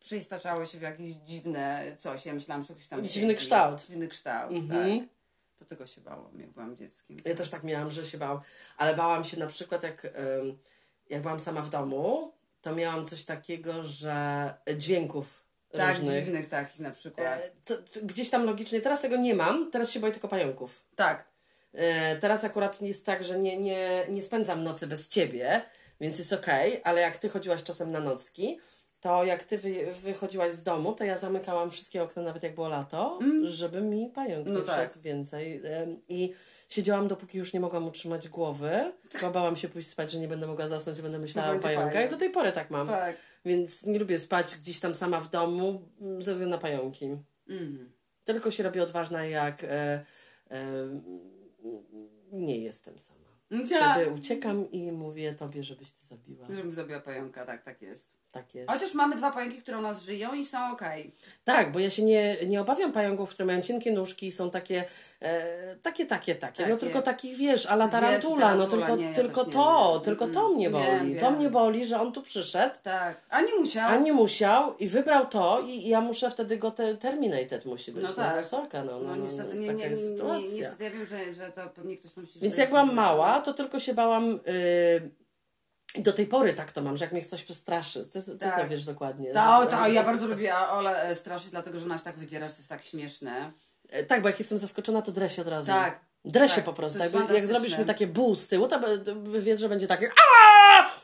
przyistaczały 0.00 0.66
się 0.66 0.78
w 0.78 0.82
jakieś 0.82 1.12
dziwne 1.12 1.96
coś. 1.98 2.26
Ja 2.26 2.34
myślałam, 2.34 2.64
że 2.64 2.74
coś 2.74 2.88
tam 2.88 3.04
Dziwny 3.04 3.30
siedzi. 3.32 3.40
kształt. 3.44 3.86
Dziwny 3.86 4.08
kształt, 4.08 4.52
Mhm. 4.52 5.00
tak. 5.00 5.08
To 5.56 5.64
tego 5.64 5.86
się 5.86 6.00
bałam, 6.00 6.40
jak 6.40 6.50
byłam 6.50 6.76
dzieckiem. 6.76 7.16
Ja 7.24 7.34
też 7.34 7.50
tak 7.50 7.64
miałam, 7.64 7.90
że 7.90 8.06
się 8.06 8.18
bałam. 8.18 8.40
Ale 8.76 8.96
bałam 8.96 9.24
się 9.24 9.38
na 9.38 9.46
przykład, 9.46 9.82
jak, 9.82 10.06
jak 11.10 11.22
byłam 11.22 11.40
sama 11.40 11.62
w 11.62 11.68
domu, 11.70 12.32
to 12.60 12.74
miałam 12.74 13.06
coś 13.06 13.24
takiego, 13.24 13.84
że 13.84 14.54
dźwięków 14.76 15.44
Tak, 15.72 15.98
różnych. 15.98 16.24
dziwnych 16.24 16.48
takich 16.48 16.80
na 16.80 16.90
przykład. 16.90 17.26
E, 17.44 17.50
to, 17.64 17.76
to 17.76 18.00
gdzieś 18.02 18.30
tam 18.30 18.44
logicznie, 18.44 18.80
teraz 18.80 19.00
tego 19.00 19.16
nie 19.16 19.34
mam, 19.34 19.70
teraz 19.70 19.90
się 19.90 20.00
boję 20.00 20.12
tylko 20.12 20.28
pająków. 20.28 20.84
tak. 20.96 21.24
E, 21.74 22.16
teraz 22.16 22.44
akurat 22.44 22.82
jest 22.82 23.06
tak, 23.06 23.24
że 23.24 23.38
nie, 23.38 23.56
nie, 23.56 24.06
nie 24.08 24.22
spędzam 24.22 24.64
nocy 24.64 24.86
bez 24.86 25.08
ciebie, 25.08 25.62
więc 26.00 26.18
jest 26.18 26.32
okej, 26.32 26.80
ale 26.84 27.00
jak 27.00 27.18
ty 27.18 27.28
chodziłaś 27.28 27.62
czasem 27.62 27.90
na 27.92 28.00
nocki, 28.00 28.58
to 29.00 29.24
jak 29.24 29.44
ty 29.44 29.58
wy, 29.58 29.92
wychodziłaś 30.02 30.52
z 30.52 30.62
domu, 30.62 30.92
to 30.92 31.04
ja 31.04 31.18
zamykałam 31.18 31.70
wszystkie 31.70 32.02
okna, 32.02 32.22
nawet 32.22 32.42
jak 32.42 32.54
było 32.54 32.68
lato, 32.68 33.18
żeby 33.44 33.80
mi 33.80 34.06
pająk 34.14 34.46
Mm. 34.46 34.58
No 34.58 34.66
tak. 34.66 34.98
więcej. 34.98 35.62
I 36.08 36.34
siedziałam, 36.68 37.08
dopóki 37.08 37.38
już 37.38 37.52
nie 37.52 37.60
mogłam 37.60 37.86
utrzymać 37.88 38.28
głowy, 38.28 38.92
bo 39.22 39.30
bałam 39.30 39.56
się 39.56 39.68
pójść 39.68 39.88
spać, 39.88 40.10
że 40.10 40.18
nie 40.18 40.28
będę 40.28 40.46
mogła 40.46 40.68
zasnąć, 40.68 41.00
będę 41.02 41.18
myślała 41.18 41.56
o 41.56 41.58
pająkach. 41.58 42.06
I 42.06 42.10
do 42.10 42.16
tej 42.16 42.30
pory 42.30 42.52
tak 42.52 42.70
mam. 42.70 42.86
Tak. 42.86 43.16
Więc 43.44 43.86
nie 43.86 43.98
lubię 43.98 44.18
spać 44.18 44.56
gdzieś 44.56 44.80
tam 44.80 44.94
sama 44.94 45.20
w 45.20 45.30
domu 45.30 45.88
mm, 46.00 46.22
ze 46.22 46.32
względu 46.32 46.56
na 46.56 46.60
pająki. 46.60 47.16
Mhm. 47.48 47.92
Tylko 48.24 48.50
się 48.50 48.62
robię 48.62 48.82
odważna, 48.82 49.24
jak 49.24 49.64
e, 49.64 50.04
e, 50.50 50.64
nie 52.32 52.58
jestem 52.58 52.98
sama. 52.98 53.28
Ja. 53.70 53.94
Wtedy 53.94 54.10
uciekam 54.10 54.70
i 54.70 54.92
mówię 54.92 55.34
tobie, 55.34 55.62
żebyś 55.62 55.92
ty 55.92 56.06
zabiła. 56.06 56.46
Żebym 56.50 56.72
zrobiła 56.72 57.00
pająka, 57.00 57.46
tak, 57.46 57.62
tak 57.62 57.82
jest. 57.82 58.17
Tak 58.38 58.54
jest. 58.54 58.70
Chociaż 58.70 58.94
mamy 58.94 59.16
dwa 59.16 59.30
pająki, 59.32 59.62
które 59.62 59.78
u 59.78 59.82
nas 59.82 60.02
żyją 60.02 60.34
i 60.34 60.46
są 60.46 60.72
okej. 60.72 61.12
Tak, 61.44 61.72
bo 61.72 61.78
ja 61.78 61.90
się 61.90 62.02
nie, 62.02 62.36
nie 62.46 62.60
obawiam 62.60 62.92
pająków, 62.92 63.30
które 63.30 63.46
mają 63.46 63.60
cienkie 63.60 63.92
nóżki 63.92 64.26
i 64.26 64.32
są 64.32 64.50
takie, 64.50 64.84
e, 65.22 65.76
takie, 65.82 66.06
takie, 66.06 66.34
takie. 66.34 66.66
No 66.66 66.76
tylko 66.76 67.02
takich, 67.02 67.36
wiesz, 67.36 67.66
a 67.66 67.74
la 67.74 67.88
tarantula, 67.88 68.54
no 68.54 68.66
tylko, 68.66 68.96
nie, 68.96 69.04
ja 69.04 69.12
tylko 69.14 69.44
nie 69.44 69.52
to, 69.52 70.00
tylko 70.04 70.28
to 70.28 70.48
mnie 70.48 70.70
boli. 70.70 70.84
wiem, 70.86 71.14
To 71.14 71.20
wiem. 71.20 71.36
mnie 71.36 71.50
boli, 71.50 71.84
że 71.84 72.00
on 72.00 72.12
tu 72.12 72.22
przyszedł, 72.22 72.74
Tak. 72.82 73.20
A 73.30 73.40
nie 73.40 73.54
musiał. 73.54 73.90
a 73.90 73.96
nie 73.96 74.12
musiał 74.12 74.76
i 74.76 74.88
wybrał 74.88 75.26
to 75.26 75.60
i, 75.66 75.70
i 75.70 75.88
ja 75.88 76.00
muszę 76.00 76.30
wtedy 76.30 76.56
go 76.56 76.70
te, 76.70 76.94
terminated 76.94 77.66
musi 77.66 77.92
być. 77.92 78.02
No 78.02 78.08
No, 78.08 78.14
tak. 78.14 78.36
no 78.36 78.44
sorka, 78.44 78.84
no, 78.84 78.92
no, 79.00 79.08
No 79.08 79.16
niestety 79.16 79.56
nie, 79.56 79.66
taka 79.66 79.78
nie, 79.78 79.86
jest 79.86 80.04
sytuacja. 80.04 80.48
nie, 80.48 80.54
niestety 80.56 80.84
ja 80.84 80.90
wiem, 80.90 81.06
że, 81.06 81.34
że 81.34 81.52
to 81.52 81.68
pewnie 81.68 81.96
ktoś 81.96 82.16
myśli, 82.16 82.40
Więc 82.40 82.54
to 82.54 82.60
jak 82.60 82.70
byłam 82.70 82.94
mała, 82.94 83.40
to 83.40 83.54
tylko 83.54 83.80
się 83.80 83.94
bałam. 83.94 84.30
Yy, 84.30 85.10
i 85.94 86.02
do 86.02 86.12
tej 86.12 86.26
pory 86.26 86.52
tak 86.54 86.72
to 86.72 86.82
mam, 86.82 86.96
że 86.96 87.04
jak 87.04 87.12
mnie 87.12 87.22
ktoś 87.22 87.44
przestraszy, 87.44 88.06
ty, 88.06 88.22
ty 88.22 88.38
Tak. 88.38 88.60
to 88.60 88.68
wiesz 88.68 88.84
dokładnie. 88.84 89.32
To, 89.32 89.66
to, 89.66 89.88
ja 89.88 90.02
bardzo 90.02 90.26
lubię 90.26 90.56
Ole 90.56 91.02
e, 91.02 91.16
straszyć, 91.16 91.50
dlatego 91.50 91.78
że 91.78 91.84
ona 91.84 91.98
się 91.98 92.04
tak 92.04 92.18
wydziera, 92.18 92.48
że 92.48 92.54
to 92.54 92.58
jest 92.58 92.68
tak 92.68 92.82
śmieszne. 92.82 93.52
E, 93.90 94.04
Tak, 94.04 94.22
bo 94.22 94.28
jak 94.28 94.38
jestem 94.38 94.58
zaskoczona, 94.58 95.02
to 95.02 95.12
dresie 95.12 95.42
od 95.42 95.48
razu. 95.48 95.66
Tak. 95.66 96.00
Dresie 96.24 96.54
Tak, 96.54 96.64
po 96.64 96.72
prostu. 96.72 96.98
Jakby, 96.98 97.34
jak 97.34 97.46
zrobisz 97.46 97.78
mi 97.78 97.84
takie 97.84 98.06
buł 98.06 98.34
z 98.34 98.48
tyłu, 98.48 98.68
to 98.68 98.80
wiesz, 99.40 99.60
że 99.60 99.68
będzie 99.68 99.86
takie. 99.86 100.10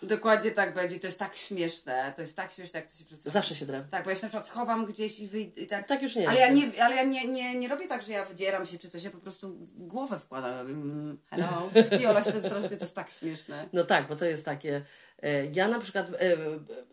Dokładnie 0.06 0.50
tak 0.50 0.74
będzie, 0.74 1.00
to 1.00 1.06
jest 1.06 1.18
tak 1.18 1.36
śmieszne, 1.36 2.12
to 2.16 2.20
jest 2.22 2.36
tak 2.36 2.52
śmieszne, 2.52 2.80
jak 2.80 2.92
to 2.92 2.98
się 2.98 3.04
przedstawia. 3.04 3.32
Zawsze 3.32 3.54
się 3.54 3.66
drę. 3.66 3.84
Tak, 3.90 4.04
bo 4.04 4.10
ja 4.10 4.16
się 4.16 4.22
na 4.22 4.28
przykład 4.28 4.48
schowam 4.48 4.86
gdzieś 4.86 5.20
i 5.20 5.28
wyjdę 5.28 5.60
i 5.60 5.66
tak. 5.66 5.88
Tak 5.88 6.02
już 6.02 6.16
nie 6.16 6.28
Ale 6.28 6.38
ja, 6.40 6.46
jestem. 6.46 6.72
nie, 6.72 6.84
ale 6.84 6.96
ja 6.96 7.02
nie, 7.04 7.28
nie, 7.28 7.54
nie 7.54 7.68
robię 7.68 7.88
tak, 7.88 8.02
że 8.02 8.12
ja 8.12 8.24
wydzieram 8.24 8.66
się 8.66 8.78
czy 8.78 8.88
coś, 8.88 9.02
ja 9.04 9.10
po 9.10 9.18
prostu 9.18 9.56
głowę 9.78 10.18
wkładam. 10.20 10.66
Mm, 10.66 11.18
hello. 11.30 11.70
I 12.00 12.06
Ola 12.06 12.22
się 12.22 12.32
tak 12.32 12.42
straszy, 12.44 12.68
to 12.68 12.74
jest 12.84 12.94
tak 12.94 13.10
śmieszne. 13.10 13.68
No 13.72 13.84
tak, 13.84 14.08
bo 14.08 14.16
to 14.16 14.24
jest 14.24 14.44
takie. 14.44 14.82
e, 15.22 15.46
Ja 15.46 15.68
na 15.68 15.78
przykład 15.78 16.06
e, 16.08 16.36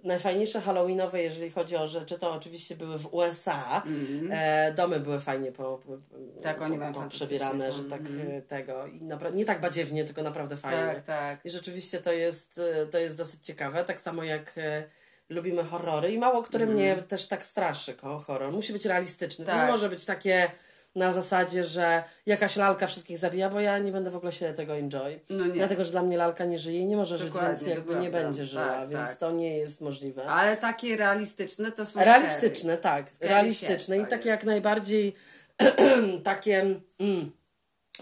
najfajniejsze 0.03 0.61
Halloweenowe, 0.61 1.21
jeżeli 1.21 1.51
chodzi 1.51 1.75
o 1.75 1.87
rzeczy, 1.87 2.19
to 2.19 2.31
oczywiście 2.33 2.75
były 2.75 2.99
w 2.99 3.13
USA. 3.13 3.83
E, 4.31 4.73
domy 4.73 4.99
były 4.99 5.19
fajnie 5.19 5.51
po, 5.51 5.77
po. 5.85 5.97
Tak, 6.41 6.61
oni 6.61 6.73
po, 6.73 6.79
mają 6.79 6.93
po 6.93 6.99
fantastycznie 6.99 7.27
przebierane, 7.27 7.67
to, 7.67 7.73
że 7.73 7.83
tak 7.83 8.01
e, 8.29 8.41
tego. 8.41 8.87
I 8.87 9.01
napra- 9.01 9.33
nie 9.33 9.45
tak 9.45 9.61
badziewnie, 9.61 10.05
tylko 10.05 10.23
naprawdę 10.23 10.57
fajnie. 10.57 10.77
Tak, 10.95 11.01
tak. 11.01 11.45
I 11.45 11.49
rzeczywiście 11.49 12.01
to 12.01 12.11
jest, 12.13 12.57
e, 12.57 12.85
to 12.85 12.99
jest 13.01 13.17
dosyć 13.17 13.45
ciekawe. 13.45 13.85
Tak 13.85 14.01
samo 14.01 14.23
jak 14.23 14.53
e, 14.57 14.83
lubimy 15.29 15.63
horrory 15.63 16.11
i 16.13 16.17
mało 16.17 16.43
który 16.43 16.65
mnie 16.67 16.95
też 16.95 17.27
tak 17.27 17.45
straszy 17.45 17.93
ko- 17.93 18.19
horror. 18.19 18.51
Musi 18.53 18.73
być 18.73 18.85
realistyczny. 18.85 19.45
To 19.45 19.51
Mhm. 19.51 19.59
Tak. 19.59 19.67
nie 19.67 19.71
może 19.73 19.89
być 19.89 20.05
takie 20.05 20.51
na 20.95 21.11
zasadzie, 21.11 21.63
że 21.63 22.03
jakaś 22.25 22.55
lalka 22.55 22.87
wszystkich 22.87 23.17
zabija, 23.17 23.49
bo 23.49 23.59
ja 23.59 23.77
nie 23.77 23.91
będę 23.91 24.11
w 24.11 24.15
ogóle 24.15 24.31
się 24.31 24.53
tego 24.53 24.75
enjoy. 24.77 25.19
No 25.29 25.45
nie. 25.45 25.53
Dlatego, 25.53 25.85
że 25.85 25.91
dla 25.91 26.03
mnie 26.03 26.17
lalka 26.17 26.45
nie 26.45 26.59
żyje 26.59 26.79
i 26.79 26.85
nie 26.85 26.97
może 26.97 27.17
Dokładnie, 27.17 27.55
żyć, 27.55 27.65
więc 27.67 27.77
jakby 27.77 27.95
nie 27.95 28.09
będzie 28.09 28.45
żyła, 28.45 28.67
Tak, 28.67 28.89
więc 28.89 29.09
tak. 29.09 29.17
to 29.17 29.31
nie 29.31 29.57
jest 29.57 29.81
możliwe. 29.81 30.25
Ale 30.25 30.57
takie 30.57 30.97
realistyczne 30.97 31.71
to 31.71 31.85
są 31.85 31.99
Realistyczne, 31.99 32.77
tak. 32.77 33.09
Scary 33.09 33.29
realistyczne 33.29 33.97
i 33.97 34.05
takie 34.05 34.29
jak 34.29 34.43
najbardziej 34.43 35.15
takie, 36.23 36.59
mm, 36.99 37.31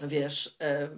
wiesz, 0.02 0.56
e, 0.60 0.82
e, 0.82 0.88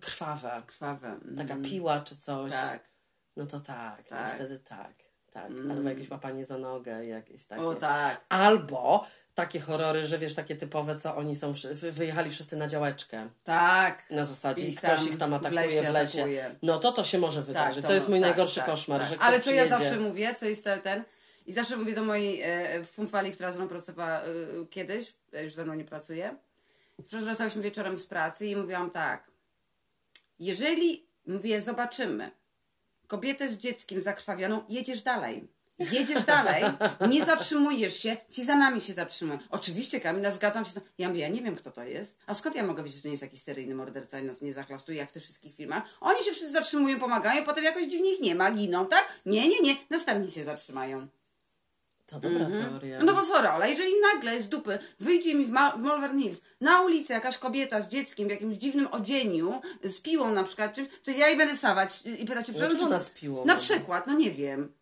krwawe. 0.00 0.48
scary. 0.48 0.62
Krwawe. 0.66 1.16
Taka 1.36 1.42
Mhm. 1.54 1.62
piła 1.62 2.00
czy 2.00 2.16
coś. 2.16 2.52
Tak. 2.52 2.91
No 3.36 3.46
to 3.46 3.60
tak, 3.60 4.02
Tak. 4.08 4.30
to 4.30 4.34
wtedy 4.36 4.58
tak. 4.58 4.92
tak. 5.32 5.46
Mm. 5.46 5.70
Albo 5.70 5.88
jakieś 5.88 6.10
łapanie 6.10 6.46
za 6.46 6.58
nogę, 6.58 7.06
jakieś 7.06 7.46
takie. 7.46 7.62
O 7.62 7.74
tak. 7.74 8.24
Albo 8.28 9.06
takie 9.34 9.60
horrory, 9.60 10.06
że 10.06 10.18
wiesz, 10.18 10.34
takie 10.34 10.56
typowe, 10.56 10.96
co 10.96 11.16
oni 11.16 11.36
są, 11.36 11.52
wyjechali 11.92 12.30
wszyscy 12.30 12.56
na 12.56 12.68
działeczkę 12.68 13.28
Tak. 13.44 14.10
na 14.10 14.24
zasadzie 14.24 14.68
i 14.68 14.76
ktoś 14.76 15.06
ich 15.06 15.16
tam 15.18 15.30
w 15.30 15.34
atakuje 15.34 15.60
lesie 15.60 15.82
w 15.82 15.92
lesie. 15.92 16.18
atakuje. 16.18 16.54
No 16.62 16.78
to 16.78 16.92
to 16.92 17.04
się 17.04 17.18
może 17.18 17.42
wydarzyć. 17.42 17.82
to 17.82 17.88
to 17.88 17.94
jest 17.94 18.08
mój 18.08 18.20
tak, 18.20 18.28
najgorszy 18.28 18.56
tak, 18.60 18.66
koszmar, 18.66 19.00
tak. 19.00 19.10
że 19.10 19.16
ktoś 19.16 19.28
Ale 19.28 19.40
co 19.40 19.50
ja 19.50 19.68
zawsze 19.68 19.96
mówię, 20.00 20.34
co 20.34 20.46
jest 20.46 20.64
te- 20.64 20.78
ten... 20.78 21.04
I 21.46 21.52
zawsze 21.52 21.76
mówię 21.76 21.94
do 21.94 22.04
mojej 22.04 22.40
e, 22.42 22.84
funfali, 22.84 23.32
która 23.32 23.52
ze 23.52 23.58
mną 23.58 23.68
pracowała 23.68 24.20
e, 24.22 24.26
kiedyś, 24.70 25.14
e, 25.32 25.44
już 25.44 25.54
ze 25.54 25.64
mną 25.64 25.74
nie 25.74 25.84
pracuje. 25.84 26.36
Wracałyśmy 26.98 27.62
wieczorem 27.62 27.98
z 27.98 28.06
pracy 28.06 28.46
i 28.46 28.56
mówiłam 28.56 28.90
tak. 28.90 29.30
Jeżeli, 30.38 31.06
mówię, 31.26 31.60
zobaczymy 31.60 32.30
kobietę 33.12 33.48
z 33.48 33.58
dzieckiem 33.58 34.00
zakrwawioną, 34.00 34.62
jedziesz 34.68 35.02
dalej. 35.02 35.48
Jedziesz 35.78 36.24
dalej, 36.24 36.64
nie 37.08 37.24
zatrzymujesz 37.32 37.96
się, 37.96 38.16
ci 38.30 38.44
za 38.44 38.56
nami 38.56 38.80
się 38.80 38.92
zatrzymują. 38.92 39.38
Oczywiście, 39.50 40.00
Kamila, 40.00 40.30
zgadzam 40.30 40.64
się. 40.64 40.70
Ja 40.98 41.08
mówię, 41.08 41.20
ja 41.20 41.28
nie 41.28 41.42
wiem, 41.42 41.56
kto 41.56 41.70
to 41.70 41.82
jest. 41.82 42.18
A 42.26 42.34
skąd 42.34 42.56
ja 42.56 42.66
mogę 42.66 42.82
wiedzieć, 42.82 42.96
że 42.96 43.02
to 43.02 43.08
nie 43.08 43.12
jest 43.12 43.22
jakiś 43.22 43.42
seryjny 43.42 43.74
morderca 43.74 44.18
i 44.18 44.24
nas 44.24 44.42
nie 44.42 44.52
zachlastuje, 44.52 44.98
jak 44.98 45.10
w 45.10 45.12
tych 45.12 45.22
wszystkich 45.22 45.54
filmach? 45.54 45.82
Oni 46.00 46.24
się 46.24 46.30
wszyscy 46.30 46.50
zatrzymują, 46.50 47.00
pomagają, 47.00 47.44
potem 47.44 47.64
jakoś 47.64 47.84
dziwnie 47.84 48.12
ich 48.12 48.20
nie 48.20 48.34
ma, 48.34 48.50
giną, 48.50 48.86
tak? 48.86 49.04
Nie, 49.26 49.48
nie, 49.48 49.60
nie, 49.60 49.76
następni 49.90 50.30
się 50.30 50.44
zatrzymają. 50.44 51.06
To 52.12 52.20
dobra 52.20 52.46
teoria. 52.46 53.02
No 53.04 53.14
bo 53.14 53.24
sorry, 53.24 53.48
ale 53.48 53.70
jeżeli 53.70 53.92
nagle 54.14 54.42
z 54.42 54.48
dupy 54.48 54.78
wyjdzie 55.00 55.34
mi 55.34 55.44
w, 55.46 55.50
Ma- 55.50 55.76
w 55.76 55.80
Malvern 55.82 56.20
Hills 56.20 56.42
na 56.60 56.80
ulicę 56.82 57.14
jakaś 57.14 57.38
kobieta 57.38 57.80
z 57.80 57.88
dzieckiem 57.88 58.28
w 58.28 58.30
jakimś 58.30 58.56
dziwnym 58.56 58.86
odzieniu, 58.90 59.60
z 59.84 60.00
piłą 60.00 60.30
na 60.34 60.44
przykład, 60.44 60.74
czy, 60.74 60.86
to 61.04 61.10
ja 61.10 61.28
jej 61.28 61.36
będę 61.36 61.56
stawać 61.56 62.02
i 62.20 62.24
pytać, 62.26 62.46
czy 62.46 62.52
Dlaczego 62.52 62.80
czy- 62.80 62.86
ona 62.86 63.00
z 63.00 63.10
piłą? 63.10 63.44
Na 63.44 63.56
przykład, 63.56 64.06
no 64.06 64.14
nie 64.14 64.30
wiem. 64.30 64.72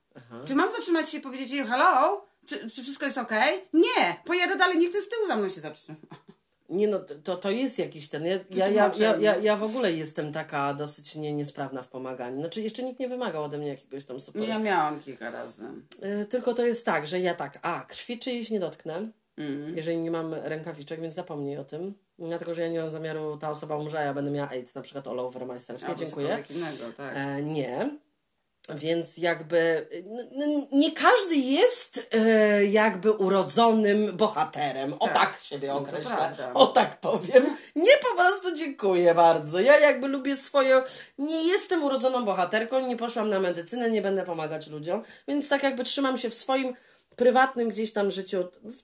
Czy 0.47 0.55
mam 0.55 0.71
zatrzymać 0.73 1.11
się 1.11 1.19
i 1.19 1.21
powiedzieć 1.21 1.51
jej 1.51 1.66
hello? 1.66 2.27
Czy, 2.47 2.71
czy 2.71 2.83
wszystko 2.83 3.05
jest 3.07 3.19
okej? 3.19 3.64
Nie! 3.73 4.16
Pojadę 4.25 4.57
dalej, 4.57 4.79
niech 4.79 4.93
ten 4.93 5.03
z 5.03 5.09
tyłu 5.09 5.27
za 5.27 5.37
mną 5.37 5.49
się 5.49 5.61
zatrzyma. 5.61 5.97
Nie 6.70 6.88
no, 6.88 6.98
to, 7.24 7.37
to 7.37 7.50
jest 7.50 7.78
jakiś 7.78 8.09
ten. 8.09 8.24
Ja, 8.24 8.33
ja, 8.33 8.38
ja, 8.50 8.68
ja, 8.68 8.88
Wytłumaczenie. 8.88 9.24
ja, 9.24 9.37
ja 9.37 9.56
w 9.56 9.62
ogóle 9.62 9.92
jestem 9.92 10.33
taka 10.33 10.74
dosyć 10.74 11.14
nie, 11.16 11.33
niesprawna 11.33 11.83
w 11.83 11.88
pomaganiu. 11.88 12.40
Znaczy, 12.40 12.62
jeszcze 12.62 12.83
nikt 12.83 13.00
nie 13.00 13.09
wymagał 13.09 13.44
ode 13.44 13.59
mnie 13.59 13.68
jakiegoś 13.68 14.04
tam 14.04 14.20
super. 14.20 14.48
Ja 14.48 14.59
miałam 14.59 15.00
kilka 15.00 15.30
razy. 15.30 15.62
Y, 16.22 16.26
Tylko 16.26 16.54
to 16.54 16.66
jest 16.66 16.87
tak, 16.87 17.06
że 17.06 17.20
ja 17.20 17.35
tak, 17.35 17.59
a 17.62 17.85
krwi 17.88 18.18
czyjejś 18.18 18.50
nie 18.50 18.61
dotknę, 18.61 19.09
Mm. 19.37 19.76
jeżeli 19.76 19.96
nie 19.98 20.11
mam 20.11 20.35
rękawiczek, 20.35 21.00
więc 21.00 21.14
zapomnij 21.14 21.56
o 21.59 21.64
tym. 21.64 21.94
Dlatego, 22.18 22.54
że 22.54 22.62
ja 22.62 22.68
nie 22.68 22.80
mam 22.80 22.90
zamiaru, 22.90 23.37
ta 23.37 23.50
osoba 23.50 23.76
umrze, 23.76 23.96
ja 24.04 24.14
będę 24.14 24.30
miała 24.30 24.48
AIDS, 24.50 24.74
na 24.74 24.83
przykład 24.83 25.06
all 25.09 25.20
over 25.20 25.46
myself. 25.46 25.88
Nie, 25.88 25.94
dziękuję. 25.96 26.44
innego, 26.50 26.85
tak. 26.96 27.16
E, 27.16 27.42
nie. 27.42 27.90
Więc 28.74 29.18
jakby 29.18 29.87
nie 30.72 30.92
każdy 30.92 31.37
jest 31.37 32.09
e, 32.12 32.64
jakby 32.64 33.12
urodzonym 33.12 34.16
bohaterem. 34.16 34.92
O 34.98 35.06
Tak. 35.09 35.14
tak 35.14 35.38
siebie 35.42 35.68
No 35.68 35.78
określę. 35.78 36.37
O 36.54 36.66
tak 36.66 37.00
powiem. 37.00 37.56
Nie 37.76 37.92
po 38.11 38.16
prostu 38.22 38.52
dziękuję 38.54 39.14
bardzo. 39.14 39.61
Ja 39.61 39.78
jakby 39.78 40.09
lubię 40.09 40.37
swoje. 40.37 40.83
Nie 41.18 41.42
jestem 41.44 41.85
urodzoną 41.85 42.24
bohaterką, 42.24 42.80
nie 42.87 42.96
poszłam 42.96 43.28
na 43.28 43.40
medycynę, 43.40 43.90
nie 43.90 44.02
będę 44.02 44.22
pomagać 44.24 44.66
ludziom, 44.68 45.02
więc 45.28 45.48
tak 45.48 45.62
jakby 45.62 45.85
trzymam 45.85 46.18
się 46.18 46.30
w 46.30 46.35
swoim 46.35 46.74
prywatnym 47.16 47.68
gdzieś 47.68 47.92
tam 47.92 48.11
życiu. 48.11 48.48
w- 48.64 48.83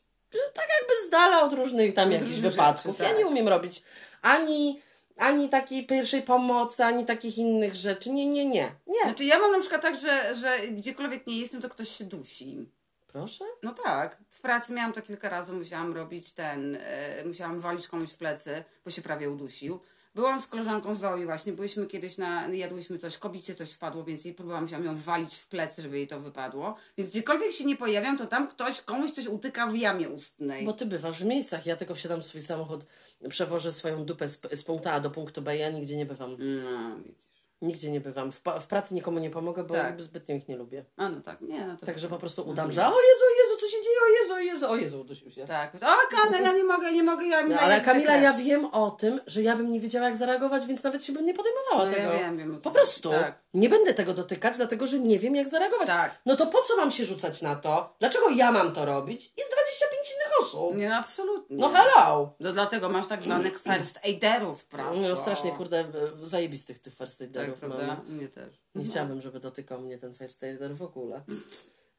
Tak 0.55 0.66
jakby 0.81 0.92
z 1.07 1.11
dala 1.11 1.42
od 1.42 1.53
różnych 1.53 1.94
tam 1.94 2.12
jakichś 2.12 2.31
różnych 2.31 2.53
wypadków. 2.53 2.92
rzeczy, 2.92 3.03
Ja 3.03 3.09
tak. 3.09 3.18
nie 3.18 3.27
umiem 3.27 3.49
robić 3.49 3.83
ani 4.22 4.83
ani 5.16 5.48
takiej 5.48 5.87
pierwszej 5.87 6.22
pomocy, 6.22 6.85
ani 6.85 7.07
takich 7.07 7.38
innych 7.38 7.74
rzeczy. 7.74 8.11
Nie, 8.11 8.26
nie, 8.26 8.46
nie. 8.46 8.72
Nie. 8.87 9.02
Znaczy 9.05 9.24
ja 9.24 9.38
mam 9.38 9.52
na 9.52 9.61
przykład 9.61 9.83
tak, 9.83 9.96
że, 9.96 10.35
że 10.35 10.59
gdziekolwiek 10.70 11.26
nie 11.26 11.38
jestem, 11.40 11.62
to 11.62 11.68
ktoś 11.68 11.88
się 11.88 12.05
dusi. 12.05 12.66
Proszę? 13.07 13.44
No 13.62 13.72
tak. 13.72 14.18
W 14.29 14.40
pracy 14.40 14.72
miałam 14.72 14.92
to 14.92 15.02
kilka 15.02 15.29
razy, 15.29 15.52
musiałam 15.52 15.94
robić 15.94 16.33
ten, 16.33 16.79
e, 16.81 17.24
musiałam 17.24 17.61
walić 17.61 17.88
komuś 17.88 18.11
w 18.11 18.16
plecy, 18.16 18.64
bo 18.85 18.90
się 18.90 19.02
prawie 19.02 19.31
udusił. 19.31 19.81
Byłam 20.16 20.40
z 20.40 20.46
koleżanką 20.46 20.94
Zoe 20.94 21.24
właśnie, 21.24 21.52
byliśmy 21.52 21.87
kiedyś 21.87 22.18
na, 22.18 22.48
jadłyśmy 22.48 22.98
coś, 22.98 23.18
kobicie 23.18 23.55
coś 23.55 23.72
wpadło, 23.72 24.05
więc 24.05 24.24
jej 24.24 24.35
próbowałam 24.35 24.68
się 24.68 24.85
ją 24.85 24.96
walić 24.96 25.35
w 25.35 25.46
plecy, 25.48 25.83
żeby 25.83 25.98
jej 25.98 26.09
to 26.09 26.20
wypadło. 26.20 26.76
Więc 26.98 27.11
gdziekolwiek 27.11 27.52
się 27.52 27.64
nie 27.64 27.76
pojawiam, 27.76 28.18
to 28.18 28.26
tam 28.26 28.48
ktoś, 28.48 28.83
komuś 28.83 29.11
coś 29.11 29.26
utyka 29.26 29.66
w 29.66 29.76
jamie 29.76 30.09
ustnej. 30.09 30.66
Bo 30.66 30.72
ty 30.72 30.87
bywasz 30.87 31.22
w 31.22 31.24
miejscach. 31.24 31.66
Ja 31.66 31.76
tylko 31.76 31.94
wsiadam 31.94 32.22
w 32.22 32.24
swój 32.24 32.42
samochód, 32.42 32.87
przewożę 33.29 33.72
swoją 33.72 34.05
dupę 34.05 34.29
z, 34.29 34.40
z 34.55 34.62
punktu 34.62 34.88
A 34.88 35.00
do 35.00 35.11
punktu 35.11 35.42
B. 35.42 35.57
Ja 35.57 35.70
nigdzie 35.70 35.96
nie 35.96 36.07
bywam. 36.07 36.37
No, 36.38 36.96
widzisz. 36.96 37.26
Nigdzie 37.62 37.90
nie 37.90 38.00
bywam. 38.00 38.33
W, 38.33 38.42
w 38.61 38.66
pracy 38.66 38.94
nikomu 38.94 39.18
nie 39.18 39.31
pomogę, 39.31 39.64
bo 39.64 39.74
Tak. 39.74 40.02
zbytnio 40.02 40.35
ich 40.35 40.48
nie 40.48 40.57
lubię. 40.57 40.85
A 40.96 41.09
no 41.09 41.20
tak, 41.20 41.40
nie, 41.40 41.66
no 41.66 41.76
to... 41.76 41.87
Także 41.87 42.09
po 42.09 42.18
prostu 42.18 42.48
udam, 42.48 42.72
że 42.72 42.81
o 42.87 43.00
Jezu, 43.00 43.24
Jezu, 43.38 43.61
co 43.61 43.66
się 43.66 43.83
dzieje? 43.83 44.35
O 44.35 44.38
Jezu, 44.38 44.66
o 44.77 44.81
Jezu, 44.83 45.01
udusił 45.01 45.31
się. 45.31 45.47
Tak. 45.47 45.75
O, 45.75 46.17
Kamila, 46.17 46.39
ja 46.41 46.53
nie 46.53 46.65
mogę, 46.65 46.93
nie 46.93 47.03
mogę, 47.03 47.27
ja 47.27 47.47
No, 47.47 47.61
ale 47.61 47.81
Kamila, 47.81 48.17
ja 48.17 48.33
wiem 48.33 48.65
o 48.65 48.91
tym, 48.91 49.21
że 49.27 49.43
ja 49.43 49.57
bym 49.57 49.73
nie 49.73 49.81
wiedziała, 49.81 50.07
jak 50.09 50.17
zareagować, 50.17 50.67
więc 50.67 50.83
nawet 50.85 51.05
się 51.05 51.12
bym 51.12 51.27
nie 51.27 51.35
podejmowała 51.35 51.85
No, 51.85 51.91
ja 51.91 51.93
tego. 51.97 52.11
wiem, 52.12 52.39
wiem, 52.39 52.55
co 52.55 52.61
po 52.61 52.71
prostu. 52.71 53.11
Tak. 53.11 53.39
Nie 53.55 53.69
będę 53.69 53.95
tego 53.95 54.15
dotykać, 54.15 54.57
dlatego 54.57 54.87
że 54.87 54.99
nie 54.99 55.19
wiem, 55.19 55.37
jak 55.37 55.49
zareagować. 55.49 55.87
Tak. 55.87 56.19
No 56.27 56.37
to 56.37 56.47
po 56.47 56.62
co 56.62 56.77
mam 56.77 56.91
się 56.91 57.05
rzucać 57.05 57.43
na 57.43 57.57
to? 57.57 57.95
Dlaczego 58.01 58.31
ja 58.31 58.53
mam 58.53 58.73
to 58.73 58.85
robić? 58.85 59.33
Jest 59.37 59.53
25 59.53 60.11
innych 60.15 60.41
osób. 60.43 60.77
Nie, 60.77 60.89
no, 60.89 60.95
absolutnie. 60.97 61.57
No 61.57 61.69
hello! 61.69 62.35
No 62.41 62.53
dlatego 62.53 62.89
masz 62.89 63.07
tak 63.07 63.23
zwanych 63.23 63.61
first 63.73 63.99
aiderów, 64.05 64.65
prawda? 64.65 65.01
No 65.09 65.17
strasznie, 65.17 65.53
kurde, 65.53 65.81
e, 65.81 65.85
zajebistych 66.23 66.79
tych 66.79 66.95
first 66.95 67.19
Tak, 67.19 67.27
aiderów 67.29 67.59
prawda? 67.61 67.87
mam. 67.87 68.17
Mnie 68.17 68.29
też. 68.29 68.55
Nie 68.75 68.85
chciałabym, 68.85 69.21
żeby 69.23 69.41
dotykał 69.41 69.81
mnie 69.81 69.99
ten 69.99 70.15
first 70.15 70.43
aider 70.45 70.75
w 70.77 70.83
ogóle. 70.83 71.21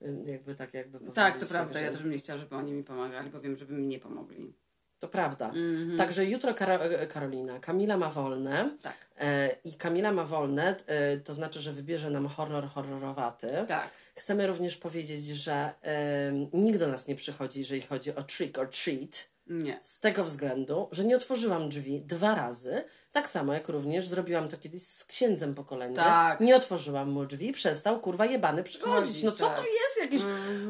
Y, 0.02 0.32
Jakby 0.32 0.56
tak, 0.56 0.74
jakby 0.74 1.00
Tak, 1.14 1.38
to 1.40 1.46
prawda. 1.46 1.74
że- 1.80 1.86
Ja 1.86 1.92
też 1.92 2.02
bym 2.02 2.12
nie 2.12 2.18
chciała, 2.18 2.40
żeby 2.40 2.56
oni 2.56 2.72
mi 2.74 2.84
pomagali, 2.84 3.30
bo 3.30 3.40
wiem, 3.42 3.56
żeby 3.58 3.74
mi 3.74 3.88
nie 3.88 4.00
pomogli. 4.00 4.54
To 5.00 5.08
prawda. 5.08 5.46
Mhm. 5.48 5.98
Także 5.98 6.26
jutro 6.26 6.54
Karo- 6.54 6.84
e, 7.02 7.08
Karolina, 7.08 7.60
Kamila 7.60 7.98
ma 7.98 8.10
wolne. 8.10 8.78
Tak. 8.82 8.96
E, 9.20 9.50
I 9.64 9.74
Kamila 9.74 10.12
ma 10.12 10.24
wolne, 10.26 10.76
e, 10.86 11.18
to 11.18 11.34
znaczy, 11.34 11.62
że 11.62 11.74
wybierze 11.74 12.10
nam 12.10 12.28
horror 12.28 12.68
horrorowaty. 12.68 13.50
Tak. 13.68 13.90
Chcemy 14.16 14.48
również 14.48 14.78
powiedzieć, 14.78 15.26
że 15.26 15.70
e, 15.84 16.32
nikt 16.54 16.80
do 16.80 16.88
nas 16.88 17.08
nie 17.08 17.16
przychodzi, 17.16 17.60
jeżeli 17.60 17.82
chodzi 17.82 18.16
o 18.16 18.24
trick 18.24 18.58
or 18.58 18.70
treat. 18.70 19.30
Nie. 19.48 19.80
Z 19.82 20.00
tego 20.00 20.24
względu, 20.24 20.90
że 20.92 21.04
nie 21.06 21.16
otworzyłam 21.16 21.70
drzwi 21.70 22.02
dwa 22.02 22.36
razy, 22.36 22.84
tak 23.12 23.30
samo 23.30 23.54
jak 23.54 23.70
również 23.70 24.08
zrobiłam 24.08 24.50
to 24.50 24.58
kiedyś 24.58 24.84
z 24.88 25.04
księdzem 25.04 25.56
pokolenia. 25.56 26.04
Tak. 26.04 26.40
Nie 26.40 26.56
otworzyłam 26.56 27.10
mu 27.12 27.26
drzwi, 27.26 27.52
przestał 27.54 28.00
kurwa 28.00 28.26
jebany 28.26 28.64
przychodzić. 28.64 29.08
Chodzić, 29.08 29.24
No 29.24 29.32
co 29.32 29.48
tak. 29.48 29.58
to 29.58 29.64
jest? 29.64 29.98
Jakieś 30.02 30.22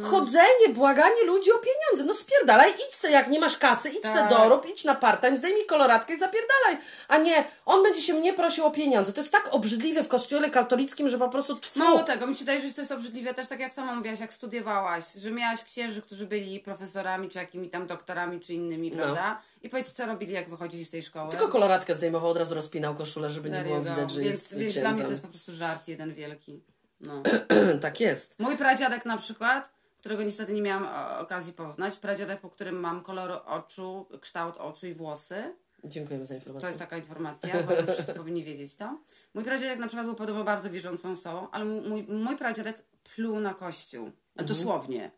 chodzenie, 0.04 0.70
błaganie 0.74 1.24
ludzi 1.26 1.52
o 1.52 1.58
pieniądze. 1.58 2.04
No 2.04 2.14
spierdalaj, 2.14 2.72
idź 2.90 2.96
se, 2.96 3.12
jak 3.12 3.28
nie 3.30 3.40
masz 3.40 3.58
kasy, 3.58 3.90
idź 3.90 4.04
se 4.08 4.14
Tak. 4.14 4.30
dorób, 4.30 4.66
idź 4.70 4.84
na 4.84 4.96
part-time, 4.96 5.38
zdejmij 5.38 5.66
koloratkę 5.66 6.14
i 6.14 6.20
zapierdalaj. 6.20 6.78
A 7.08 7.18
nie, 7.18 7.44
on 7.66 7.84
będzie 7.84 8.02
się 8.02 8.14
mnie 8.14 8.34
prosił 8.34 8.66
o 8.66 8.72
pieniądze. 8.72 9.14
To 9.14 9.22
jest 9.22 9.32
tak 9.32 9.48
obrzydliwe 9.52 10.04
w 10.04 10.08
kościele 10.08 10.50
katolickim, 10.50 11.10
że 11.10 11.18
po 11.18 11.30
prostu 11.30 11.56
tfu. 11.56 11.80
Mało 11.80 12.04
tego, 12.04 12.28
mi 12.28 12.34
się 12.36 12.40
wydaje, 12.40 12.62
że 12.62 12.74
to 12.74 12.82
jest 12.82 12.92
obrzydliwe 12.92 13.34
też 13.34 13.48
tak 13.48 13.60
jak 13.60 13.74
sama 13.74 13.96
mówiłaś, 13.96 14.20
jak 14.20 14.34
studiowałaś, 14.34 15.04
że 15.16 15.32
miałaś 15.32 15.64
księży, 15.64 16.02
którzy 16.02 16.26
byli 16.26 16.60
profesorami, 16.60 17.30
czy 17.30 17.38
jakimi 17.38 17.70
tam 17.70 17.88
doktorami, 17.88 18.40
czy 18.40 18.54
innymi, 18.54 18.92
prawda? 18.92 19.42
I 19.64 19.70
powiedz, 19.70 19.94
co 19.94 20.06
robili, 20.06 20.34
jak 20.34 20.50
wychodzili 20.50 20.86
z 20.86 20.90
tej 20.90 21.04
szkoły. 21.04 21.26
No. 21.26 21.32
Tylko 21.32 21.48
koloratkę 21.48 21.96
zdejmował, 21.96 22.34
od 22.38 22.42
razu 22.42 22.56
rozpinał 22.56 22.96
koszulę, 22.96 23.32
żeby 23.32 23.50
nie 23.50 23.64
było 23.64 23.82
widać, 23.82 24.12
że 24.12 24.22
więc, 24.22 24.34
jest 24.34 24.58
Więc 24.58 24.74
dla 24.74 24.92
mnie 24.92 25.04
to 25.04 25.10
jest 25.10 25.22
po 25.22 25.28
prostu 25.28 25.54
żart 25.54 25.88
jeden 25.88 26.14
wielki. 26.14 26.64
No. 27.00 27.24
tak 27.82 28.00
jest. 28.00 28.40
Mój 28.40 28.58
pradziadek 28.58 29.06
na 29.06 29.18
przykład, 29.18 29.72
którego 29.98 30.24
niestety 30.24 30.54
nie 30.54 30.62
miałam 30.62 30.86
o, 30.86 31.20
okazji 31.20 31.54
poznać, 31.54 31.98
pradziadek, 31.98 32.40
po 32.40 32.50
którym 32.50 32.80
mam 32.80 33.02
kolor 33.02 33.42
oczu, 33.46 34.06
kształt 34.22 34.58
oczu 34.58 34.88
i 34.88 34.94
włosy, 34.94 35.56
Dziękujemy 35.84 36.26
za 36.26 36.34
To 36.34 36.36
informację. 36.36 36.68
jest 36.68 36.80
taka 36.80 36.98
informacja, 36.98 37.64
bo 37.64 37.94
wszyscy 37.94 38.14
powinni 38.22 38.44
wiedzieć 38.44 38.76
to. 38.76 39.00
Mój 39.34 39.44
pradziadek 39.44 39.80
na 39.80 39.88
przykład 39.88 40.06
był 40.06 40.16
podobno 40.16 40.44
bardzo 40.44 40.70
wierzącą 40.70 41.12
osobą, 41.12 41.48
ale 41.52 41.66
mój, 41.66 42.04
mój 42.04 42.38
pradziadek 42.38 42.84
pluł 43.16 43.40
na 43.40 43.54
kościół. 43.54 44.12
Dosłownie. 44.36 45.12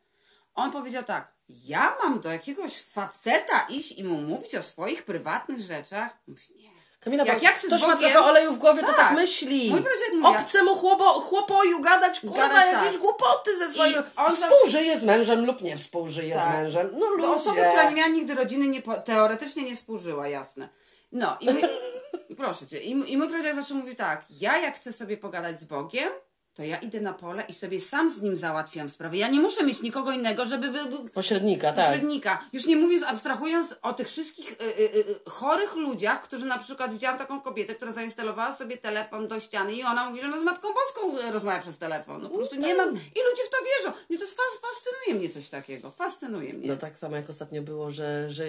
On 0.55 0.71
powiedział 0.71 1.03
tak, 1.03 1.33
ja 1.49 1.95
mam 2.03 2.19
do 2.19 2.31
jakiegoś 2.31 2.81
faceta 2.81 3.61
iść 3.69 3.91
i 3.91 4.03
mu 4.03 4.21
mówić 4.21 4.55
o 4.55 4.61
swoich 4.61 5.03
prywatnych 5.03 5.59
rzeczach? 5.59 6.17
Mówi, 6.27 6.43
nie. 6.55 6.78
Kamila, 6.99 7.23
Jak 7.25 7.37
bo 7.39 7.43
ja 7.43 7.51
chcę 7.51 7.61
z 7.61 7.69
ktoś 7.69 7.81
ma 7.81 7.87
Bogiem- 7.95 8.11
trochę 8.11 8.27
oleju 8.29 8.53
w 8.53 8.57
głowie, 8.57 8.81
to 8.81 8.87
Tak. 8.87 8.97
tak 8.97 9.13
myśli. 9.15 9.71
Mój 9.71 9.81
pradziadek 9.81 10.13
mówi, 10.13 10.37
Obcemu 10.37 10.75
chłopo, 10.75 11.03
chłopoju 11.21 11.81
gadać, 11.81 12.19
kurwa, 12.19 12.65
jakieś 12.65 12.91
tak. 12.91 12.97
głupoty 13.01 13.57
ze 13.57 13.73
swoim... 13.73 13.93
on 14.15 14.31
Współżyje 14.31 14.99
z 14.99 15.03
mężem 15.03 15.45
lub 15.45 15.61
nie 15.61 15.77
współżyje 15.77 16.33
z 16.35 16.37
Tak. 16.37 16.53
mężem. 16.53 16.89
No 16.99 17.09
ludzie. 17.09 17.27
osoba, 17.29 17.61
która 17.69 17.89
nie 17.89 17.95
miała 17.95 18.09
nigdy 18.09 18.35
rodziny, 18.35 18.67
nie 18.67 18.81
teoretycznie 18.81 19.63
nie 19.63 19.75
współżyła, 19.75 20.27
jasne. 20.27 20.69
No 21.11 21.37
i 21.41 21.49
mój, 21.49 21.61
proszę 22.37 22.67
cię, 22.67 22.77
i, 22.79 23.13
i 23.13 23.17
mój 23.17 23.29
pradziadek 23.29 23.55
zawsze 23.55 23.73
mówił 23.73 23.95
tak, 23.95 24.23
ja 24.41 24.57
jak 24.57 24.75
chcę 24.75 24.93
sobie 24.93 25.17
pogadać 25.17 25.59
z 25.59 25.65
Bogiem, 25.65 26.09
to 26.55 26.63
ja 26.63 26.77
idę 26.77 27.01
na 27.01 27.13
pole 27.13 27.43
i 27.49 27.53
sobie 27.53 27.79
sam 27.81 28.09
z 28.09 28.21
nim 28.21 28.37
załatwiam 28.37 28.89
sprawę. 28.89 29.17
Ja 29.17 29.27
nie 29.29 29.39
muszę 29.39 29.63
mieć 29.63 29.81
nikogo 29.81 30.11
innego, 30.11 30.45
żeby 30.45 30.71
wy, 30.71 30.79
Pośrednika, 31.13 31.73
tak. 31.73 31.85
pośrednika. 31.85 32.45
Już 32.53 32.65
nie 32.65 32.75
mówiąc, 32.75 33.03
abstrahując 33.03 33.75
o 33.81 33.93
tych 33.93 34.07
wszystkich 34.07 34.51
y, 34.51 34.55
y, 34.63 34.99
y, 34.99 35.29
chorych 35.29 35.75
ludziach, 35.75 36.21
którzy 36.21 36.45
na 36.45 36.57
przykład 36.57 36.91
widziałam 36.91 37.17
taką 37.17 37.41
kobietę, 37.41 37.75
która 37.75 37.91
zainstalowała 37.91 38.55
sobie 38.55 38.77
telefon 38.77 39.27
do 39.27 39.39
ściany 39.39 39.73
i 39.73 39.83
ona 39.83 40.09
mówi, 40.09 40.21
że 40.21 40.27
ona 40.27 40.39
z 40.39 40.43
Matką 40.43 40.67
Boską 40.73 41.31
rozmawia 41.31 41.61
przez 41.61 41.77
telefon. 41.77 42.21
No 42.23 42.29
po 42.29 42.37
prostu 42.37 42.55
nie 42.55 42.75
mam. 42.75 42.89
I 42.89 43.19
ludzie 43.29 43.43
w 43.45 43.49
to 43.49 43.57
wierzą. 43.65 43.97
Nie, 44.09 44.17
to 44.17 44.25
fas, 44.25 44.61
fascynuje 44.61 45.19
mnie 45.19 45.33
coś 45.33 45.49
takiego. 45.49 45.91
Fascynuje 45.91 46.53
mnie. 46.53 46.67
No 46.67 46.77
tak 46.77 46.99
samo 46.99 47.15
jak 47.15 47.29
ostatnio 47.29 47.61
było, 47.61 47.91
że, 47.91 48.31
że, 48.31 48.45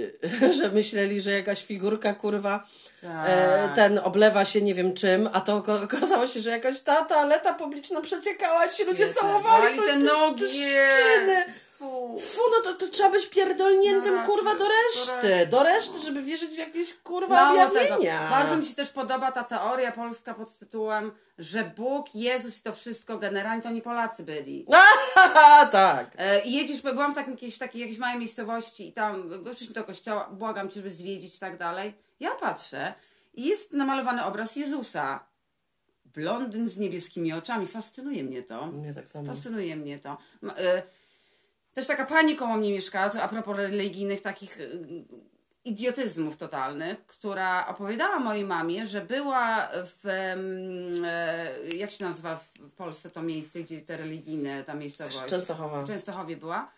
że 0.58 0.70
myśleli, 0.70 1.20
że 1.20 1.30
jakaś 1.30 1.64
figurka, 1.64 2.14
kurwa, 2.14 2.66
Tak. 3.02 3.26
e, 3.28 3.68
ten 3.74 3.98
oblewa 3.98 4.44
się 4.44 4.62
nie 4.62 4.74
wiem 4.74 4.94
czym, 4.94 5.28
a 5.32 5.40
to 5.40 5.56
okazało 5.84 6.26
się, 6.26 6.40
że 6.40 6.50
jakaś 6.50 6.80
ta 6.80 7.04
toaleta 7.32 7.54
publiczna 7.54 8.00
przeciekała, 8.00 8.68
ci 8.68 8.84
ludzie 8.84 9.14
całowali 9.14 9.62
Wali 9.62 9.76
to, 9.76 9.82
te 9.84 9.96
nogi. 9.96 10.44
szczyny. 10.46 11.44
Fu. 11.78 12.18
Fu, 12.20 12.40
no 12.50 12.62
to, 12.64 12.74
to 12.74 12.88
trzeba 12.92 13.10
być 13.10 13.26
pierdolniętym, 13.26 14.14
No, 14.14 14.26
kurwa, 14.26 14.52
do 14.52 14.58
do 14.58 14.68
reszty. 14.68 15.46
Do 15.46 15.62
reszty, 15.62 15.98
żeby 15.98 16.22
wierzyć 16.22 16.50
w 16.54 16.58
jakieś, 16.58 16.94
kurwa, 16.94 17.34
Mało 17.34 17.56
tego. 17.70 17.94
objawienia. 17.94 18.30
Bardzo 18.30 18.56
mi 18.56 18.66
się 18.66 18.74
też 18.74 18.88
podoba 18.88 19.32
ta 19.32 19.44
teoria 19.44 19.92
polska 19.92 20.34
pod 20.34 20.56
tytułem, 20.56 21.12
że 21.38 21.64
Bóg, 21.76 22.14
Jezus 22.14 22.58
i 22.60 22.62
to 22.62 22.72
wszystko 22.72 23.18
generalnie 23.18 23.62
to 23.62 23.70
nie 23.70 23.82
Polacy 23.82 24.22
byli. 24.22 24.66
Haha, 25.16 25.66
tak. 25.72 26.10
E, 26.18 26.40
I 26.40 26.52
jedziesz, 26.52 26.82
bo 26.82 26.92
byłam 26.92 27.12
w 27.12 27.14
takim, 27.14 27.32
jakiejś, 27.32 27.58
takiej 27.58 27.80
jakiejś 27.80 27.98
małej 27.98 28.18
miejscowości 28.18 28.88
i 28.88 28.92
tam 28.92 29.42
weszliśmy 29.44 29.74
do 29.74 29.84
kościoła, 29.84 30.28
błagam 30.32 30.68
cię, 30.68 30.74
żeby 30.74 30.90
zwiedzić 30.90 31.36
i 31.36 31.38
tak 31.38 31.58
dalej. 31.58 31.94
Ja 32.20 32.30
patrzę 32.34 32.94
i 33.34 33.44
jest 33.44 33.72
namalowany 33.72 34.24
obraz 34.24 34.56
Jezusa. 34.56 35.31
Blondyn 36.14 36.68
z 36.68 36.78
niebieskimi 36.78 37.32
oczami. 37.32 37.66
Fascynuje 37.66 38.24
mnie 38.24 38.42
to. 38.42 38.66
Mnie 38.66 38.94
tak 38.94 39.08
samo. 39.08 39.26
Fascynuje 39.26 39.76
mnie 39.76 39.98
to. 39.98 40.18
E, 40.58 40.82
Też 41.74 41.86
taka 41.86 42.06
pani 42.06 42.36
koło 42.36 42.56
mnie 42.56 42.72
mieszkała, 42.72 43.12
a 43.22 43.28
propos 43.28 43.56
religijnych 43.56 44.20
takich 44.20 44.60
e, 44.60 44.64
idiotyzmów 45.64 46.36
totalnych, 46.36 47.06
która 47.06 47.66
opowiadała 47.66 48.18
mojej 48.18 48.44
mamie, 48.44 48.86
że 48.86 49.00
była 49.00 49.68
w, 49.74 50.06
em, 50.06 51.04
e, 51.04 51.74
jak 51.74 51.90
się 51.90 52.04
nazywa 52.04 52.36
w 52.36 52.48
w 52.58 52.74
Polsce 52.74 53.10
to 53.10 53.22
miejsce, 53.22 53.60
gdzie 53.60 53.80
te 53.80 53.96
religijne, 53.96 54.64
ta 54.64 54.74
miejscowość? 54.74 55.18
Częstochowa. 55.26 55.82
W 55.82 55.86
Częstochowie 55.86 56.36
była. 56.36 56.70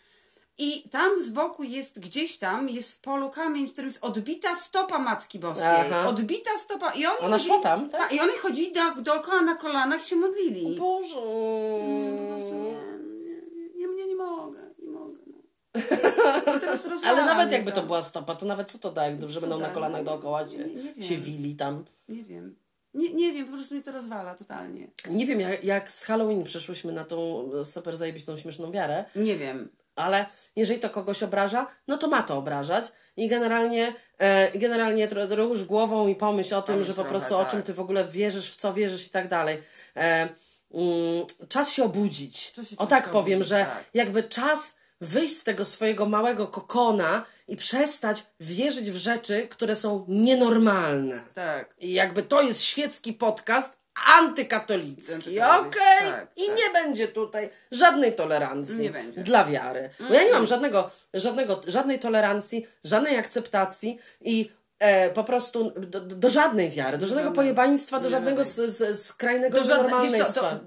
I 0.59 0.89
tam 0.89 1.23
z 1.23 1.31
boku 1.31 1.63
jest, 1.63 2.01
gdzieś 2.01 2.39
tam, 2.39 2.69
jest 2.69 2.93
w 2.93 3.01
polu 3.01 3.31
kamień, 3.31 3.67
w 3.69 3.73
którym 3.73 3.91
jest 3.91 4.05
odbita 4.05 4.55
stopa 4.57 4.99
Matki 4.99 5.39
Boskiej. 5.39 5.67
Aha. 5.67 6.07
Odbita 6.09 6.59
stopa. 6.59 6.91
I 6.93 7.07
oni 7.07 7.19
Ona 7.21 7.39
szła 7.39 7.59
tam, 7.59 7.89
tak? 7.91 8.01
Tak, 8.01 8.13
i 8.13 8.21
oni 8.21 8.33
chodzili 8.39 8.73
do, 8.73 9.03
dookoła 9.03 9.43
na 9.43 9.55
kolanach 9.55 10.05
i 10.05 10.09
się 10.09 10.17
modlili. 10.17 10.77
Boże. 10.79 11.15
Po 11.15 12.35
prostu 12.35 12.55
nie, 12.55 12.71
nie, 12.71 13.87
nie, 13.87 13.95
nie, 13.97 14.07
nie 14.07 14.17
mogę, 14.17 14.61
nie 14.79 14.91
mogę. 14.91 15.19
No. 15.27 15.39
Ale 17.09 17.25
nawet 17.25 17.53
jakby 17.53 17.73
to 17.73 17.83
była 17.83 18.03
stopa, 18.03 18.35
to 18.35 18.47
nawet 18.47 18.71
co 18.71 18.79
to 18.79 18.93
da, 18.93 19.07
jak 19.07 19.31
że 19.31 19.41
będą 19.41 19.59
na 19.59 19.69
da? 19.69 19.75
kolanach 19.75 20.05
dookoła 20.05 20.49
się, 20.49 20.59
Nie- 20.59 20.95
nie 20.97 21.07
się 21.07 21.17
wili 21.17 21.57
tam. 21.57 21.85
Nie 22.09 22.25
wiem. 22.25 22.57
Nie, 22.95 23.11
nie 23.15 23.33
wiem, 23.33 23.47
po 23.47 23.53
prostu 23.53 23.75
mnie 23.75 23.85
to 23.85 23.93
rozwala 23.93 24.35
totalnie. 24.35 24.89
Nie 25.11 25.27
wiem, 25.27 25.41
jak, 25.41 25.65
jak 25.65 25.93
z 25.93 26.05
Halloween 26.05 26.45
przeszłyśmy 26.45 26.93
na 26.93 27.05
tą 27.05 27.51
super 27.65 27.97
zajebistą, 27.97 28.37
śmieszną 28.37 28.71
wiarę, 28.71 29.05
Nie 29.17 29.37
wiem. 29.37 29.69
Ale 29.97 30.27
jeżeli 30.57 30.81
to 30.81 30.91
kogoś 30.91 31.23
obraża, 31.23 31.67
no 31.89 31.99
to 31.99 32.09
ma 32.09 32.23
to 32.23 32.37
obrażać 32.37 32.93
i 33.17 33.29
generalnie, 33.29 33.95
e, 34.19 34.59
generalnie 34.59 35.09
rusz 35.31 35.65
głową 35.65 36.09
i 36.09 36.15
pomyśl 36.15 36.55
o 36.55 36.63
tym, 36.63 36.75
Pomyśl 36.75 36.91
że 36.93 36.95
po 36.95 37.05
prostu 37.05 37.37
o 37.37 37.41
tak. 37.41 37.51
czym 37.51 37.63
ty 37.63 37.75
w 37.75 37.81
ogóle 37.81 38.09
wierzysz, 38.09 38.51
w 38.51 38.57
co 38.57 38.75
wierzysz 38.75 39.07
i 39.07 39.11
tak 39.11 39.29
dalej. 39.29 39.63
E, 39.97 40.29
mm, 40.75 41.27
czas 41.49 41.73
się 41.73 41.85
obudzić. 41.85 42.53
Czas 42.53 42.71
się 42.71 42.77
o 42.79 42.87
tak 42.87 43.11
powiem, 43.11 43.37
obudzić, 43.37 43.49
że 43.49 43.59
tak. 43.65 43.85
jakby 43.95 44.23
czas 44.23 44.79
wyjść 45.01 45.37
z 45.37 45.45
tego 45.45 45.65
swojego 45.65 46.07
małego 46.07 46.47
kokona 46.47 47.25
i 47.49 47.57
przestać 47.57 48.27
wierzyć 48.41 48.91
w 48.91 48.97
rzeczy, 48.97 49.49
które 49.49 49.77
są 49.77 50.05
nienormalne. 50.09 51.21
Tak. 51.35 51.75
I 51.79 51.93
jakby 51.93 52.23
to 52.23 52.43
jest 52.43 52.63
świecki 52.63 53.13
podcast 53.13 53.84
antykatolicki, 54.19 55.41
okej? 55.41 56.11
tak, 56.11 56.29
I 56.37 56.47
tak. 56.47 56.57
nie 56.59 56.71
będzie 56.73 57.09
tutaj 57.09 57.51
żadnej 57.71 58.13
tolerancji 58.15 58.93
dla 59.17 59.45
wiary. 59.45 59.91
Bo 60.09 60.15
ja 60.15 60.25
nie 60.25 60.33
mam 60.33 60.47
żadnego, 60.47 60.91
żadnego, 61.15 61.61
żadnej 61.67 61.99
tolerancji, 61.99 62.67
żadnej 62.85 63.19
akceptacji 63.19 63.99
i 64.21 64.51
e, 64.79 65.11
po 65.11 65.25
prostu 65.25 65.71
do, 65.71 66.01
do, 66.01 66.29
żadnej 66.29 66.71
wiary, 66.71 66.99
do 66.99 67.07
żadnego 67.07 67.29
żadnej. 67.29 67.45
pojebaństwa, 67.45 68.01
do 68.01 68.09
żadnego 68.09 68.45
z, 68.45 68.55
z, 68.55 69.05
skrajnego 69.05 69.59
Do 69.59 69.65
żadne- 69.65 70.25
to- 70.35 70.61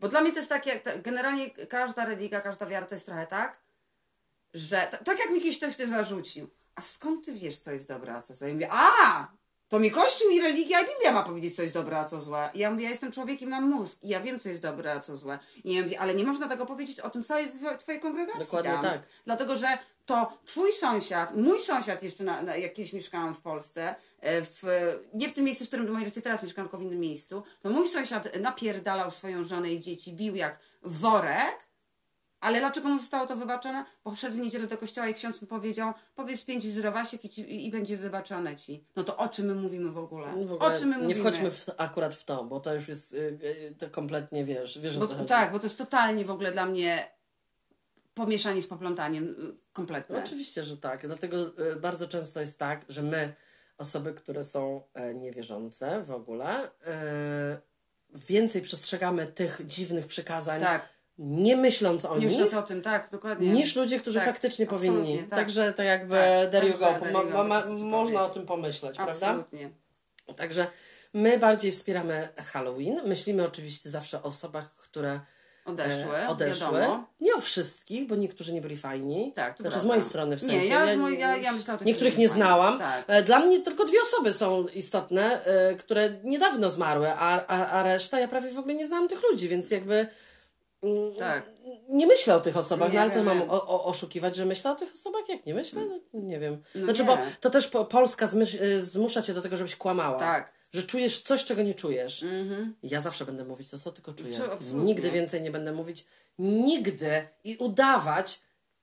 Bo 0.00 0.08
dla 0.08 0.20
mnie 0.20 0.32
to 0.32 0.36
jest 0.38 0.48
takie, 0.48 0.70
jak 0.70 0.82
ta- 0.82 0.98
generalnie 0.98 1.50
każda 1.50 2.04
religia, 2.04 2.40
każda 2.40 2.66
wiara 2.66 2.86
to 2.86 2.94
jest 2.94 3.06
trochę 3.06 3.26
tak, 3.26 3.56
że 4.54 4.88
ta- 4.90 4.96
tak 4.98 5.18
jak 5.18 5.30
mi 5.30 5.40
kiedyś 5.40 5.56
ktoś 5.58 5.76
to 5.76 5.86
zarzucił, 5.88 6.50
a 6.74 6.82
skąd 6.82 7.24
ty 7.24 7.32
wiesz, 7.32 7.58
co 7.58 7.70
jest 7.72 7.88
dobre, 7.88 8.14
a 8.14 8.22
co 8.22 8.34
złe? 8.34 8.48
Ja 8.48 8.54
mówię, 8.54 8.68
a, 8.70 9.26
to 9.68 9.78
mi 9.78 9.90
Kościół 9.90 10.30
i 10.30 10.40
religia 10.40 10.80
i 10.80 10.86
Biblia 10.86 11.12
ma 11.12 11.22
powiedzieć, 11.22 11.56
co 11.56 11.62
jest 11.62 11.74
dobre, 11.74 11.98
a 11.98 12.04
co 12.04 12.20
złe. 12.20 12.50
I 12.54 12.58
ja 12.58 12.70
mówię, 12.70 12.84
ja 12.84 12.90
jestem 12.90 13.12
człowiekiem, 13.12 13.50
mam 13.50 13.70
mózg 13.70 13.98
i 14.02 14.08
ja 14.08 14.20
wiem, 14.20 14.40
co 14.40 14.48
jest 14.48 14.62
dobre, 14.62 14.92
a 14.92 15.00
co 15.00 15.16
złe. 15.16 15.38
I 15.64 15.74
ja 15.74 15.82
mówię, 15.82 16.00
ale 16.00 16.14
nie 16.14 16.24
można 16.24 16.48
tego 16.48 16.66
powiedzieć 16.66 17.00
o 17.00 17.10
tym 17.10 17.24
całej 17.24 17.52
twojej 17.78 18.00
kongregacji 18.00 18.40
Dokładnie 18.40 18.70
tam. 18.70 18.82
tak. 18.82 19.00
Dlatego, 19.24 19.56
że 19.56 19.78
to 20.06 20.38
twój 20.44 20.72
sąsiad, 20.72 21.36
mój 21.36 21.58
sąsiad 21.60 22.02
jeszcze, 22.02 22.24
na, 22.24 22.42
na, 22.42 22.56
jak 22.56 22.74
kiedyś 22.74 22.92
mieszkałam 22.92 23.34
w 23.34 23.40
Polsce, 23.40 23.94
e, 24.20 24.42
w, 24.42 24.62
nie 25.14 25.28
w 25.28 25.32
tym 25.32 25.44
miejscu, 25.44 25.64
w 25.64 25.68
którym 25.68 25.90
moi 25.92 26.04
rodzice 26.04 26.22
teraz 26.22 26.42
mieszkają, 26.42 26.68
tylko 26.68 26.78
w 26.78 26.82
innym 26.82 27.00
miejscu, 27.00 27.42
to 27.62 27.70
mój 27.70 27.88
sąsiad 27.88 28.40
napierdalał 28.40 29.10
swoją 29.10 29.44
żonę 29.44 29.72
i 29.72 29.80
dzieci, 29.80 30.12
bił 30.12 30.34
jak 30.34 30.58
worek, 30.82 31.65
ale 32.46 32.60
dlaczego 32.60 32.88
mu 32.88 32.98
zostało 32.98 33.26
to 33.26 33.36
wybaczone? 33.36 33.84
Bo 34.04 34.10
wszedł 34.10 34.36
w 34.36 34.38
niedzielę 34.38 34.66
do 34.66 34.78
kościoła 34.78 35.08
i 35.08 35.14
ksiądz 35.14 35.42
mu 35.42 35.48
powiedział, 35.48 35.92
powiedz 36.14 36.44
pięć 36.44 36.64
zdrowasiek 36.64 37.24
i, 37.24 37.28
ci, 37.28 37.66
i, 37.66 37.70
będzie 37.70 37.96
wybaczone 37.96 38.56
ci. 38.56 38.84
No 38.96 39.04
to 39.04 39.16
o 39.16 39.28
czym 39.28 39.46
my 39.46 39.54
mówimy 39.54 39.90
w 39.90 39.98
ogóle? 39.98 40.26
W 40.46 40.52
ogóle 40.52 40.74
o 40.74 40.78
czym 40.78 40.88
my 40.88 40.96
nie 40.96 41.02
mówimy? 41.02 41.20
wchodźmy 41.20 41.50
w, 41.50 41.66
akurat 41.76 42.14
w 42.14 42.24
to, 42.24 42.44
bo 42.44 42.60
to 42.60 42.74
już 42.74 42.88
jest 42.88 43.14
y, 43.14 43.16
y, 43.16 43.74
to 43.78 43.90
kompletnie, 43.90 44.44
wiesz, 44.44 44.78
wiesz 44.78 44.98
Bo, 44.98 45.06
tak, 45.06 45.52
bo 45.52 45.58
to 45.58 45.66
jest 45.66 45.78
totalnie 45.78 46.24
w 46.24 46.30
ogóle 46.30 46.52
dla 46.52 46.66
mnie 46.66 47.08
pomieszanie 48.14 48.62
z 48.62 48.66
poplątaniem 48.66 49.24
y, 49.24 49.72
kompletne. 49.72 50.16
No, 50.16 50.22
oczywiście, 50.24 50.62
że 50.62 50.76
tak. 50.76 51.06
Dlatego 51.06 51.36
bardzo 51.80 52.08
często 52.08 52.40
jest 52.40 52.58
tak, 52.58 52.84
że 52.88 53.02
my, 53.02 53.34
osoby, 53.78 54.14
które 54.14 54.44
są 54.44 54.82
e, 54.94 55.14
niewierzące 55.14 56.02
w 56.02 56.10
ogóle, 56.10 56.70
e, 56.86 57.60
więcej 58.14 58.62
przestrzegamy 58.62 59.26
tych 59.26 59.60
dziwnych 59.66 60.06
przykazań, 60.06 60.60
Tak, 60.60 60.95
nie 61.18 61.56
myśląc 61.56 62.04
o 62.04 62.14
nie 62.18 62.20
nich, 62.26 62.30
myśląc 62.30 62.54
o 62.54 62.62
tym, 62.62 62.82
tak, 62.82 63.10
dokładnie. 63.10 63.48
niż 63.52 63.76
ludzie, 63.76 64.00
którzy 64.00 64.18
Tak, 64.18 64.28
faktycznie 64.28 64.66
powinni. 64.66 65.18
tak. 65.18 65.28
Także 65.38 65.72
to 65.72 65.82
jakby 65.82 66.14
Tak, 66.16 66.50
there 66.50 66.68
you 66.68 66.78
go. 66.78 67.44
Ma, 67.44 67.62
można 67.66 68.24
o 68.24 68.28
tym 68.28 68.46
pomyśleć, 68.46 68.96
prawda? 68.96 69.26
Absolutnie. 69.26 69.70
Także 70.36 70.66
my 71.14 71.38
bardziej 71.38 71.72
wspieramy 71.72 72.28
Halloween. 72.52 73.00
Myślimy 73.04 73.46
oczywiście 73.46 73.90
zawsze 73.90 74.22
o 74.22 74.26
osobach, 74.26 74.74
które 74.76 75.20
Odeszły, 75.64 76.16
e, 76.16 76.28
odeszły. 76.28 76.72
wiadomo. 76.78 77.06
Nie 77.20 77.34
o 77.34 77.40
wszystkich, 77.40 78.06
bo 78.06 78.16
niektórzy 78.16 78.52
nie 78.52 78.60
byli 78.60 78.76
fajni. 78.76 79.32
Tak, 79.34 79.56
to 79.56 79.62
Znaczy 79.62 79.72
z 79.72 79.74
prawda. 79.74 79.88
mojej 79.88 80.02
strony 80.04 80.36
w 80.36 80.40
sensie. 80.40 80.56
Nie, 80.58 80.66
ja, 80.66 80.94
z 80.94 80.96
moj, 80.96 81.18
ja, 81.18 81.36
ja 81.36 81.52
tych, 81.52 81.80
Niektórych 81.86 82.18
nie 82.18 82.28
znałam. 82.28 82.78
Tak. 82.78 83.04
E, 83.06 83.22
Dla 83.22 83.40
mnie 83.40 83.60
tylko 83.60 83.84
dwie 83.84 83.98
osoby 84.02 84.32
są 84.32 84.66
istotne, 84.66 85.44
e, 85.44 85.74
które 85.74 86.10
niedawno 86.24 86.70
zmarły, 86.70 87.10
a, 87.10 87.46
a, 87.46 87.66
a 87.66 87.82
reszta 87.82 88.20
ja 88.20 88.28
prawie 88.28 88.50
w 88.50 88.58
ogóle 88.58 88.74
nie 88.74 88.86
znałam 88.86 89.08
tych 89.08 89.22
ludzi, 89.30 89.48
więc 89.48 89.70
jakby 89.70 90.06
Tak. 91.18 91.50
nie 91.88 92.06
myślę 92.06 92.34
o 92.34 92.40
tych 92.40 92.56
osobach, 92.56 92.88
Nie, 92.88 92.94
no 92.94 93.00
ale 93.00 93.10
to 93.10 93.22
mam 93.22 93.42
o, 93.42 93.68
o, 93.68 93.84
oszukiwać, 93.84 94.36
że 94.36 94.46
myślę 94.46 94.70
o 94.70 94.74
tych 94.74 94.92
osobach? 94.92 95.28
Jak 95.28 95.46
nie 95.46 95.54
myślę? 95.54 95.82
No, 95.86 96.20
nie 96.20 96.40
wiem. 96.40 96.62
No 96.74 96.84
znaczy, 96.84 97.02
nie. 97.02 97.08
bo 97.08 97.18
to 97.40 97.50
też 97.50 97.68
po, 97.68 97.84
Polska 97.84 98.28
y, 98.60 98.80
zmusza 98.80 99.22
cię 99.22 99.34
do 99.34 99.42
tego, 99.42 99.56
żebyś 99.56 99.76
kłamała. 99.76 100.18
Tak. 100.18 100.52
Że 100.72 100.82
czujesz 100.82 101.20
coś, 101.20 101.44
czego 101.44 101.62
nie 101.62 101.74
czujesz. 101.74 102.22
Mhm. 102.22 102.74
Ja 102.82 103.00
zawsze 103.00 103.26
będę 103.26 103.44
mówić 103.44 103.70
to, 103.70 103.78
co 103.78 103.92
tylko 103.92 104.12
czuję. 104.12 104.38
Absolutnie. 104.52 104.84
Nigdy 104.84 105.10
więcej 105.10 105.42
nie 105.42 105.50
będę 105.50 105.72
mówić. 105.72 106.06
Nigdy 106.38 107.28
i 107.44 107.56
udawać. 107.56 108.40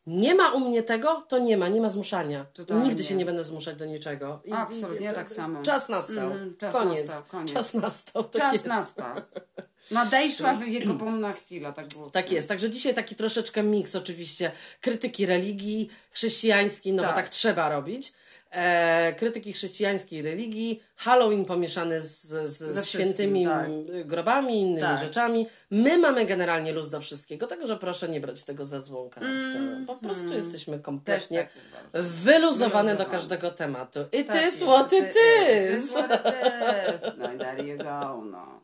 Nie 0.08 0.36
ma 0.36 0.52
u 0.52 0.60
mnie 0.60 0.84
tego, 0.84 1.26
to 1.28 1.40
nie 1.40 1.58
ma, 1.58 1.68
nie 1.68 1.82
ma 1.82 1.90
zmuszania. 1.90 2.46
Totalnie. 2.54 2.84
Nigdy 2.84 3.04
się 3.04 3.16
nie 3.16 3.26
będę 3.26 3.44
zmuszać 3.44 3.76
do 3.78 3.86
niczego. 3.86 4.42
I, 4.46 4.52
Absolutnie, 4.52 5.12
i, 5.12 5.14
tak 5.14 5.32
samo. 5.32 5.62
Czas 5.64 5.90
nastał. 5.90 6.32
Mhm, 6.32 6.58
czas 6.58 6.74
koniec. 6.76 7.08
nastał, 7.08 7.24
koniec. 7.24 7.54
Czas 7.54 7.74
nastał. 7.74 8.24
Tak 8.24 8.42
Czas 8.42 8.54
jest. 8.54 8.66
nastał. 8.66 9.16
Nadejszła 9.92 10.54
wiekopomna 10.56 11.34
chwila, 11.44 11.72
tak 11.74 11.88
było. 11.88 12.10
Tak 12.10 12.32
jest. 12.32 12.50
Także 12.50 12.70
dzisiaj 12.70 12.94
taki 12.94 13.16
troszeczkę 13.16 13.64
miks 13.64 13.96
oczywiście 13.96 14.52
krytyki 14.82 15.26
religii 15.26 15.90
chrześcijańskiej, 16.12 16.94
no 16.94 17.04
bo 17.04 17.08
Tak. 17.08 17.16
tak 17.16 17.30
trzeba 17.30 17.70
robić. 17.70 18.14
E, 18.54 19.14
krytyki 19.14 19.54
chrześcijańskiej 19.54 20.22
religii, 20.22 20.84
Halloween 20.96 21.46
pomieszany 21.46 22.02
z, 22.02 22.22
z, 22.22 22.58
z 22.58 22.86
świętymi 22.86 23.46
tak. 23.46 23.70
grobami, 24.06 24.62
innymi 24.62 24.82
tak. 24.82 25.00
rzeczami. 25.00 25.48
My 25.72 25.98
mamy 25.98 26.26
generalnie 26.26 26.72
luz 26.72 26.90
do 26.90 27.02
wszystkiego, 27.02 27.48
także 27.48 27.78
proszę 27.78 28.10
nie 28.10 28.20
brać 28.20 28.44
tego 28.44 28.66
za 28.66 28.82
złą 28.82 29.10
kartę. 29.10 29.30
Mm, 29.30 29.86
po 29.86 29.96
prostu 29.96 30.24
mm. 30.24 30.36
jesteśmy 30.36 30.80
kompletnie 30.80 31.48
tak 31.92 32.04
wyluzowane 32.04 32.96
do 32.96 33.06
każdego 33.06 33.52
tematu. 33.52 34.00
It 34.12 34.28
tak 34.28 34.48
is 34.48 34.64
what 34.64 34.94
it 34.94 35.14
is. 35.76 35.94
No 37.18 37.34
i 37.34 37.38
there 37.38 37.68
you 37.68 37.78
go, 37.78 38.24
no. 38.32 38.62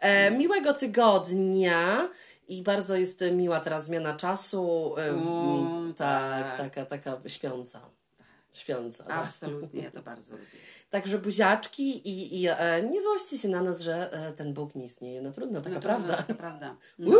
E, 0.00 0.30
miłego 0.30 0.74
tygodnia. 0.74 2.08
I 2.48 2.62
bardzo 2.62 2.96
jest 2.96 3.24
miła 3.32 3.60
teraz 3.60 3.84
zmiana 3.84 4.16
czasu. 4.16 4.94
Mm, 4.96 5.94
tak, 5.94 6.56
tak, 6.56 6.74
taka, 6.74 6.86
taka 6.86 7.28
śpiąca. 7.28 7.80
Śpiąca. 8.56 9.04
Tak. 9.04 9.26
Absolutnie, 9.26 9.82
ja 9.82 9.90
to 9.90 10.02
bardzo 10.02 10.32
lubię. 10.36 10.46
Także 10.90 11.18
buziaczki 11.18 12.08
i, 12.08 12.42
i 12.42 12.46
e, 12.48 12.82
nie 12.82 13.02
złości 13.02 13.38
się 13.38 13.48
na 13.48 13.62
nas, 13.62 13.80
że 13.80 14.12
e, 14.12 14.32
ten 14.32 14.54
Bóg 14.54 14.74
nie 14.74 14.84
istnieje. 14.84 15.22
No 15.22 15.32
trudno, 15.32 15.60
taka 15.60 15.74
no, 15.74 15.80
prawda. 15.80 16.16
Taka 16.16 16.34
prawda. 16.34 16.76
No. 16.98 17.18